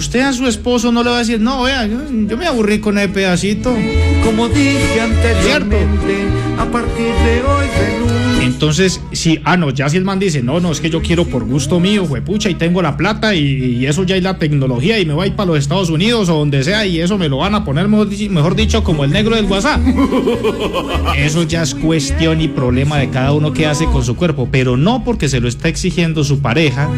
Usted 0.00 0.20
a 0.20 0.32
su 0.32 0.46
esposo 0.46 0.90
no 0.90 1.02
le 1.02 1.10
va 1.10 1.16
a 1.16 1.18
decir, 1.18 1.38
no, 1.42 1.64
vea, 1.64 1.84
yo, 1.84 1.98
yo 2.10 2.38
me 2.38 2.46
aburrí 2.46 2.80
con 2.80 2.96
ese 2.96 3.10
pedacito. 3.10 3.76
Como 4.24 4.48
dije 4.48 4.98
anteriormente, 4.98 6.24
a 6.58 6.64
partir 6.64 7.04
de 7.04 7.42
hoy. 7.42 8.29
Entonces, 8.40 9.00
si, 9.12 9.38
ah, 9.44 9.56
no, 9.56 9.70
ya 9.70 9.88
si 9.88 9.96
el 9.96 10.04
man 10.04 10.18
dice, 10.18 10.42
no, 10.42 10.60
no, 10.60 10.72
es 10.72 10.80
que 10.80 10.88
yo 10.90 11.02
quiero 11.02 11.24
por 11.26 11.44
gusto 11.44 11.78
mío, 11.80 12.06
pucha, 12.24 12.48
y 12.50 12.54
tengo 12.54 12.80
la 12.82 12.96
plata 12.96 13.34
y, 13.34 13.76
y 13.78 13.86
eso 13.86 14.04
ya 14.04 14.16
es 14.16 14.22
la 14.22 14.38
tecnología 14.38 14.98
y 14.98 15.04
me 15.06 15.12
voy 15.14 15.30
para 15.30 15.48
los 15.48 15.58
Estados 15.58 15.90
Unidos 15.90 16.28
o 16.28 16.38
donde 16.38 16.64
sea 16.64 16.86
y 16.86 17.00
eso 17.00 17.18
me 17.18 17.28
lo 17.28 17.38
van 17.38 17.54
a 17.54 17.64
poner, 17.64 17.88
mejor, 17.88 18.08
di- 18.08 18.28
mejor 18.28 18.54
dicho, 18.54 18.82
como 18.82 19.04
el 19.04 19.10
negro 19.10 19.36
del 19.36 19.44
WhatsApp. 19.46 19.80
Eso 21.16 21.42
ya 21.42 21.62
es 21.62 21.74
cuestión 21.74 22.40
y 22.40 22.48
problema 22.48 22.98
de 22.98 23.10
cada 23.10 23.32
uno 23.32 23.52
que 23.52 23.66
hace 23.66 23.84
con 23.86 24.04
su 24.04 24.16
cuerpo, 24.16 24.48
pero 24.50 24.76
no 24.76 25.04
porque 25.04 25.28
se 25.28 25.40
lo 25.40 25.48
está 25.48 25.68
exigiendo 25.68 26.24
su 26.24 26.40
pareja, 26.40 26.84
a 26.84 26.88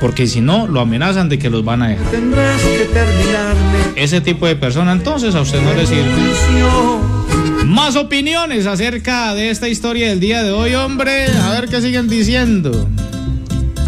porque 0.00 0.26
si 0.26 0.40
no, 0.40 0.66
lo 0.66 0.80
amenazan 0.80 1.28
de 1.28 1.38
que 1.38 1.50
los 1.50 1.64
van 1.64 1.82
a 1.82 1.88
dejar. 1.88 2.06
Ese 3.96 4.20
tipo 4.20 4.46
de 4.46 4.56
persona, 4.56 4.92
entonces 4.92 5.34
a 5.34 5.40
usted 5.42 5.60
no 5.62 5.74
le 5.74 5.86
sirve. 5.86 7.17
Más 7.78 7.94
opiniones 7.94 8.66
acerca 8.66 9.36
de 9.36 9.50
esta 9.50 9.68
historia 9.68 10.08
del 10.08 10.18
día 10.18 10.42
de 10.42 10.50
hoy, 10.50 10.74
hombre. 10.74 11.26
A 11.30 11.50
ver 11.52 11.68
qué 11.68 11.80
siguen 11.80 12.08
diciendo. 12.08 12.88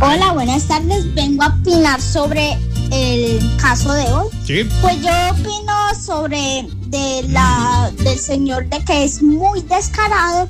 Hola, 0.00 0.30
buenas 0.32 0.68
tardes. 0.68 1.12
Vengo 1.12 1.42
a 1.42 1.48
opinar 1.48 2.00
sobre 2.00 2.56
el 2.92 3.40
caso 3.60 3.92
de 3.92 4.04
hoy. 4.12 4.28
Sí. 4.46 4.68
Pues 4.80 5.02
yo 5.02 5.10
opino 5.32 5.74
sobre 6.00 6.68
de 6.86 7.28
la 7.30 7.90
del 8.04 8.16
señor 8.16 8.68
de 8.68 8.78
que 8.84 9.02
es 9.02 9.24
muy 9.24 9.60
descarado. 9.62 10.48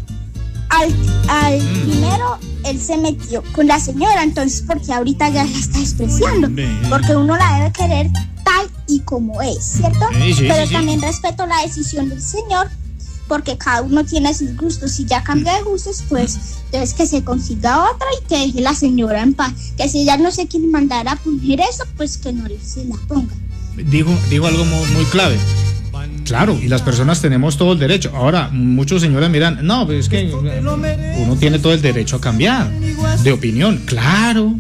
Al, 0.69 0.95
al 1.29 1.59
primero 1.87 2.39
él 2.67 2.79
se 2.79 2.99
metió 2.99 3.43
con 3.53 3.67
la 3.67 3.81
señora, 3.81 4.23
entonces 4.23 4.63
porque 4.67 4.93
ahorita 4.93 5.31
ya 5.31 5.45
la 5.45 5.59
está 5.59 5.79
despreciando. 5.79 6.51
Porque 6.91 7.17
uno 7.17 7.39
la 7.39 7.55
debe 7.57 7.73
querer 7.73 8.11
tal 8.45 8.69
y 8.87 9.01
como 9.01 9.41
es, 9.41 9.65
¿cierto? 9.65 10.07
Sí, 10.13 10.35
sí, 10.35 10.47
Pero 10.47 10.71
también 10.71 11.01
respeto 11.01 11.47
la 11.47 11.63
decisión 11.63 12.11
del 12.11 12.21
señor, 12.21 12.69
porque 13.31 13.57
cada 13.57 13.83
uno 13.83 14.05
tiene 14.05 14.35
sus 14.35 14.57
gustos. 14.57 14.91
Si 14.91 15.05
ya 15.05 15.23
cambia 15.23 15.55
de 15.55 15.63
gustos, 15.63 16.03
pues 16.09 16.37
entonces 16.65 16.95
que 16.95 17.07
se 17.07 17.23
consiga 17.23 17.89
otra 17.89 18.09
y 18.21 18.27
que 18.27 18.39
deje 18.39 18.61
la 18.61 18.75
señora 18.75 19.23
en 19.23 19.35
paz. 19.35 19.53
Que 19.77 19.89
si 19.89 20.01
ella 20.01 20.17
no 20.17 20.33
se 20.33 20.49
quiere 20.49 20.67
mandar 20.67 21.07
a 21.07 21.15
poner 21.15 21.61
eso, 21.61 21.85
pues 21.97 22.19
que 22.19 22.33
no 22.33 22.49
se 22.61 22.85
la 22.87 22.97
ponga. 23.07 23.33
Dijo, 23.77 24.11
dijo 24.29 24.47
algo 24.47 24.65
muy 24.65 25.05
clave. 25.13 25.39
Claro, 26.25 26.59
y 26.61 26.69
las 26.69 26.83
personas 26.83 27.21
tenemos 27.21 27.57
todo 27.57 27.73
el 27.73 27.79
derecho. 27.79 28.13
Ahora, 28.15 28.49
muchos 28.53 29.03
señores 29.03 29.31
miran, 29.31 29.59
no, 29.63 29.87
pues 29.87 30.01
es 30.01 30.09
que 30.09 30.33
uno 30.33 31.37
tiene 31.37 31.59
todo 31.59 31.73
el 31.73 31.83
derecho 31.83 32.17
a 32.17 32.21
cambiar 32.21 32.71
de 33.23 33.33
opinión. 33.33 33.83
Claro, 33.85 34.55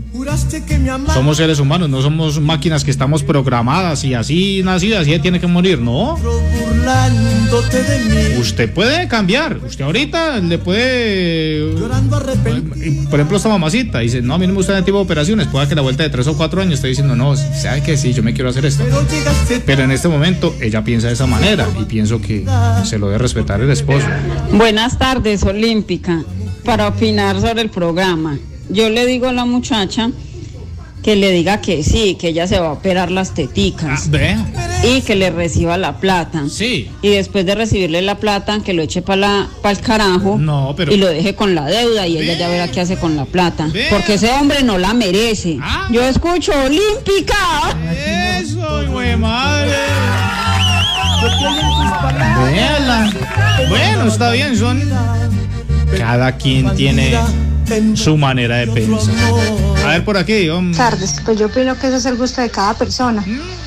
somos 1.14 1.36
seres 1.36 1.58
humanos, 1.58 1.88
no 1.88 2.02
somos 2.02 2.40
máquinas 2.40 2.84
que 2.84 2.90
estamos 2.90 3.22
programadas 3.22 4.04
y 4.04 4.14
así 4.14 4.62
nacidas 4.64 5.06
y 5.06 5.18
tiene 5.18 5.40
que 5.40 5.46
morir. 5.46 5.80
No, 5.80 6.18
usted 8.38 8.72
puede 8.72 9.08
cambiar. 9.08 9.58
Usted 9.64 9.84
ahorita 9.84 10.38
le 10.38 10.58
puede. 10.58 11.74
Por 13.10 13.20
ejemplo, 13.20 13.36
esta 13.36 13.48
mamacita 13.48 13.98
dice: 14.00 14.22
No, 14.22 14.34
a 14.34 14.38
mí 14.38 14.46
no 14.46 14.52
me 14.52 14.56
gusta 14.56 14.74
ese 14.74 14.82
tipo 14.82 14.98
de 14.98 15.04
operaciones. 15.04 15.46
Puede 15.48 15.68
que 15.68 15.74
la 15.74 15.82
vuelta 15.82 16.02
de 16.02 16.10
tres 16.10 16.26
o 16.26 16.36
cuatro 16.36 16.60
años 16.60 16.74
esté 16.74 16.88
diciendo: 16.88 17.16
No, 17.16 17.36
sabe 17.36 17.82
que 17.82 17.96
sí, 17.96 18.12
yo 18.12 18.22
me 18.22 18.32
quiero 18.32 18.50
hacer 18.50 18.66
esto. 18.66 18.84
Pero 18.84 19.00
Pero 19.66 19.82
en 19.84 19.90
este 19.90 20.08
momento 20.08 20.54
ella 20.60 20.82
piensa 20.84 21.08
de 21.08 21.14
esa 21.14 21.26
manera 21.26 21.49
y 21.80 21.84
pienso 21.84 22.20
que 22.20 22.44
se 22.84 22.98
lo 22.98 23.06
debe 23.06 23.18
respetar 23.18 23.60
el 23.60 23.70
esposo. 23.70 24.06
Buenas 24.52 24.98
tardes, 24.98 25.42
Olímpica. 25.42 26.22
Para 26.64 26.88
opinar 26.88 27.40
sobre 27.40 27.62
el 27.62 27.70
programa, 27.70 28.38
yo 28.68 28.88
le 28.90 29.06
digo 29.06 29.28
a 29.28 29.32
la 29.32 29.44
muchacha 29.44 30.10
que 31.02 31.16
le 31.16 31.32
diga 31.32 31.62
que 31.62 31.82
sí, 31.82 32.16
que 32.20 32.28
ella 32.28 32.46
se 32.46 32.60
va 32.60 32.68
a 32.68 32.72
operar 32.72 33.10
las 33.10 33.32
teticas 33.32 34.10
Ve, 34.10 34.36
y 34.84 35.00
que 35.00 35.16
le 35.16 35.30
reciba 35.30 35.78
la 35.78 35.98
plata. 35.98 36.44
Sí. 36.50 36.90
Y 37.00 37.08
después 37.08 37.46
de 37.46 37.54
recibirle 37.54 38.02
la 38.02 38.16
plata, 38.18 38.60
que 38.62 38.74
lo 38.74 38.82
eche 38.82 39.00
para 39.00 39.48
el 39.64 39.80
carajo 39.80 40.36
No, 40.38 40.74
pero- 40.76 40.92
y 40.92 40.98
lo 40.98 41.06
deje 41.06 41.34
con 41.34 41.54
la 41.54 41.64
deuda 41.66 42.06
y 42.06 42.18
ella 42.18 42.34
ya 42.38 42.48
verá 42.50 42.68
qué 42.70 42.82
hace 42.82 42.98
con 42.98 43.16
la 43.16 43.24
plata. 43.24 43.68
Ve. 43.72 43.86
Porque 43.88 44.14
ese 44.14 44.30
hombre 44.30 44.62
no 44.62 44.76
la 44.76 44.92
merece. 44.92 45.58
Yo 45.90 46.02
escucho 46.04 46.52
Olímpica. 46.66 47.34
Eso, 48.38 48.84
güey, 48.90 49.16
madre. 49.16 49.72
Bueno, 53.68 54.06
está 54.06 54.30
bien, 54.30 54.56
son. 54.56 54.80
Cada 55.96 56.32
quien 56.32 56.74
tiene 56.74 57.18
su 57.94 58.16
manera 58.16 58.56
de 58.56 58.66
pensar. 58.68 59.14
A 59.84 59.88
ver 59.88 60.04
por 60.04 60.16
aquí, 60.16 60.48
hombre. 60.48 60.76
tardes. 60.76 61.20
Pues 61.24 61.38
yo 61.38 61.46
opino 61.46 61.78
que 61.78 61.88
eso 61.88 61.96
es 61.96 62.06
el 62.06 62.16
gusto 62.16 62.40
de 62.40 62.50
cada 62.50 62.74
persona. 62.74 63.24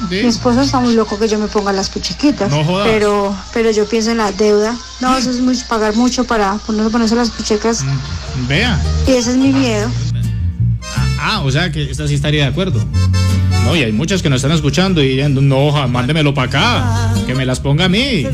Mi 0.10 0.18
esposo 0.20 0.62
está 0.62 0.80
muy 0.80 0.94
loco 0.94 1.18
que 1.18 1.28
yo 1.28 1.40
me 1.40 1.48
ponga 1.48 1.74
las 1.74 1.90
puchiquitas. 1.90 2.50
No 2.50 2.64
jodas. 2.64 2.88
pero, 2.88 3.36
pero 3.54 3.72
yo 3.72 3.88
pienso 3.88 4.12
en 4.12 4.18
la 4.18 4.32
deuda. 4.32 4.76
No, 5.00 5.18
eso 5.18 5.30
es 5.32 5.40
mucho, 5.40 5.66
pagar 5.68 5.96
mucho 5.96 6.24
para 6.26 6.56
poner, 6.58 6.90
ponerse 6.92 7.16
las 7.16 7.30
puchecas. 7.30 7.84
Vea. 8.48 8.80
Y 9.08 9.12
ese 9.12 9.32
es 9.32 9.38
mi 9.38 9.52
miedo. 9.52 9.90
Ah, 11.26 11.42
o 11.46 11.50
sea 11.50 11.72
que 11.72 11.90
esta 11.90 12.06
sí 12.06 12.16
estaría 12.16 12.44
de 12.44 12.50
acuerdo. 12.50 12.84
No, 13.64 13.78
y 13.78 13.82
hay 13.82 13.94
muchas 13.94 14.22
que 14.22 14.30
nos 14.30 14.44
están 14.44 14.52
escuchando 14.52 15.02
y 15.02 15.08
diciendo, 15.08 15.40
no, 15.40 15.88
mándemelo 15.88 16.34
para 16.34 16.48
acá, 16.48 17.14
que 17.26 17.34
me 17.34 17.46
las 17.46 17.62
ponga 17.62 17.86
a 17.86 17.90
mí. 17.90 18.28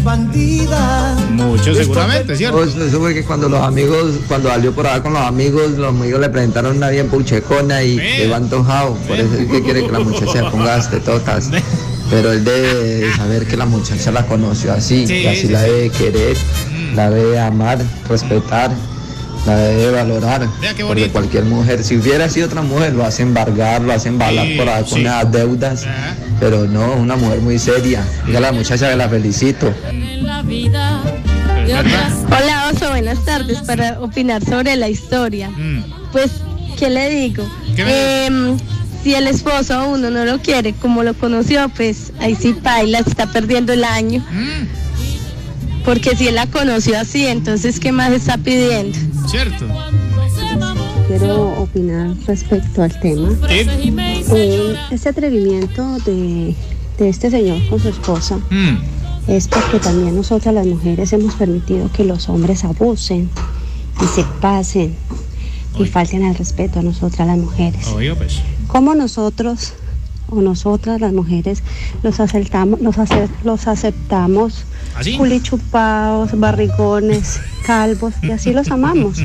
Muchos 1.30 1.78
seguramente, 1.78 2.36
¿cierto? 2.36 2.64
Eso, 2.64 2.84
eso 2.84 3.00
fue 3.00 3.14
que 3.14 3.24
cuando 3.24 3.48
los 3.48 3.62
amigos, 3.62 4.16
cuando 4.28 4.50
salió 4.50 4.74
por 4.74 4.88
allá 4.88 5.04
con 5.04 5.14
los 5.14 5.22
amigos, 5.22 5.78
los 5.78 5.90
amigos 5.90 6.20
le 6.20 6.30
presentaron 6.30 6.78
una 6.78 6.90
bien 6.90 7.10
puchecona 7.10 7.84
y 7.84 8.00
se 8.00 8.28
va 8.28 8.38
antojado. 8.38 8.96
Por 9.08 9.20
eso 9.20 9.36
es 9.36 9.48
que 9.48 9.62
quiere 9.62 9.86
que 9.86 9.92
la 9.92 10.00
muchacha 10.00 10.50
ponga 10.50 10.78
las 10.78 10.90
tetotas. 10.90 11.52
Pero 12.10 12.32
él 12.32 12.44
debe 12.44 13.14
saber 13.16 13.46
que 13.46 13.56
la 13.56 13.68
muchacha 13.68 14.12
la 14.12 14.26
conoció 14.26 14.74
así, 14.74 15.06
Sí, 15.06 15.28
así 15.28 15.42
sí, 15.42 15.48
la 15.50 15.62
debe 15.62 15.92
querer, 15.92 16.36
la 16.96 17.12
debe 17.12 17.40
amar, 17.40 17.78
respetar, 18.10 18.72
la 19.46 19.56
debe 19.58 19.92
valorar. 19.92 20.48
Qué 20.76 20.84
Porque 20.86 21.10
cualquier 21.10 21.46
mujer, 21.46 21.84
si 21.84 21.98
hubiera 21.98 22.30
sido 22.30 22.48
otra 22.48 22.62
mujer, 22.62 22.94
lo 22.94 23.06
hace 23.06 23.24
embargar, 23.24 23.82
lo 23.82 23.94
hace 23.94 24.10
embalar 24.10 24.46
Sí, 24.46 24.56
por 24.58 24.70
allá 24.70 24.80
con 24.86 24.98
sí. 25.00 25.04
las 25.04 25.32
deudas. 25.32 25.86
Pero 26.40 26.66
no, 26.68 26.94
una 26.94 27.16
mujer 27.16 27.40
muy 27.42 27.58
seria. 27.60 28.04
Dígale 28.26 28.48
a 28.48 28.52
la 28.52 28.58
muchacha 28.58 28.90
que 28.90 28.96
la 28.96 29.10
felicito. 29.10 29.74
Hola, 32.28 32.72
Oso, 32.74 32.90
buenas 32.90 33.24
tardes. 33.26 33.60
Para 33.60 34.00
opinar 34.02 34.44
sobre 34.44 34.76
la 34.76 34.88
historia. 34.90 35.50
Pues, 36.12 36.32
¿qué 36.78 36.90
le 36.90 37.10
digo? 37.10 37.48
¿Qué 37.76 37.86
me 37.86 38.26
Em, 38.26 38.58
si 39.04 39.14
el 39.16 39.28
esposo 39.28 39.74
a 39.76 39.86
uno 39.86 40.10
no 40.10 40.26
lo 40.26 40.40
quiere 40.40 40.74
como 40.74 41.04
lo 41.04 41.14
conoció, 41.14 41.70
pues 41.70 42.12
ahí 42.20 42.36
sí 42.36 42.54
paila, 42.54 43.04
se 43.04 43.12
está 43.12 43.28
perdiendo 43.32 43.74
el 43.74 43.84
año. 43.84 44.24
Porque 45.90 46.16
si 46.16 46.28
él 46.28 46.36
la 46.36 46.46
conoció 46.46 47.00
así, 47.00 47.26
entonces 47.26 47.80
¿qué 47.80 47.92
más 47.92 48.12
está 48.12 48.38
pidiendo? 48.38 48.96
¿Cierto? 49.28 49.66
Quiero 51.08 51.64
opinar 51.64 52.12
respecto 52.28 52.84
al 52.84 53.00
tema. 53.00 53.30
Eh, 53.50 54.76
este 54.92 55.10
atrevimiento 55.10 55.98
de, 56.06 56.54
de 57.00 57.10
este 57.10 57.32
señor 57.32 57.68
con 57.70 57.80
su 57.80 57.90
esposa 57.90 58.38
Mm. 58.52 58.78
es 59.32 59.48
porque 59.48 59.80
también 59.80 60.16
nosotras 60.16 60.54
las 60.54 60.68
mujeres 60.68 61.12
hemos 61.12 61.34
permitido 61.34 61.92
que 61.92 62.04
los 62.04 62.30
hombres 62.30 62.64
abusen 62.66 63.28
y 64.00 64.06
se 64.16 64.24
pasen 64.42 64.94
y 65.80 65.86
falten 65.86 66.24
al 66.24 66.36
respeto 66.36 66.82
a 66.82 66.84
nosotras 66.84 67.28
las 67.28 67.40
mujeres. 67.40 67.88
Oiga, 67.88 68.14
pues. 68.14 68.42
¿Cómo 68.68 68.94
nosotros 68.94 69.74
o 70.32 70.42
nosotras 70.42 71.02
las 71.02 71.14
mujeres 71.14 71.64
los 72.04 72.20
aceptamos, 72.20 72.82
los, 72.82 72.98
ace- 72.98 73.30
los 73.44 73.68
aceptamos 73.68 74.64
¿Así? 74.96 75.18
culichupados, 75.18 76.38
barrigones, 76.40 77.40
calvos 77.66 78.14
y 78.22 78.32
así 78.32 78.52
los 78.54 78.70
amamos? 78.72 79.20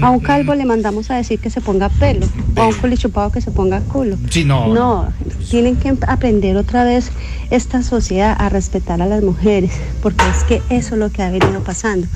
A 0.00 0.10
un 0.10 0.20
calvo 0.20 0.54
le 0.54 0.64
mandamos 0.64 1.10
a 1.10 1.16
decir 1.16 1.38
que 1.40 1.50
se 1.50 1.60
ponga 1.60 1.88
pelo 1.88 2.26
o 2.56 2.60
a 2.62 2.66
un 2.68 2.74
culichupado 2.74 3.30
que 3.32 3.40
se 3.40 3.50
ponga 3.50 3.80
culo. 3.80 4.16
Sí, 4.30 4.44
no. 4.44 4.72
No, 4.72 5.08
tienen 5.50 5.76
que 5.76 5.96
aprender 6.06 6.56
otra 6.56 6.84
vez 6.84 7.10
esta 7.50 7.82
sociedad 7.82 8.34
a 8.38 8.48
respetar 8.48 9.02
a 9.02 9.06
las 9.06 9.22
mujeres, 9.22 9.72
porque 10.02 10.24
es 10.36 10.44
que 10.44 10.62
eso 10.74 10.94
es 10.94 10.98
lo 11.00 11.10
que 11.10 11.22
ha 11.22 11.30
venido 11.30 11.60
pasando. 11.62 12.06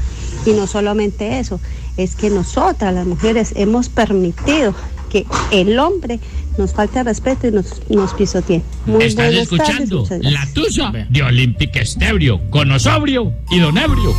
Y 0.47 0.51
no 0.53 0.67
solamente 0.67 1.39
eso, 1.39 1.61
es 1.97 2.17
que 2.17 2.29
nosotras 2.31 2.93
las 2.95 3.07
mujeres 3.07 3.53
hemos 3.57 3.89
permitido 3.89 4.75
que 5.15 5.27
el 5.53 5.79
hombre 5.79 6.19
nos 6.59 6.73
falte 6.73 6.99
al 6.99 7.05
respeto 7.07 7.47
y 7.47 7.53
nos, 7.53 7.89
nos 7.89 8.13
pisotee. 8.15 8.63
Muy 8.85 9.05
Estás 9.05 9.15
buenas 9.15 9.15
tardes, 9.15 9.43
escuchando 9.43 10.01
muchas 10.01 10.23
La. 10.25 10.47
Tusa 10.53 10.93
de 11.09 11.23
Olympic 11.23 11.77
Estebrio 11.77 12.41
con 12.51 12.73
Osobrio 12.73 13.33
y 13.49 13.61
Don 13.61 13.79
Ebrio. 13.79 14.13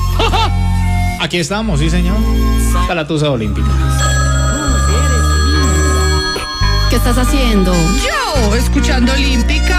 Aquí 1.20 1.38
estamos, 1.38 1.82
sí, 1.82 1.90
señor. 1.90 2.16
Está 2.82 2.96
la 2.96 3.06
tusa 3.06 3.30
olímpica. 3.30 3.68
¿Qué 6.90 6.96
estás 6.96 7.18
haciendo? 7.18 7.74
Yo, 7.74 8.56
escuchando 8.56 9.12
Olímpica. 9.12 9.75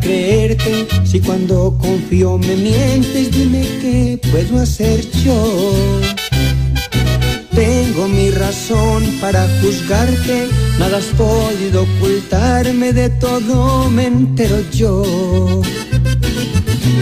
Creerte 0.00 0.86
si 1.04 1.20
cuando 1.20 1.76
confío 1.78 2.38
me 2.38 2.56
mientes? 2.56 3.30
Dime 3.30 3.62
qué 3.80 4.20
puedo 4.30 4.60
hacer 4.60 5.04
yo. 5.24 5.90
Tengo 7.54 8.06
mi 8.06 8.30
razón 8.30 9.02
para 9.20 9.48
juzgarte, 9.60 10.48
nada 10.78 10.98
has 10.98 11.06
podido 11.06 11.82
ocultarme, 11.82 12.92
de 12.92 13.10
todo 13.10 13.90
me 13.90 14.06
entero 14.06 14.58
yo. 14.70 15.02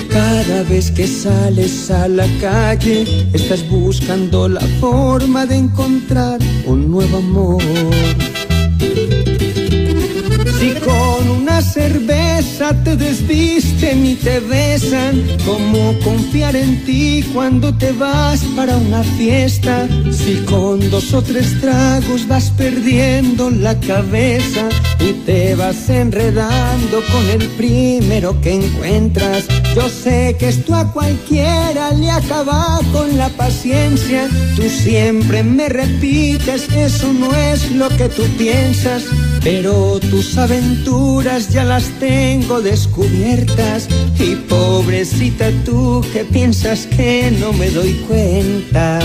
Cada 0.08 0.62
vez 0.62 0.90
que 0.90 1.06
sales 1.06 1.90
a 1.90 2.08
la 2.08 2.26
calle, 2.40 3.28
estás 3.34 3.68
buscando 3.68 4.48
la 4.48 4.62
forma 4.80 5.44
de 5.44 5.56
encontrar 5.56 6.40
un 6.64 6.90
nuevo 6.90 7.18
amor. 7.18 7.62
Una 11.46 11.62
cerveza 11.62 12.74
te 12.82 12.96
desvisten 12.96 14.04
y 14.04 14.16
te 14.16 14.40
besan, 14.40 15.22
¿cómo 15.44 15.96
confiar 16.00 16.56
en 16.56 16.84
ti 16.84 17.24
cuando 17.32 17.72
te 17.72 17.92
vas 17.92 18.40
para 18.56 18.76
una 18.76 19.04
fiesta? 19.04 19.86
Si 20.10 20.44
con 20.44 20.90
dos 20.90 21.14
o 21.14 21.22
tres 21.22 21.60
tragos 21.60 22.26
vas 22.26 22.50
perdiendo 22.50 23.48
la 23.50 23.78
cabeza 23.78 24.68
y 24.98 25.12
te 25.24 25.54
vas 25.54 25.88
enredando 25.88 27.00
con 27.12 27.30
el 27.30 27.46
primero 27.50 28.40
que 28.40 28.54
encuentras. 28.54 29.44
Yo 29.76 29.88
sé 29.88 30.34
que 30.40 30.48
esto 30.48 30.74
a 30.74 30.92
cualquiera 30.92 31.92
le 31.92 32.10
acaba 32.10 32.80
con 32.92 33.16
la 33.16 33.28
paciencia. 33.28 34.28
Tú 34.56 34.62
siempre 34.62 35.44
me 35.44 35.68
repites, 35.68 36.68
eso 36.74 37.12
no 37.12 37.32
es 37.32 37.70
lo 37.70 37.88
que 37.90 38.08
tú 38.08 38.24
piensas. 38.36 39.04
Pero 39.46 40.00
tus 40.00 40.36
aventuras 40.38 41.50
ya 41.50 41.62
las 41.62 41.84
tengo 42.00 42.60
descubiertas 42.62 43.86
y 44.18 44.34
pobrecita 44.34 45.52
tú 45.64 46.04
que 46.12 46.24
piensas 46.24 46.88
que 46.88 47.30
no 47.30 47.52
me 47.52 47.70
doy 47.70 47.92
cuenta. 48.08 48.98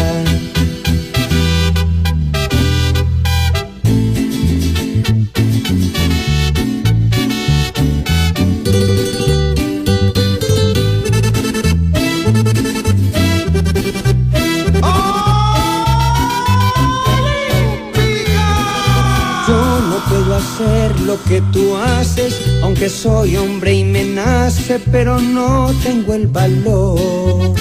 Aunque 22.81 22.97
soy 22.97 23.37
hombre 23.37 23.75
y 23.75 23.83
me 23.83 24.03
nace, 24.03 24.79
pero 24.91 25.19
no 25.19 25.71
tengo 25.83 26.15
el 26.15 26.25
valor. 26.25 27.53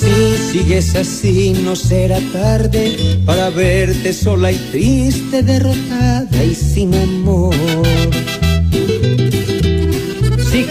Si 0.00 0.36
sigues 0.50 0.96
así, 0.96 1.52
no 1.62 1.76
será 1.76 2.18
tarde 2.32 3.20
para 3.24 3.50
verte 3.50 4.12
sola 4.12 4.50
y 4.50 4.56
triste, 4.72 5.44
derrotada 5.44 6.44
y 6.44 6.56
sin 6.56 6.92
amor. 6.92 7.54
Si 10.50 10.64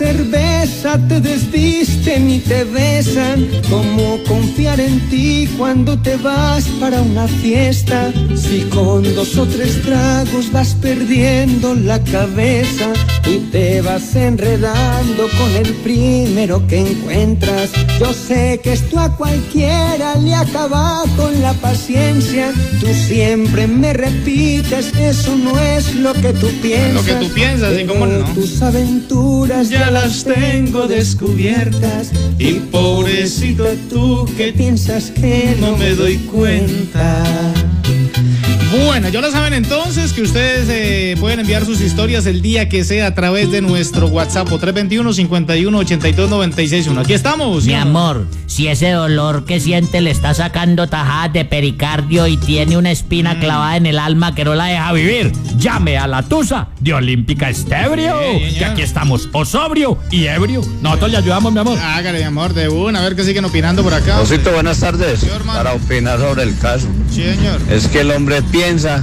cerveza 0.00 0.98
te 1.08 1.20
desvisten 1.20 2.30
y 2.30 2.38
te 2.38 2.64
besan, 2.64 3.46
¿cómo 3.68 4.18
confiar 4.26 4.80
en 4.80 4.98
ti 5.10 5.46
cuando 5.58 5.98
te 5.98 6.16
vas 6.16 6.64
para 6.80 7.02
una 7.02 7.28
fiesta? 7.28 8.10
Si 8.34 8.60
con 8.70 9.02
dos 9.14 9.36
o 9.36 9.44
tres 9.44 9.82
tragos 9.82 10.50
vas 10.52 10.74
perdiendo 10.80 11.74
la 11.74 12.02
cabeza 12.02 12.94
y 13.26 13.40
te 13.52 13.82
vas 13.82 14.16
enredando 14.16 15.28
con 15.38 15.50
el 15.56 15.74
primero 15.84 16.66
que 16.66 16.78
encuentras. 16.78 17.70
Yo 17.98 18.14
sé 18.14 18.58
que 18.62 18.72
esto 18.72 18.98
a 18.98 19.14
cualquiera 19.14 20.14
le 20.16 20.34
acaba 20.34 21.02
con 21.14 21.42
la 21.42 21.52
paciencia. 21.52 22.54
Tú 22.80 22.86
siempre 22.94 23.66
me 23.66 23.92
repites, 23.92 24.94
eso 24.98 25.36
no 25.36 25.58
es 25.60 25.94
lo 25.96 26.14
que 26.14 26.32
tú 26.32 26.48
piensas. 26.62 26.94
Lo 26.94 27.04
que 27.04 27.26
tú 27.26 27.34
piensas, 27.34 27.78
¿y 27.78 27.84
cómo 27.84 28.06
no? 28.06 28.24
Tus 28.32 28.62
aventuras 28.62 29.68
ya 29.68 29.89
las 29.90 30.24
tengo 30.24 30.86
descubiertas 30.86 32.12
y 32.38 32.54
pobrecita 32.70 33.74
tú 33.88 34.26
que 34.36 34.52
piensas 34.52 35.10
que 35.10 35.56
no 35.60 35.76
me 35.76 35.90
doy 35.94 36.16
cuenta. 36.18 37.59
Bueno, 38.70 39.08
ya 39.08 39.20
lo 39.20 39.32
saben 39.32 39.52
entonces 39.52 40.12
que 40.12 40.22
ustedes 40.22 40.68
eh, 40.70 41.16
pueden 41.18 41.40
enviar 41.40 41.64
sus 41.66 41.80
historias 41.80 42.24
el 42.26 42.40
día 42.40 42.68
que 42.68 42.84
sea 42.84 43.08
a 43.08 43.14
través 43.16 43.50
de 43.50 43.60
nuestro 43.62 44.06
WhatsApp 44.06 44.46
o 44.52 44.60
321-51-82-96. 44.60 46.96
Aquí 46.98 47.12
estamos. 47.14 47.64
Mi 47.64 47.74
amor, 47.74 48.28
si 48.46 48.68
ese 48.68 48.90
dolor 48.92 49.44
que 49.44 49.58
siente 49.58 50.00
le 50.00 50.12
está 50.12 50.34
sacando 50.34 50.86
tajadas 50.88 51.32
de 51.32 51.44
pericardio 51.44 52.28
y 52.28 52.36
tiene 52.36 52.76
una 52.76 52.92
espina 52.92 53.34
Mm. 53.34 53.40
clavada 53.40 53.76
en 53.76 53.86
el 53.86 53.98
alma 53.98 54.36
que 54.36 54.44
no 54.44 54.54
la 54.54 54.66
deja 54.66 54.92
vivir, 54.92 55.32
llame 55.58 55.98
a 55.98 56.06
la 56.06 56.22
Tusa 56.22 56.68
de 56.78 56.94
Olímpica 56.94 57.50
Estebrio. 57.50 58.20
que 58.56 58.64
aquí 58.64 58.82
estamos, 58.82 59.28
o 59.32 59.44
sobrio 59.44 59.98
y 60.12 60.26
ebrio. 60.26 60.62
Nosotros 60.80 61.10
le 61.10 61.16
ayudamos, 61.16 61.52
mi 61.52 61.58
amor. 61.58 61.76
Hágale, 61.80 62.18
mi 62.20 62.24
amor, 62.24 62.54
de 62.54 62.68
una, 62.68 63.00
a 63.00 63.02
ver 63.02 63.16
qué 63.16 63.24
siguen 63.24 63.44
opinando 63.46 63.82
por 63.82 63.94
acá. 63.94 64.20
Osito, 64.20 64.52
buenas 64.52 64.78
tardes. 64.78 65.26
Para 65.44 65.72
opinar 65.72 66.20
sobre 66.20 66.44
el 66.44 66.56
caso. 66.58 66.86
Sí, 67.10 67.24
señor. 67.24 67.60
Es 67.68 67.88
que 67.88 68.02
el 68.02 68.12
hombre 68.12 68.42
piensa 68.60 69.02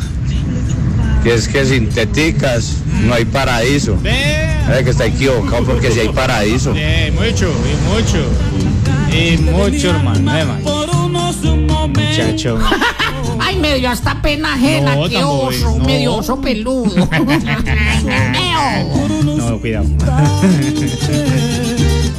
que 1.23 1.33
es 1.33 1.47
que 1.47 1.65
sintéticas 1.65 2.77
no 3.03 3.15
hay 3.15 3.25
paraíso. 3.25 3.97
Es 4.03 4.83
que 4.83 4.91
está 4.91 5.05
equivocado 5.05 5.63
porque 5.65 5.91
si 5.91 6.01
hay 6.01 6.09
paraíso. 6.09 6.73
Sí, 6.75 7.11
mucho, 7.11 7.51
y 7.51 7.75
mucho. 7.89 8.23
Y 9.11 9.37
mucho, 9.37 9.89
hermano. 9.89 10.21
man. 10.21 10.61
Muchacho. 11.91 12.59
Ay, 13.39 13.55
me 13.55 13.75
dio 13.75 13.89
hasta 13.89 14.21
pena 14.21 14.53
ajena, 14.53 14.95
No, 14.95 15.07
qué 15.09 15.15
tan 15.15 15.23
oso, 15.23 15.69
bobo, 15.71 15.85
me 15.85 15.93
no. 15.93 15.99
dio 15.99 16.15
oso 16.15 16.39
peludo. 16.39 17.07
No, 19.37 19.59
cuidado. 19.59 19.85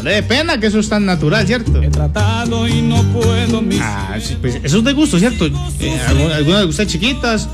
Le 0.09 0.15
dé 0.15 0.23
pena 0.23 0.59
que 0.59 0.69
eso 0.69 0.79
es 0.79 0.89
tan 0.89 1.05
natural, 1.05 1.47
¿cierto? 1.47 1.83
He 1.83 1.91
tratado 1.91 2.67
y 2.67 2.81
no 2.81 3.03
puedo. 3.13 3.63
Ah, 3.79 4.17
sí, 4.19 4.39
pues, 4.41 4.59
eso 4.63 4.79
es 4.79 4.85
de 4.85 4.95
gusto, 4.95 5.19
¿cierto? 5.19 5.45
Eh, 5.45 6.01
a 6.01 6.09
algunos, 6.09 6.33
a 6.33 6.37
algunos 6.37 6.57
les 6.57 6.67
gustan 6.67 6.87
chiquitas, 6.87 7.47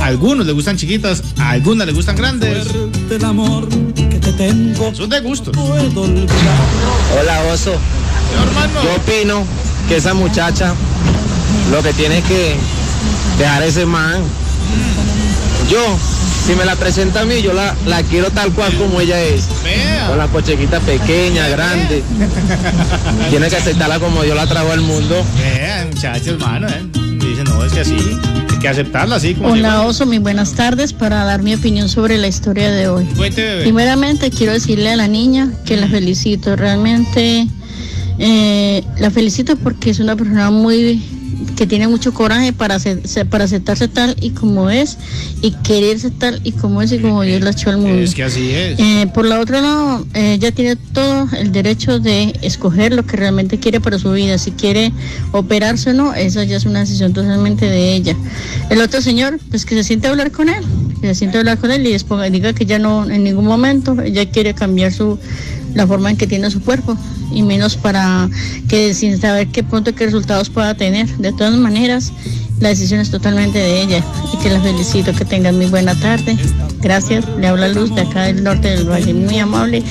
algunos 0.00 0.46
les 0.46 0.54
gustan 0.54 0.78
chiquitas, 0.78 1.22
a 1.36 1.50
algunas 1.50 1.86
les 1.86 1.94
gustan 1.94 2.16
grandes. 2.16 2.66
Eso 2.66 2.88
es 5.04 5.10
de 5.10 5.20
gusto. 5.20 5.52
Hola, 7.20 7.42
oso. 7.52 7.74
Yo 8.82 8.94
opino 8.96 9.44
que 9.86 9.96
esa 9.96 10.14
muchacha 10.14 10.72
lo 11.70 11.82
que 11.82 11.92
tiene 11.92 12.22
que 12.22 12.56
dejar 13.36 13.62
ese 13.64 13.84
man. 13.84 14.22
Yo, 15.70 15.98
si 16.48 16.54
me 16.54 16.64
la 16.64 16.76
presenta 16.76 17.20
a 17.20 17.24
mí, 17.26 17.42
yo 17.42 17.52
la, 17.52 17.76
la 17.86 18.02
quiero 18.02 18.30
tal 18.30 18.50
cual 18.54 18.72
como 18.78 19.02
ella 19.02 19.22
es. 19.22 19.48
Con 20.08 20.16
la 20.16 20.28
cochequita 20.28 20.80
pequeña, 20.80 21.46
grande. 21.48 22.02
Tiene 23.30 23.50
que 23.50 23.56
aceptarla 23.56 24.00
como 24.00 24.24
yo 24.24 24.34
la 24.34 24.46
trago 24.46 24.72
al 24.72 24.80
mundo. 24.80 25.22
Eh, 25.42 25.84
muchachos, 25.92 26.28
hermano, 26.28 26.66
eh. 26.68 26.86
Dicen, 27.18 27.44
no, 27.44 27.62
es 27.62 27.72
que 27.74 27.80
así, 27.80 27.98
hay 28.50 28.58
que 28.60 28.66
aceptarla 28.66 29.16
así 29.16 29.34
como 29.34 29.50
Hola 29.50 29.72
llegó. 29.72 29.88
Oso, 29.90 30.06
muy 30.06 30.20
buenas 30.20 30.54
tardes 30.54 30.94
para 30.94 31.22
dar 31.24 31.42
mi 31.42 31.54
opinión 31.54 31.90
sobre 31.90 32.16
la 32.16 32.28
historia 32.28 32.70
de 32.70 32.88
hoy. 32.88 33.04
Cuente, 33.14 33.42
bebé. 33.42 33.62
Primeramente 33.64 34.30
quiero 34.30 34.54
decirle 34.54 34.90
a 34.90 34.96
la 34.96 35.06
niña 35.06 35.52
que 35.66 35.76
la 35.76 35.86
felicito, 35.86 36.56
realmente 36.56 37.46
eh, 38.18 38.82
la 38.96 39.10
felicito 39.10 39.54
porque 39.56 39.90
es 39.90 40.00
una 40.00 40.16
persona 40.16 40.50
muy 40.50 41.17
que 41.58 41.66
tiene 41.66 41.88
mucho 41.88 42.14
coraje 42.14 42.52
para, 42.52 42.78
se- 42.78 43.24
para 43.24 43.44
aceptarse 43.44 43.88
tal 43.88 44.14
y 44.20 44.30
como 44.30 44.70
es 44.70 44.96
y 45.42 45.50
quererse 45.64 46.12
tal 46.12 46.40
y 46.44 46.52
como 46.52 46.82
es 46.82 46.92
y 46.92 46.98
como 46.98 47.22
Dios 47.22 47.40
la 47.42 47.50
echó 47.50 47.70
al 47.70 47.78
mundo. 47.78 47.98
Es 48.00 48.14
que 48.14 48.22
así 48.22 48.50
es. 48.52 48.78
Eh, 48.78 49.10
por 49.12 49.26
la 49.26 49.40
otra 49.40 49.60
lado, 49.60 50.06
eh, 50.14 50.34
ella 50.34 50.52
tiene 50.52 50.76
todo 50.76 51.26
el 51.36 51.50
derecho 51.50 51.98
de 51.98 52.32
escoger 52.42 52.92
lo 52.94 53.04
que 53.04 53.16
realmente 53.16 53.58
quiere 53.58 53.80
para 53.80 53.98
su 53.98 54.12
vida. 54.12 54.38
Si 54.38 54.52
quiere 54.52 54.92
operarse 55.32 55.90
o 55.90 55.94
no, 55.94 56.14
esa 56.14 56.44
ya 56.44 56.56
es 56.58 56.64
una 56.64 56.78
decisión 56.78 57.12
totalmente 57.12 57.66
de 57.66 57.94
ella. 57.96 58.14
El 58.70 58.80
otro 58.80 59.02
señor, 59.02 59.40
pues 59.50 59.66
que 59.66 59.74
se 59.74 59.82
siente 59.82 60.06
a 60.06 60.10
hablar 60.10 60.30
con 60.30 60.48
él, 60.48 60.62
que 61.00 61.08
se 61.08 61.14
siente 61.16 61.38
a 61.38 61.40
hablar 61.40 61.58
con 61.58 61.72
él 61.72 61.84
y 61.84 61.90
después 61.92 62.30
diga 62.30 62.52
que 62.52 62.66
ya 62.66 62.78
no, 62.78 63.10
en 63.10 63.24
ningún 63.24 63.46
momento, 63.46 64.00
ella 64.00 64.30
quiere 64.30 64.54
cambiar 64.54 64.92
su 64.92 65.18
la 65.74 65.86
forma 65.86 66.10
en 66.10 66.16
que 66.16 66.26
tiene 66.26 66.50
su 66.50 66.60
cuerpo 66.60 66.96
y 67.32 67.42
menos 67.42 67.76
para 67.76 68.28
que 68.68 68.94
sin 68.94 69.20
saber 69.20 69.48
qué 69.48 69.62
punto 69.62 69.94
qué 69.94 70.06
resultados 70.06 70.50
pueda 70.50 70.74
tener. 70.74 71.08
De 71.18 71.32
todas 71.32 71.56
maneras, 71.56 72.12
la 72.60 72.70
decisión 72.70 73.00
es 73.00 73.10
totalmente 73.10 73.58
de 73.58 73.82
ella 73.82 74.02
y 74.32 74.36
que 74.42 74.50
la 74.50 74.60
felicito, 74.60 75.12
que 75.14 75.24
tengan 75.24 75.56
muy 75.56 75.66
buena 75.66 75.94
tarde. 75.94 76.36
Gracias, 76.80 77.24
le 77.38 77.46
habla 77.46 77.68
Luz 77.68 77.94
de 77.94 78.02
acá 78.02 78.24
del 78.24 78.42
norte 78.42 78.68
del 78.68 78.88
valle, 78.88 79.14
muy 79.14 79.38
amable. 79.38 79.82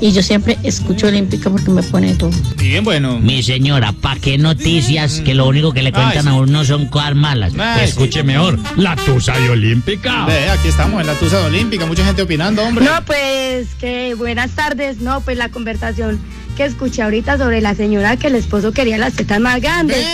Y 0.00 0.12
yo 0.12 0.22
siempre 0.22 0.58
escucho 0.62 1.06
Olímpica 1.06 1.48
porque 1.50 1.70
me 1.70 1.82
pone 1.82 2.14
todo. 2.14 2.30
Bien, 2.56 2.82
bueno. 2.84 3.20
Mi 3.20 3.42
señora, 3.42 3.92
¿pa' 3.92 4.16
qué 4.16 4.36
noticias 4.38 5.20
que 5.24 5.34
lo 5.34 5.46
único 5.46 5.72
que 5.72 5.82
le 5.82 5.92
cuentan 5.92 6.26
a 6.28 6.34
uno 6.34 6.64
son 6.64 6.86
cosas 6.86 7.14
malas? 7.14 7.52
Ay, 7.58 7.84
Escuche 7.84 8.20
sí. 8.20 8.26
mejor, 8.26 8.58
la 8.76 8.96
tusa 8.96 9.38
de 9.38 9.50
Olímpica. 9.50 10.26
Ve, 10.26 10.48
aquí 10.50 10.68
estamos 10.68 11.00
en 11.00 11.06
la 11.06 11.14
Tusa 11.14 11.38
de 11.38 11.46
Olímpica, 11.46 11.86
mucha 11.86 12.04
gente 12.04 12.22
opinando, 12.22 12.62
hombre. 12.62 12.84
No, 12.84 13.04
pues 13.04 13.68
que 13.78 14.14
buenas 14.14 14.50
tardes. 14.52 14.98
No, 14.98 15.20
pues 15.20 15.36
la 15.38 15.48
conversación 15.50 16.20
que 16.56 16.64
escuché 16.64 17.02
ahorita 17.02 17.38
sobre 17.38 17.60
la 17.60 17.74
señora 17.74 18.16
que 18.16 18.26
el 18.26 18.34
esposo 18.34 18.72
quería 18.72 18.98
las 18.98 19.14
tetas 19.14 19.40
más 19.40 19.60
grandes. 19.60 20.04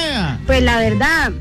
Pues 0.47 0.63
la 0.63 0.77
verdad, 0.79 1.33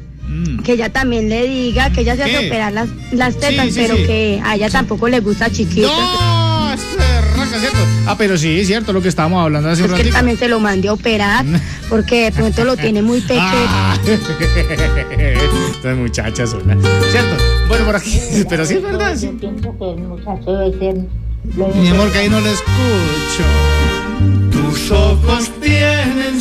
que 0.63 0.73
ella 0.73 0.89
también 0.89 1.29
le 1.29 1.47
diga 1.47 1.89
que 1.91 2.01
ella 2.01 2.15
se 2.15 2.23
hace 2.23 2.47
operar 2.47 2.73
las, 2.73 2.89
las 3.11 3.37
tetas, 3.39 3.65
Sí, 3.67 3.71
sí, 3.71 3.79
pero 3.81 3.95
sí. 3.97 4.03
que 4.05 4.41
a 4.43 4.55
ella 4.55 4.69
tampoco 4.69 5.07
le 5.07 5.19
gusta 5.21 5.49
chiquito. 5.49 5.87
No, 5.87 6.73
es 6.73 6.81
raca, 7.35 7.59
¿cierto? 7.59 7.77
Ah, 8.07 8.15
pero 8.17 8.37
sí, 8.37 8.59
es 8.59 8.67
cierto 8.67 8.91
lo 8.93 9.01
que 9.01 9.07
estábamos 9.09 9.41
hablando 9.43 9.69
hace 9.69 9.83
un 9.83 9.89
Es 9.89 9.93
que 9.95 10.01
él 10.01 10.07
ratito. 10.07 10.17
también 10.17 10.37
se 10.37 10.47
lo 10.47 10.59
mandé 10.59 10.87
a 10.89 10.93
operar 10.93 11.45
porque 11.89 12.25
de 12.25 12.31
pronto 12.31 12.63
lo 12.65 12.75
tiene 12.77 13.01
muy 13.01 13.21
pequeño. 13.27 13.41
Ah. 13.43 13.97
Estas 15.71 15.95
muchachas 15.97 16.49
son 16.49 16.61
¿Cierto? 16.63 17.43
Bueno, 17.67 17.85
por 17.85 17.95
aquí, 17.95 18.19
pero 18.49 18.65
sí 18.65 18.75
es 18.75 18.81
verdad. 18.83 19.15
sí. 19.15 19.31
Mi 21.75 21.87
amor, 21.89 22.11
que 22.11 22.17
ahí 22.19 22.29
no 22.29 22.41
le 22.41 22.51
escucho. 22.51 23.43
Tus 24.51 24.91
ojos 24.91 25.51
tienen 25.61 26.39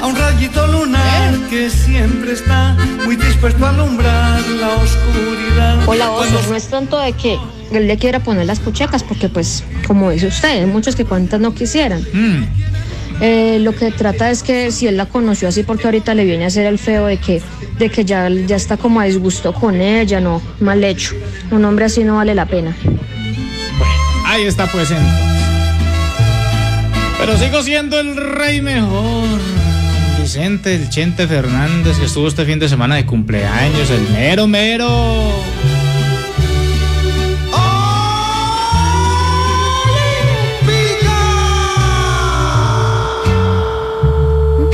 a 0.00 0.06
un 0.06 0.16
rayito 0.16 0.66
lunar 0.66 1.34
que 1.48 1.70
siempre 1.70 2.32
está 2.32 2.76
muy 3.04 3.16
dispuesto 3.16 3.64
a 3.64 3.70
alumbrar 3.70 4.40
la 4.48 4.68
oscuridad. 4.76 5.78
Hola, 5.86 6.10
Oso, 6.10 6.40
no 6.48 6.56
es 6.56 6.68
tanto 6.68 6.98
de 6.98 7.12
que 7.12 7.38
él 7.72 7.86
le 7.86 7.96
quiera 7.98 8.20
poner 8.20 8.46
las 8.46 8.60
puchecas, 8.60 9.02
porque 9.02 9.28
pues, 9.28 9.64
como 9.86 10.10
dice 10.10 10.26
usted, 10.26 10.60
hay 10.60 10.66
muchos 10.66 10.96
que 10.96 11.04
cuantas 11.04 11.40
no 11.40 11.54
quisieran. 11.54 12.02
Mm. 12.12 12.44
Eh, 13.20 13.58
lo 13.60 13.72
que 13.72 13.92
trata 13.92 14.30
es 14.30 14.42
que 14.42 14.72
si 14.72 14.88
él 14.88 14.96
la 14.96 15.06
conoció 15.06 15.48
así, 15.48 15.62
porque 15.62 15.86
ahorita 15.86 16.14
le 16.14 16.24
viene 16.24 16.44
a 16.44 16.46
hacer 16.48 16.66
el 16.66 16.78
feo 16.78 17.06
de 17.06 17.18
que, 17.18 17.40
de 17.78 17.88
que 17.88 18.04
ya, 18.04 18.28
ya 18.28 18.56
está 18.56 18.76
como 18.76 19.00
a 19.00 19.04
disgusto 19.04 19.52
con 19.52 19.80
ella, 19.80 20.20
no, 20.20 20.42
mal 20.60 20.82
hecho. 20.82 21.14
Un 21.50 21.64
hombre 21.64 21.84
así 21.84 22.02
no 22.02 22.16
vale 22.16 22.34
la 22.34 22.46
pena. 22.46 22.76
Ahí 24.26 24.42
está, 24.44 24.66
pues. 24.66 24.90
entonces. 24.90 25.31
Pero 27.24 27.38
sigo 27.38 27.62
siendo 27.62 28.00
el 28.00 28.16
rey 28.16 28.60
mejor. 28.60 29.38
Vicente, 30.20 30.74
el 30.74 30.90
Fernández, 31.28 31.96
que 31.96 32.06
estuvo 32.06 32.26
este 32.26 32.44
fin 32.44 32.58
de 32.58 32.68
semana 32.68 32.96
de 32.96 33.06
cumpleaños, 33.06 33.90
el 33.90 34.08
mero 34.10 34.48
mero. 34.48 34.88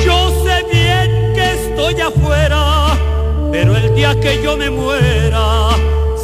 Yo 0.02 0.42
sé 0.42 0.64
bien 0.72 1.34
que 1.34 1.52
estoy 1.52 2.00
afuera, 2.00 2.96
pero 3.52 3.76
el 3.76 3.94
día 3.94 4.18
que 4.18 4.42
yo 4.42 4.56
me 4.56 4.70
muera, 4.70 5.76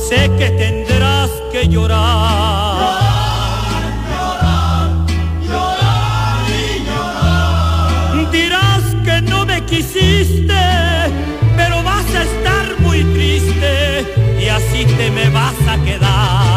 sé 0.09 0.31
que 0.39 0.49
tendrás 0.49 1.29
que 1.53 1.69
llorar. 1.69 2.74
Quisiste, 9.95 10.55
pero 11.57 11.83
vas 11.83 12.07
a 12.15 12.23
estar 12.23 12.81
muy 12.81 13.05
triste 13.15 14.05
y 14.41 14.49
así 14.49 14.85
te 14.85 15.11
me 15.11 15.29
vas 15.31 15.55
a 15.69 15.83
quedar. 15.85 16.54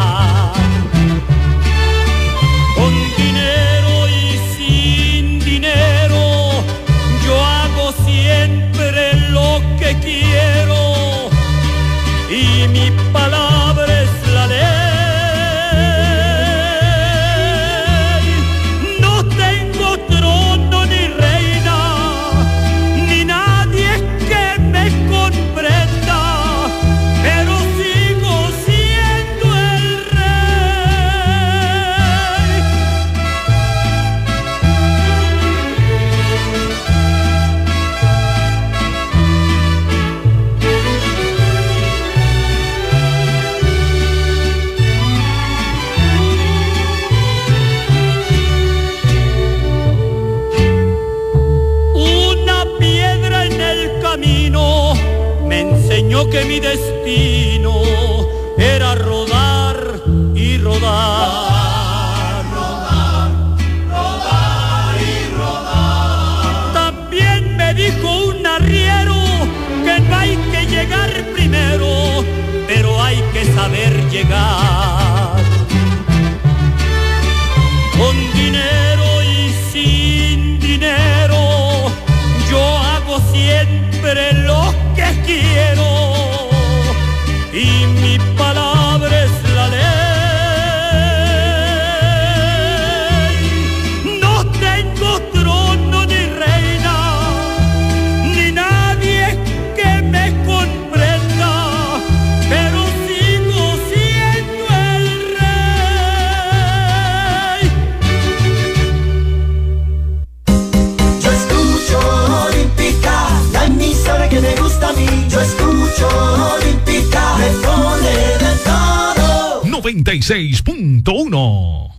96.1. 120.27 121.89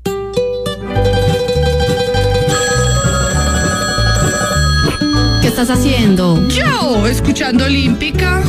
¿Qué 5.41 5.49
estás 5.49 5.71
haciendo? 5.71 6.47
Yo, 6.49 7.07
escuchando 7.07 7.65
Olímpica. 7.65 8.43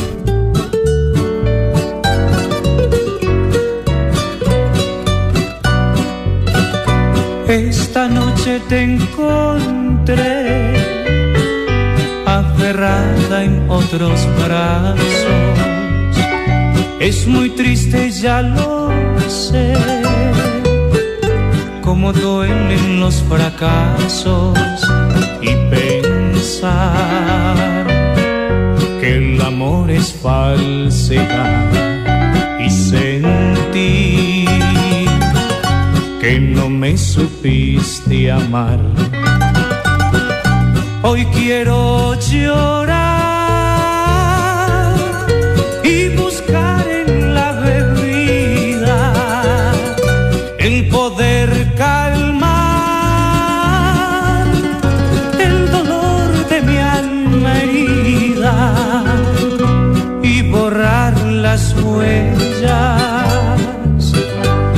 Esta 7.48 8.06
noche 8.06 8.60
te 8.68 8.82
encontré 8.82 10.76
aferrada 12.26 13.44
en 13.44 13.64
otros 13.70 14.28
brazos. 14.44 15.59
Es 17.00 17.26
muy 17.26 17.48
triste, 17.48 18.10
ya 18.10 18.42
lo 18.42 18.90
sé, 19.26 19.72
como 21.80 22.12
duelen 22.12 23.00
los 23.00 23.22
fracasos 23.22 24.58
y 25.40 25.54
pensar 25.70 26.76
que 29.00 29.16
el 29.16 29.40
amor 29.40 29.90
es 29.90 30.12
falsedad 30.12 31.70
y 32.60 32.68
sentir 32.68 34.50
que 36.20 36.38
no 36.38 36.68
me 36.68 36.98
supiste 36.98 38.30
amar. 38.30 38.78
Hoy 41.02 41.24
quiero 41.32 42.14
llorar 42.20 42.89
huellas 62.00 63.60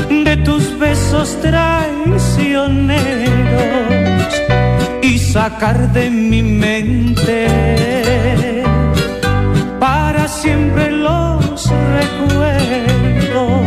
de 0.09 0.37
tus 0.39 0.77
besos 0.79 1.39
traicioneros 1.41 4.35
y 5.03 5.19
sacar 5.19 5.93
de 5.93 6.09
mi 6.11 6.43
mente 6.43 7.47
para 9.79 10.27
siempre 10.29 10.91
los 10.91 11.71
recuerdos 11.99 13.61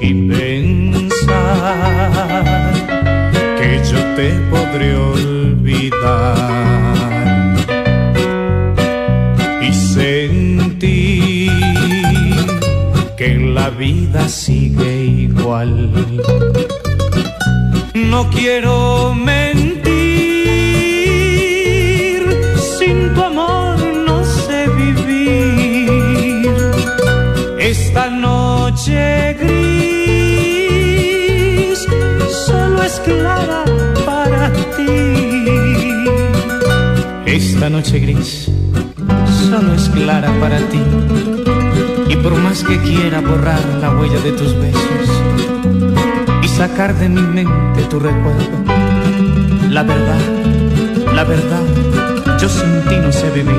y 0.00 0.28
pensar 0.28 1.12
que 3.58 3.80
yo 3.90 3.98
te 4.16 4.30
podré 4.50 4.96
olvidar. 4.96 6.87
La 13.70 13.76
vida 13.76 14.28
sigue 14.28 15.04
igual. 15.28 15.90
No 17.94 18.30
quiero 18.30 19.14
mentir, 19.14 19.92
sin 22.78 23.14
tu 23.14 23.22
amor 23.22 23.78
no 24.08 24.24
sé 24.24 24.68
vivir. 24.80 26.50
Esta 27.58 28.08
noche 28.08 29.36
gris 29.40 30.68
solo 32.46 32.82
es 32.82 33.00
clara 33.00 33.64
para 34.06 34.50
ti. 34.76 34.96
Esta 37.26 37.68
noche 37.68 37.98
gris 37.98 38.50
solo 39.50 39.74
es 39.74 39.88
clara 39.90 40.30
para 40.40 40.58
ti. 40.72 41.37
Por 42.28 42.36
más 42.42 42.62
que 42.62 42.78
quiera 42.80 43.22
borrar 43.22 43.64
la 43.80 43.96
huella 43.96 44.20
de 44.20 44.32
tus 44.32 44.54
besos 44.60 45.08
y 46.42 46.48
sacar 46.48 46.94
de 46.94 47.08
mi 47.08 47.22
mente 47.22 47.84
tu 47.88 47.98
recuerdo, 47.98 48.64
la 49.70 49.82
verdad, 49.82 50.20
la 51.14 51.24
verdad, 51.24 51.64
yo 52.38 52.50
sin 52.50 52.82
ti 52.86 52.96
no 52.96 53.10
sé 53.12 53.30
vivir. 53.30 53.56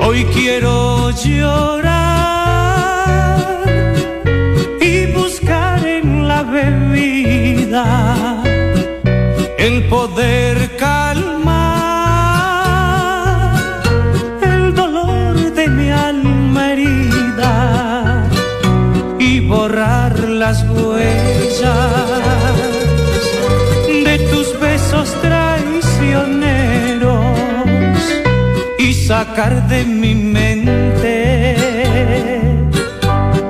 Hoy 0.00 0.24
quiero 0.34 1.10
llorar 1.10 1.86
y 4.80 5.06
buscar 5.12 5.86
en 5.86 6.26
la 6.26 6.42
bebida 6.42 8.42
el 9.56 9.84
poder 9.84 10.75
las 20.56 20.64
huellas 20.70 21.66
de 24.04 24.18
tus 24.30 24.58
besos 24.60 25.12
traicioneros 25.20 27.24
y 28.78 28.94
sacar 28.94 29.66
de 29.68 29.84
mi 29.84 30.14
mente 30.14 31.56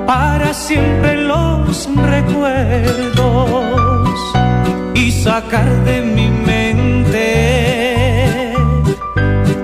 para 0.05 0.53
siempre 0.53 1.15
los 1.15 1.87
recuerdos 1.95 3.63
y 4.95 5.11
sacar 5.11 5.69
de 5.85 6.01
mi 6.01 6.29
mente 6.29 7.23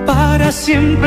para 0.06 0.50
siempre 0.52 1.03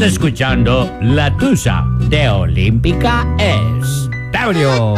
Estás 0.00 0.14
escuchando 0.14 0.98
La 1.02 1.36
Tusa 1.36 1.84
de 2.08 2.26
Olímpica 2.26 3.26
Estéreo. 3.38 4.94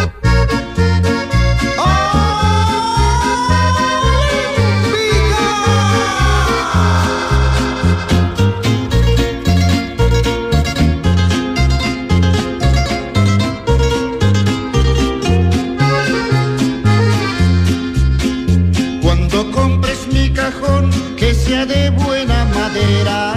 Cuando 19.02 19.50
compres 19.50 20.06
mi 20.12 20.30
cajón, 20.30 20.92
que 21.16 21.34
sea 21.34 21.66
de 21.66 21.90
buena 21.90 22.44
madera, 22.54 23.34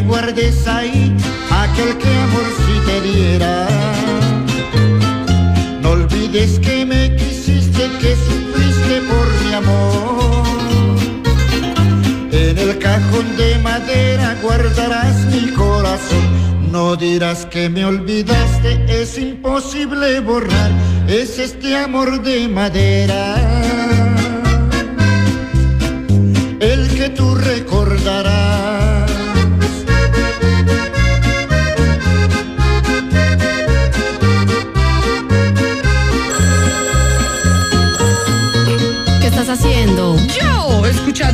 guardes 0.00 0.66
ahí 0.66 1.14
aquel 1.50 1.96
que 1.98 2.08
amor 2.08 2.46
si 2.64 2.74
te 2.86 3.00
diera. 3.00 3.68
No 5.82 5.90
olvides 5.90 6.58
que 6.58 6.84
me 6.84 7.14
quisiste, 7.16 7.88
que 8.00 8.16
sufriste 8.16 9.00
por 9.10 9.26
mi 9.44 9.52
amor. 9.54 10.46
En 12.32 12.58
el 12.58 12.78
cajón 12.78 13.36
de 13.36 13.58
madera 13.58 14.36
guardarás 14.42 15.16
mi 15.26 15.50
corazón. 15.52 16.24
No 16.70 16.96
dirás 16.96 17.46
que 17.46 17.68
me 17.68 17.84
olvidaste, 17.84 18.84
es 18.88 19.16
imposible 19.18 20.20
borrar, 20.20 20.70
es 21.08 21.38
este 21.38 21.76
amor 21.76 22.22
de 22.22 22.48
madera. 22.48 24.05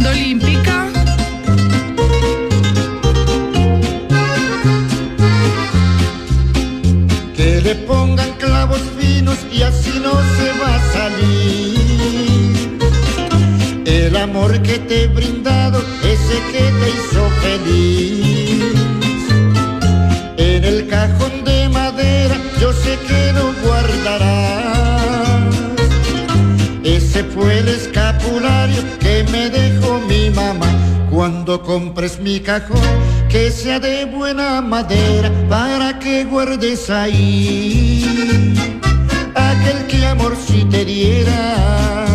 Olímpica. 0.06 0.88
Que 7.36 7.60
le 7.60 7.74
pongan 7.86 8.30
clavos 8.38 8.80
finos 8.98 9.38
y 9.52 9.62
así 9.62 9.92
no 10.02 10.12
se 10.36 10.48
va 10.60 10.74
a 10.76 10.80
salir. 10.92 12.78
El 13.86 14.16
amor 14.16 14.60
que 14.62 14.78
te 14.78 15.04
he 15.04 15.06
brindado, 15.08 15.78
ese 16.02 16.36
que 16.52 16.64
te 16.78 16.86
hizo 16.96 17.22
feliz. 17.44 18.74
En 20.36 20.64
el 20.64 20.88
cajón 20.88 21.44
de 21.44 21.68
madera, 21.68 22.36
yo 22.60 22.72
sé 22.72 22.98
que 23.08 23.32
lo 23.32 23.52
guardarás. 23.64 24.42
Ese 26.84 27.24
fue 27.24 27.58
el 27.58 27.68
que 27.68 28.11
me 29.42 29.50
dejó 29.50 30.00
mi 30.00 30.30
mamá. 30.30 30.66
Cuando 31.10 31.62
compres 31.62 32.18
mi 32.20 32.40
cajón, 32.40 32.78
que 33.28 33.50
sea 33.50 33.78
de 33.78 34.04
buena 34.06 34.60
madera, 34.62 35.30
para 35.48 35.98
que 35.98 36.24
guardes 36.24 36.88
ahí 36.90 38.54
aquel 39.34 39.86
que 39.88 40.06
amor 40.06 40.36
si 40.36 40.64
te 40.64 40.84
diera. 40.84 42.11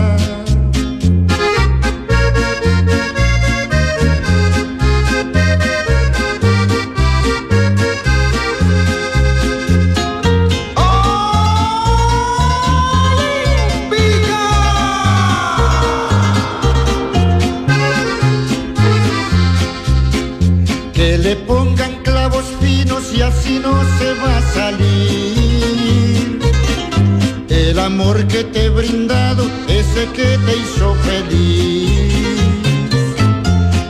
Amor 28.08 28.26
que 28.28 28.44
te 28.46 28.66
he 28.66 28.70
brindado, 28.70 29.50
ese 29.68 30.06
que 30.14 30.38
te 30.46 30.58
hizo 30.58 30.96
feliz. 31.08 32.14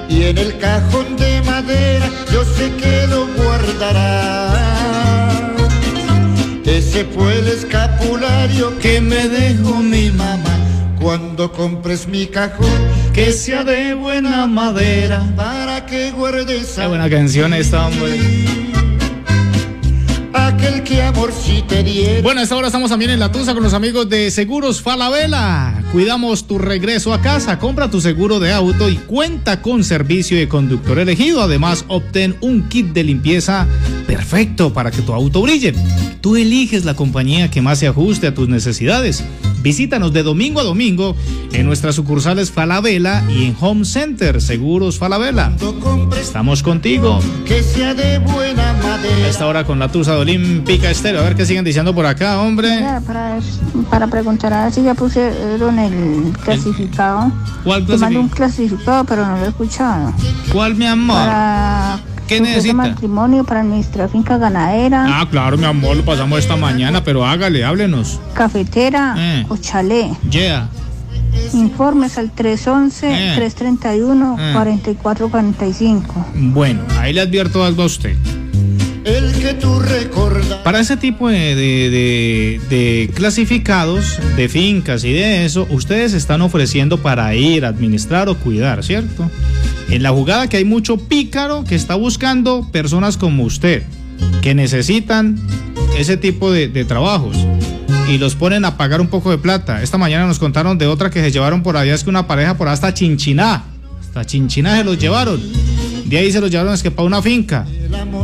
Y 0.09 0.23
en 0.23 0.37
el 0.39 0.57
cajón 0.57 1.15
de 1.17 1.41
madera, 1.43 2.09
yo 2.33 2.43
sé 2.43 2.71
que 2.81 3.07
lo 3.07 3.27
guardarás. 3.27 4.57
Ese 6.65 7.05
fue 7.05 7.37
el 7.39 7.47
escapulario 7.47 8.77
que 8.79 9.01
me 9.01 9.27
dejó 9.27 9.75
mi 9.83 10.09
mamá. 10.09 10.55
Cuando 10.99 11.51
compres 11.51 12.07
mi 12.07 12.25
cajón, 12.25 12.79
que 13.13 13.31
sea 13.31 13.63
de 13.63 13.93
buena 13.93 14.47
madera, 14.47 15.23
para 15.35 15.85
que 15.85 16.11
guardes 16.11 16.73
Qué 16.75 16.87
buena 16.87 17.07
canción 17.07 17.53
esta, 17.53 17.85
hombre. 17.85 18.66
Amor. 21.01 21.31
Bueno, 22.23 22.41
a 22.41 22.43
esta 22.43 22.55
hora 22.55 22.67
estamos 22.67 22.89
también 22.89 23.11
en 23.11 23.19
La 23.19 23.31
Tusa 23.31 23.53
con 23.53 23.63
los 23.63 23.73
amigos 23.73 24.09
de 24.09 24.31
Seguros 24.31 24.81
Falabella. 24.81 25.83
Cuidamos 25.97 26.45
tu 26.45 26.59
regreso 26.59 27.11
a 27.11 27.21
casa. 27.21 27.57
Compra 27.57 27.89
tu 27.89 28.01
seguro 28.01 28.39
de 28.39 28.53
auto 28.53 28.87
y 28.87 28.97
cuenta 28.97 29.63
con 29.63 29.83
servicio 29.83 30.37
de 30.37 30.47
conductor 30.47 30.99
elegido. 30.99 31.41
Además, 31.41 31.85
obtén 31.87 32.35
un 32.39 32.69
kit 32.69 32.93
de 32.93 33.03
limpieza 33.03 33.65
perfecto 34.05 34.71
para 34.71 34.91
que 34.91 35.01
tu 35.01 35.11
auto 35.11 35.41
brille. 35.41 35.73
Tú 36.21 36.35
eliges 36.35 36.85
la 36.85 36.93
compañía 36.93 37.49
que 37.49 37.63
más 37.63 37.79
se 37.79 37.87
ajuste 37.87 38.27
a 38.27 38.35
tus 38.35 38.47
necesidades. 38.47 39.23
Visítanos 39.63 40.13
de 40.13 40.21
domingo 40.21 40.59
a 40.59 40.63
domingo 40.63 41.15
en 41.51 41.65
nuestras 41.65 41.95
sucursales 41.95 42.51
Falabella 42.51 43.23
y 43.29 43.45
en 43.45 43.55
Home 43.59 43.83
Center 43.83 44.39
Seguros 44.39 44.99
Falabella. 44.99 45.51
Estamos 46.21 46.61
contigo. 46.61 47.19
Que 47.43 47.63
sea 47.63 47.95
de 47.95 48.19
buena 48.19 48.73
madera. 48.83 49.25
A 49.25 49.27
esta 49.27 49.47
hora 49.47 49.65
con 49.65 49.79
la 49.79 49.91
Tusa 49.91 50.13
de 50.13 50.19
Olímpica 50.19 50.91
Estéreo. 50.91 51.21
A 51.21 51.23
ver 51.23 51.35
qué 51.35 51.45
siguen 51.45 51.65
diciendo 51.65 51.93
por 51.93 52.05
acá, 52.05 52.39
hombre. 52.39 52.69
Para 53.89 54.07
preguntar 54.07 54.53
a 54.53 54.65
ver 54.65 54.73
si 54.73 54.83
ya 54.83 54.93
pusieron 54.93 55.79
el 55.93 56.33
clasificado. 56.43 57.31
¿Cuál 57.63 57.85
Te 57.85 57.97
mando 57.97 58.19
un 58.21 58.27
clasificado? 58.29 59.03
clasificado, 59.03 59.03
pero 59.05 59.25
no 59.25 59.37
lo 59.37 59.45
he 59.45 59.49
escuchado. 59.49 60.13
¿Cuál, 60.51 60.75
mi 60.75 60.85
amor? 60.85 61.15
Para 61.17 61.99
¿Qué 62.27 62.41
necesita? 62.41 62.73
matrimonio 62.73 63.43
para 63.45 63.61
administrar 63.61 64.09
finca 64.09 64.37
ganadera, 64.37 65.05
Ah, 65.21 65.27
claro, 65.29 65.57
mi 65.57 65.63
amor, 65.65 65.95
lo 65.97 66.03
pasamos 66.05 66.39
esta 66.39 66.55
mañana, 66.57 67.03
pero 67.03 67.25
hágale, 67.25 67.63
háblenos. 67.63 68.19
cafetera 68.33 69.15
Eh. 69.17 69.45
o 69.49 69.55
chalet. 69.57 70.11
Yeah. 70.29 70.69
Informes 71.53 72.17
al 72.17 72.31
311-331-4445. 74.87 76.25
Bueno, 76.53 76.81
ahí 76.99 77.13
le 77.13 77.21
advierto 77.21 77.63
algo 77.63 77.83
a 77.83 77.85
usted. 77.85 78.15
El 79.03 79.31
que 79.39 79.53
tú 79.53 79.79
recordas. 79.79 80.26
Para 80.67 80.81
ese 80.81 80.97
tipo 80.97 81.29
de, 81.29 82.59
clasificados, 83.15 84.19
de 84.35 84.49
fincas 84.49 85.05
y 85.05 85.13
de 85.13 85.45
eso, 85.45 85.65
ustedes 85.69 86.11
están 86.11 86.41
ofreciendo 86.41 86.97
para 86.97 87.33
ir, 87.35 87.63
administrar 87.63 88.27
o 88.27 88.35
cuidar, 88.35 88.83
¿cierto? 88.83 89.31
En 89.87 90.03
la 90.03 90.09
jugada 90.09 90.49
que 90.49 90.57
hay 90.57 90.65
mucho 90.65 90.97
pícaro 90.97 91.63
que 91.63 91.75
está 91.75 91.95
buscando 91.95 92.67
personas 92.69 93.15
como 93.15 93.43
usted, 93.43 93.83
que 94.41 94.55
necesitan 94.55 95.39
ese 95.97 96.17
tipo 96.17 96.51
de, 96.51 96.67
de 96.67 96.83
trabajos 96.83 97.37
y 98.09 98.17
los 98.17 98.35
ponen 98.35 98.65
a 98.65 98.75
pagar 98.75 98.99
un 98.99 99.07
poco 99.07 99.31
de 99.31 99.37
plata. 99.37 99.81
Esta 99.81 99.97
mañana 99.97 100.27
nos 100.27 100.37
contaron 100.37 100.77
de 100.77 100.87
otra 100.87 101.09
que 101.09 101.21
se 101.21 101.31
llevaron 101.31 101.63
por 101.63 101.77
allá, 101.77 101.93
es 101.93 102.03
que 102.03 102.09
una 102.09 102.27
pareja 102.27 102.57
por 102.57 102.67
hasta 102.67 102.93
Chinchiná, 102.93 103.63
hasta 104.01 104.25
Chinchiná 104.25 104.75
se 104.75 104.83
los 104.83 104.99
llevaron. 104.99 105.39
De 106.07 106.17
ahí 106.17 106.31
se 106.31 106.39
los 106.39 106.49
llevaron 106.49 106.73
es 106.73 106.81
que 106.81 106.89
para 106.89 107.05
una 107.05 107.21
finca. 107.21 107.65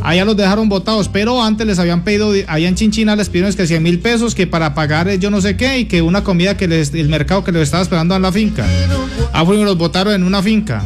Allá 0.03 0.23
los 0.23 0.37
dejaron 0.37 0.69
botados, 0.69 1.09
pero 1.09 1.43
antes 1.43 1.67
les 1.67 1.79
habían 1.79 2.03
pedido, 2.03 2.31
allá 2.47 2.67
en 2.67 2.75
Chinchina 2.75 3.15
les 3.15 3.27
pidieron 3.27 3.53
que 3.53 3.67
100 3.67 3.83
mil 3.83 3.99
pesos, 3.99 4.35
que 4.35 4.47
para 4.47 4.73
pagar 4.73 5.13
yo 5.15 5.29
no 5.29 5.41
sé 5.41 5.57
qué, 5.57 5.79
y 5.79 5.85
que 5.85 6.01
una 6.01 6.23
comida 6.23 6.55
que 6.55 6.67
les, 6.67 6.93
el 6.93 7.09
mercado 7.09 7.43
que 7.43 7.51
les 7.51 7.63
estaba 7.63 7.83
esperando 7.83 8.15
en 8.15 8.21
la 8.21 8.31
finca. 8.31 8.65
Ah, 9.33 9.43
y 9.45 9.63
los 9.63 9.77
botaron 9.77 10.13
en 10.13 10.23
una 10.23 10.41
finca. 10.41 10.81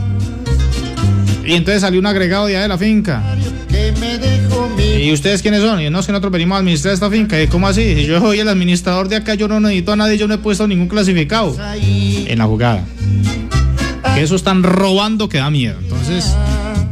Y 1.46 1.54
entonces 1.54 1.82
salió 1.82 2.00
un 2.00 2.08
agregado 2.08 2.48
de 2.48 2.56
allá 2.56 2.64
de 2.64 2.68
la 2.68 2.78
finca. 2.78 3.24
¿Y 5.00 5.14
ustedes 5.14 5.42
quiénes 5.44 5.62
son? 5.62 5.80
Y 5.80 5.90
no, 5.90 6.00
es 6.00 6.06
que 6.08 6.12
nosotros 6.12 6.34
venimos 6.34 6.56
a 6.56 6.60
administrar 6.60 6.94
esta 6.94 7.10
finca. 7.10 7.42
¿Y 7.42 7.48
cómo 7.48 7.68
así? 7.68 7.96
Si 7.96 8.06
yo 8.06 8.20
soy 8.20 8.40
el 8.40 8.50
administrador 8.50 9.08
de 9.08 9.18
acá, 9.18 9.36
yo 9.36 9.48
no 9.48 9.60
necesito 9.60 9.94
a 9.94 9.96
nadie, 9.96 10.18
yo 10.18 10.28
no 10.28 10.34
he 10.34 10.38
puesto 10.40 10.68
ningún 10.68 10.88
clasificado 10.88 11.56
en 11.76 12.38
la 12.38 12.46
jugada. 12.46 12.84
Que 14.16 14.24
eso 14.24 14.36
están 14.36 14.64
robando 14.64 15.30
que 15.30 15.38
da 15.38 15.52
miedo. 15.52 15.78
Entonces, 15.80 16.36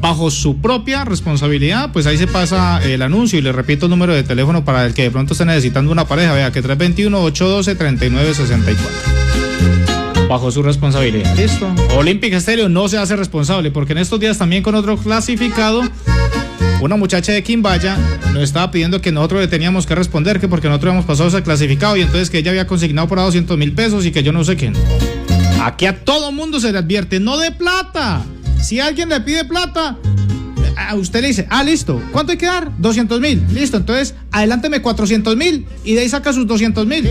bajo 0.06 0.30
su 0.30 0.58
propia 0.58 1.04
responsabilidad, 1.04 1.90
pues 1.92 2.06
ahí 2.06 2.16
se 2.16 2.28
pasa 2.28 2.80
el 2.84 3.02
anuncio 3.02 3.40
y 3.40 3.42
le 3.42 3.52
repito 3.52 3.88
el 3.88 3.90
número 3.90 4.14
de 4.14 4.22
teléfono 4.22 4.64
para 4.64 4.86
el 4.86 4.94
que 4.94 5.02
de 5.02 5.10
pronto 5.10 5.34
esté 5.34 5.46
necesitando 5.46 5.92
una 5.92 6.08
pareja. 6.08 6.32
Vea 6.32 6.52
que 6.52 6.64
321-812-3964. 6.64 8.76
Bajo 10.30 10.52
su 10.52 10.62
responsabilidad. 10.62 11.36
Listo. 11.36 11.74
Olympic 11.98 12.40
Stereo 12.40 12.70
no 12.70 12.88
se 12.88 13.00
hace 13.00 13.16
responsable 13.16 13.72
porque 13.72 13.94
en 13.94 13.98
estos 13.98 14.20
días 14.20 14.38
también 14.38 14.62
con 14.62 14.76
otro 14.76 14.96
clasificado, 14.96 15.82
una 16.82 16.98
muchacha 16.98 17.32
de 17.32 17.42
Quimbaya 17.42 17.98
nos 18.32 18.44
estaba 18.44 18.70
pidiendo 18.70 19.02
que 19.02 19.12
nosotros 19.12 19.42
le 19.42 19.48
teníamos 19.48 19.88
que 19.88 19.96
responder 19.96 20.40
que 20.40 20.48
porque 20.48 20.68
nosotros 20.68 20.92
habíamos 20.92 21.08
pasado 21.08 21.30
ese 21.30 21.42
clasificado 21.42 21.98
y 21.98 22.02
entonces 22.02 22.30
que 22.30 22.38
ella 22.38 22.52
había 22.52 22.68
consignado 22.68 23.08
por 23.08 23.18
a 23.18 23.24
200 23.24 23.58
mil 23.58 23.74
pesos 23.74 24.06
y 24.06 24.12
que 24.12 24.22
yo 24.22 24.32
no 24.32 24.44
sé 24.44 24.56
qué. 24.56 24.72
Aquí 25.64 25.88
a 25.88 26.06
todo 26.06 26.32
mundo 26.32 26.60
se 26.60 26.72
le 26.72 26.78
advierte, 26.78 27.20
no 27.20 27.40
de 27.40 27.50
plata. 27.50 28.24
Si 28.62 28.80
alguien 28.80 29.10
le 29.10 29.22
pide 29.22 29.46
plata, 29.46 29.98
a 30.78 30.96
usted 30.96 31.22
le 31.22 31.28
dice, 31.30 31.48
ah, 31.50 31.64
listo, 31.64 32.02
¿cuánto 32.12 32.32
hay 32.32 32.38
que 32.38 32.46
dar? 32.46 32.72
200 32.78 33.20
mil. 33.20 33.44
Listo, 33.54 33.78
entonces 33.78 34.16
adelánteme 34.32 34.82
400 34.82 35.36
mil 35.36 35.66
y 35.84 35.94
de 35.94 36.02
ahí 36.02 36.10
saca 36.10 36.34
sus 36.34 36.48
200 36.48 36.86
mil. 36.86 37.10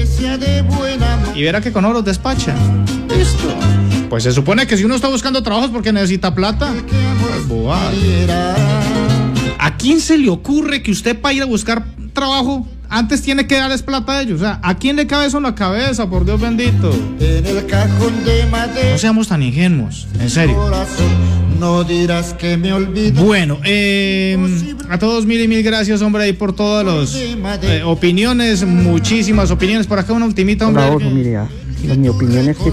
Y 1.34 1.42
verá 1.42 1.60
que 1.60 1.72
con 1.72 1.84
oro 1.84 2.02
despacha. 2.02 2.54
Listo. 3.16 3.54
Pues 4.08 4.22
se 4.22 4.32
supone 4.32 4.66
que 4.66 4.76
si 4.76 4.84
uno 4.84 4.94
está 4.94 5.08
buscando 5.08 5.42
trabajos 5.42 5.70
porque 5.70 5.92
necesita 5.92 6.34
plata. 6.34 6.72
Pues. 7.48 8.30
¿A 9.58 9.76
quién 9.76 10.00
se 10.00 10.18
le 10.18 10.28
ocurre 10.28 10.82
que 10.82 10.90
usted 10.90 11.18
para 11.18 11.34
ir 11.34 11.42
a 11.42 11.46
buscar 11.46 11.84
trabajo 12.12 12.66
antes 12.88 13.22
tiene 13.22 13.46
que 13.46 13.56
darles 13.56 13.82
plata 13.82 14.12
a 14.18 14.22
ellos? 14.22 14.40
O 14.40 14.44
sea, 14.44 14.60
¿a 14.62 14.74
quién 14.76 14.96
le 14.96 15.06
cabe 15.06 15.26
eso 15.26 15.36
en 15.38 15.44
la 15.44 15.54
cabeza, 15.54 16.08
por 16.08 16.24
Dios 16.24 16.40
bendito? 16.40 16.90
En 17.20 17.44
el 17.46 17.66
cajón 17.66 18.24
de 18.24 18.46
madera. 18.46 18.92
No 18.92 18.98
seamos 18.98 19.28
tan 19.28 19.42
ingenuos, 19.42 20.06
en 20.20 20.30
serio. 20.30 20.56
No 21.58 21.84
dirás 21.84 22.34
que 22.34 22.56
me 22.56 22.72
olvido. 22.72 23.22
Bueno, 23.24 23.58
eh, 23.64 24.36
a 24.90 24.98
todos 24.98 25.24
mil 25.24 25.40
y 25.40 25.48
mil 25.48 25.62
gracias, 25.62 26.02
hombre, 26.02 26.24
ahí 26.24 26.32
por 26.32 26.54
todas 26.54 26.84
las 26.84 27.14
eh, 27.62 27.82
opiniones, 27.84 28.64
muchísimas 28.66 29.50
opiniones. 29.50 29.86
Por 29.86 29.98
acá 29.98 30.12
una 30.12 30.26
ultimita, 30.26 30.66
hombre. 30.66 30.84
Mire, 31.10 31.36
ah, 31.36 31.48
la- 31.86 31.94
mi 31.94 32.08
opinión 32.08 32.48
es 32.48 32.56
que 32.58 32.72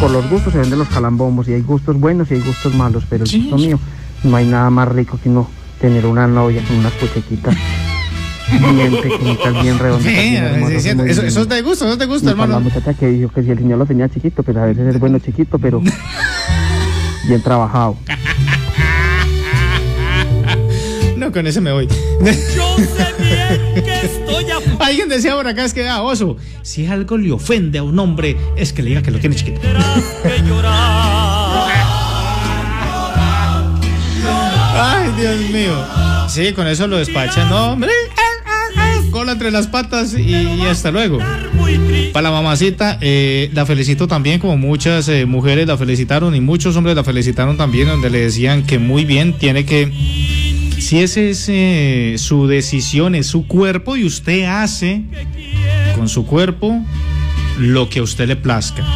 por 0.00 0.10
los 0.10 0.28
gustos 0.30 0.52
se 0.52 0.58
venden 0.60 0.78
los 0.78 0.88
calambombos 0.88 1.48
y 1.48 1.52
hay 1.54 1.62
gustos 1.62 1.98
buenos 1.98 2.30
y 2.30 2.34
hay 2.34 2.40
gustos 2.40 2.74
malos, 2.74 3.04
pero 3.10 3.24
el 3.24 3.30
gusto 3.30 3.56
mío 3.58 3.78
no 4.24 4.36
hay 4.36 4.46
nada 4.46 4.70
más 4.70 4.88
rico 4.88 5.18
que 5.22 5.28
no 5.28 5.50
tener 5.80 6.06
una 6.06 6.26
novia 6.28 6.62
con 6.66 6.76
unas 6.76 6.92
puchequitas 6.92 7.56
bien 8.58 8.96
pequeñitas, 9.00 9.62
bien 9.62 9.78
redonditas, 9.78 10.14
Sí, 10.14 10.30
bien 10.30 10.44
hermosas, 10.44 10.82
sí, 10.82 10.88
sí, 10.90 10.94
muy 10.94 11.10
eso, 11.10 11.22
eso 11.22 11.40
es 11.42 11.48
de 11.48 11.62
gusto, 11.62 11.84
eso 11.84 11.92
es 11.94 11.98
de 11.98 12.06
gusto, 12.06 12.30
Y 12.30 12.34
para 12.34 12.46
La 12.48 12.54
hermano. 12.56 12.70
muchacha 12.70 12.94
que 12.94 13.06
dijo 13.08 13.30
que 13.32 13.42
si 13.42 13.50
el 13.50 13.58
niño 13.62 13.76
lo 13.76 13.86
tenía 13.86 14.08
chiquito, 14.08 14.42
pero 14.42 14.62
a 14.62 14.66
veces 14.66 14.94
es 14.94 15.00
bueno 15.00 15.18
chiquito, 15.24 15.58
pero 15.58 15.80
bien 17.28 17.42
trabajado. 17.42 17.96
No, 21.16 21.30
con 21.30 21.46
ese 21.46 21.60
me 21.60 21.72
voy. 21.72 21.88
Alguien 24.80 25.08
decía 25.08 25.34
por 25.36 25.46
acá 25.46 25.64
es 25.64 25.72
que, 25.72 25.88
ah, 25.88 26.02
oso, 26.02 26.36
si 26.62 26.86
algo 26.86 27.16
le 27.16 27.30
ofende 27.30 27.78
a 27.78 27.84
un 27.84 27.96
hombre, 27.98 28.36
es 28.56 28.72
que 28.72 28.82
le 28.82 28.88
diga 28.90 29.02
que 29.02 29.12
lo 29.12 29.20
tiene 29.20 29.36
chiquito. 29.36 29.60
Ay, 34.74 35.10
Dios 35.18 35.40
mío. 35.50 35.74
Sí, 36.28 36.52
con 36.52 36.66
eso 36.66 36.86
lo 36.86 36.96
despachan, 36.96 37.48
no, 37.50 37.72
hombre. 37.72 37.90
Entre 39.42 39.58
las 39.58 39.66
patas 39.66 40.14
y, 40.16 40.60
hasta 40.70 40.92
luego. 40.92 41.18
Para 42.12 42.22
la 42.22 42.30
mamacita, 42.30 42.96
eh, 43.00 43.50
la 43.52 43.66
felicito 43.66 44.06
también, 44.06 44.38
como 44.38 44.56
muchas 44.56 45.08
eh, 45.08 45.26
mujeres 45.26 45.66
la 45.66 45.76
felicitaron 45.76 46.36
y 46.36 46.40
muchos 46.40 46.76
hombres 46.76 46.94
la 46.94 47.02
felicitaron 47.02 47.56
también, 47.56 47.88
donde 47.88 48.08
le 48.08 48.20
decían 48.20 48.62
que 48.62 48.78
muy 48.78 49.04
bien, 49.04 49.32
tiene 49.32 49.64
que 49.64 49.90
si 50.78 51.00
esa 51.00 51.22
es 51.22 51.48
eh, 51.48 52.14
su 52.18 52.46
decisión, 52.46 53.16
es 53.16 53.26
su 53.26 53.48
cuerpo 53.48 53.96
y 53.96 54.04
usted 54.04 54.44
hace 54.44 55.02
con 55.96 56.08
su 56.08 56.24
cuerpo 56.24 56.80
lo 57.58 57.88
que 57.88 57.98
a 57.98 58.04
usted 58.04 58.28
le 58.28 58.36
plazca. 58.36 58.86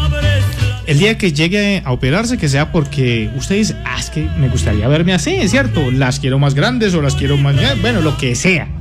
El 0.87 1.01
día 1.01 1.19
que 1.19 1.33
llegue 1.33 1.83
a 1.85 1.91
operarse, 1.91 2.39
que 2.39 2.49
sea 2.49 2.71
porque 2.71 3.31
usted 3.37 3.57
dice, 3.57 3.75
ah, 3.85 3.97
es 3.99 4.11
que 4.11 4.29
me 4.39 4.49
gustaría 4.49 4.87
verme 4.87 5.13
así, 5.13 5.35
es 5.35 5.51
cierto, 5.51 5.91
las 5.91 6.21
quiero 6.21 6.39
más 6.39 6.55
grandes 6.55 6.95
o 6.95 7.03
las 7.03 7.17
quiero 7.17 7.37
más, 7.37 7.57
bueno, 7.83 8.01
lo 8.01 8.17
que 8.17 8.37
sea. 8.37 8.76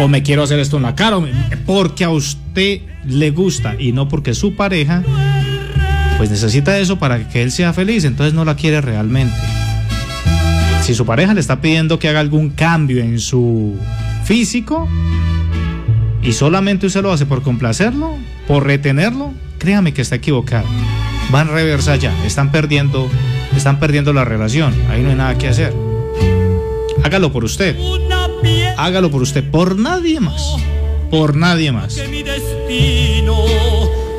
O 0.00 0.08
me 0.08 0.22
quiero 0.22 0.42
hacer 0.42 0.58
esto 0.58 0.76
en 0.76 0.82
la 0.82 0.94
cara, 0.94 1.18
porque 1.66 2.04
a 2.04 2.10
usted 2.10 2.80
le 3.06 3.30
gusta 3.30 3.76
y 3.78 3.92
no 3.92 4.08
porque 4.08 4.34
su 4.34 4.56
pareja, 4.56 5.02
pues 6.16 6.30
necesita 6.30 6.78
eso 6.78 6.98
para 6.98 7.28
que 7.28 7.42
él 7.42 7.50
sea 7.50 7.72
feliz, 7.72 8.04
entonces 8.04 8.34
no 8.34 8.44
la 8.44 8.56
quiere 8.56 8.80
realmente. 8.80 9.36
Si 10.82 10.94
su 10.94 11.06
pareja 11.06 11.32
le 11.32 11.40
está 11.40 11.60
pidiendo 11.60 11.98
que 11.98 12.08
haga 12.08 12.20
algún 12.20 12.50
cambio 12.50 13.02
en 13.02 13.18
su 13.18 13.78
físico 14.24 14.88
y 16.22 16.32
solamente 16.32 16.86
usted 16.86 17.02
lo 17.02 17.12
hace 17.12 17.24
por 17.24 17.42
complacerlo, 17.42 18.16
por 18.46 18.66
retenerlo, 18.66 19.32
créame 19.58 19.94
que 19.94 20.02
está 20.02 20.16
equivocado. 20.16 20.66
Van 21.30 21.48
reversa 21.48 21.96
ya, 21.96 22.12
están 22.26 22.52
perdiendo, 22.52 23.08
están 23.56 23.78
perdiendo 23.78 24.12
la 24.12 24.24
relación. 24.24 24.74
Ahí 24.90 25.02
no 25.02 25.10
hay 25.10 25.16
nada 25.16 25.38
que 25.38 25.48
hacer. 25.48 25.72
Hágalo 27.02 27.32
por 27.32 27.44
usted. 27.44 27.76
Hágalo 28.76 29.10
por 29.10 29.22
usted, 29.22 29.42
por 29.50 29.78
nadie 29.78 30.20
más. 30.20 30.56
Por 31.10 31.36
nadie 31.36 31.72
más. 31.72 31.94
Que 31.94 32.08
mi 32.08 32.22
destino 32.22 33.36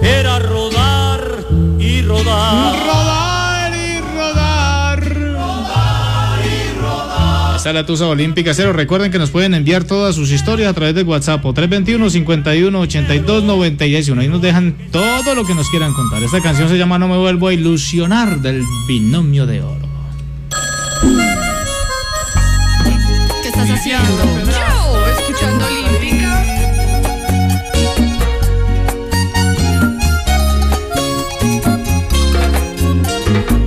era 0.02 0.39
rodar 0.39 1.45
y 1.80 2.02
rodar. 2.02 2.76
Rodar 2.88 3.73
y 3.76 3.99
rodar. 3.99 5.15
Rodar 5.15 6.39
y 6.45 6.81
rodar. 6.81 7.73
La 7.73 7.85
Tusa 7.85 8.07
Olímpica 8.07 8.53
Cero. 8.53 8.73
Recuerden 8.73 9.11
que 9.11 9.19
nos 9.19 9.30
pueden 9.30 9.53
enviar 9.53 9.84
todas 9.84 10.15
sus 10.15 10.31
historias 10.31 10.69
a 10.69 10.73
través 10.73 10.95
de 10.95 11.03
WhatsApp 11.03 11.41
321 11.41 12.10
51 12.10 12.80
82 12.80 13.43
91. 13.43 14.22
Ahí 14.22 14.27
nos 14.27 14.41
dejan 14.41 14.76
todo 14.91 15.35
lo 15.35 15.45
que 15.45 15.53
nos 15.53 15.69
quieran 15.69 15.93
contar. 15.93 16.23
Esta 16.23 16.41
canción 16.41 16.69
se 16.69 16.77
llama 16.77 16.97
No 16.97 17.07
me 17.07 17.18
vuelvo 17.18 17.49
a 17.49 17.53
ilusionar 17.53 18.39
del 18.41 18.64
binomio 18.88 19.45
de 19.45 19.61
oro. 19.61 19.84
Noticiando. 23.76 24.23
Chao, 24.52 25.06
escuchando 25.07 25.65
Olímpica. 25.65 26.31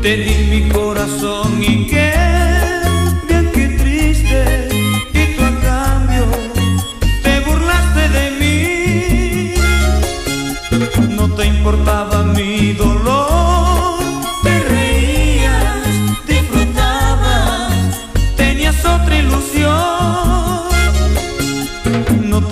Te 0.01 0.17
di 0.17 0.35
mi 0.51 0.69
corazón 0.71 1.63
y 1.63 1.87
que 1.89 1.98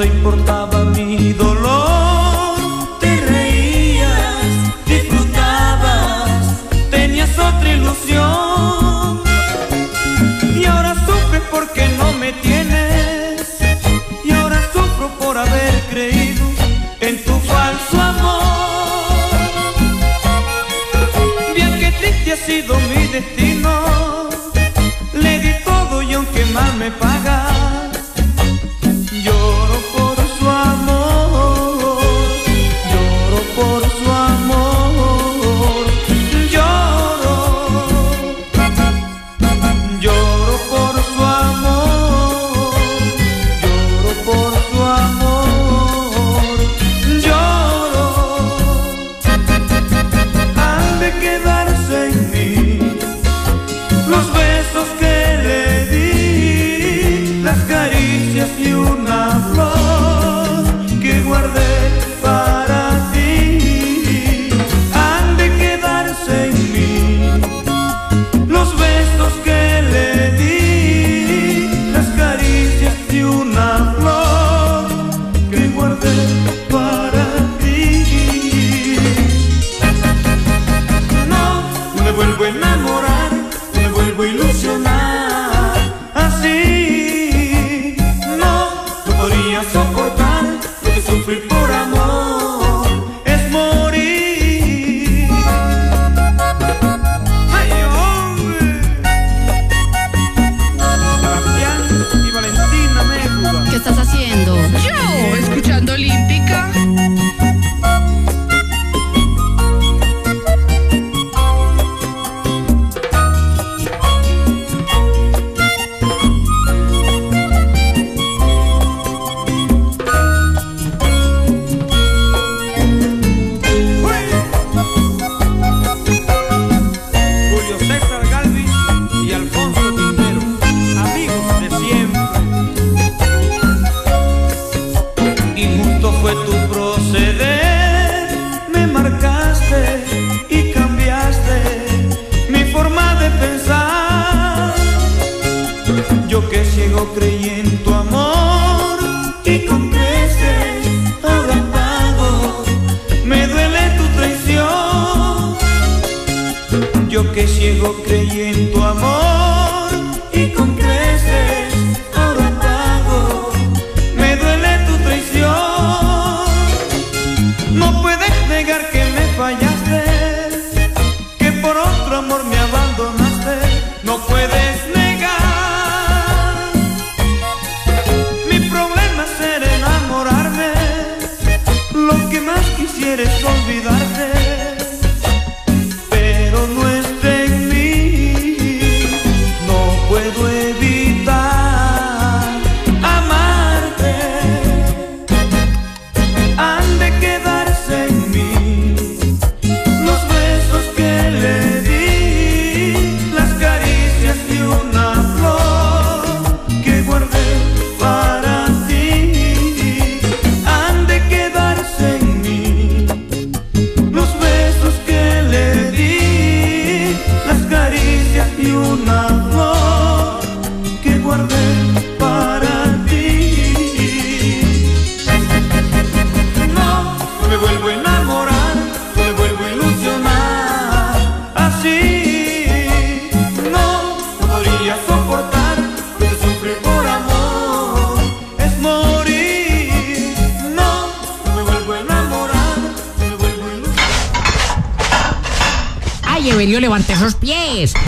importaba 0.06 0.84
mi 0.84 1.32
dolor. 1.32 2.98
Te 3.00 3.16
reías, 3.32 4.36
disfrutabas, 4.86 6.62
tenías 6.90 7.30
otra 7.38 7.68
ilusión. 7.72 9.20
Y 10.60 10.64
ahora 10.64 10.94
sufres 11.06 11.42
porque 11.50 11.88
no 11.98 12.12
me 12.14 12.32
tienes. 12.34 13.58
Y 14.24 14.32
ahora 14.32 14.60
sufro 14.72 15.08
por 15.18 15.36
haber 15.38 15.74
creído 15.90 16.44
en 17.00 17.22
tu 17.24 17.34
falso 17.40 18.00
amor. 18.00 18.42
Bien 21.54 21.78
que 21.80 21.90
triste 21.92 22.32
ha 22.32 22.36
sido 22.36 22.74
mi 22.90 23.06
destino. 23.08 23.35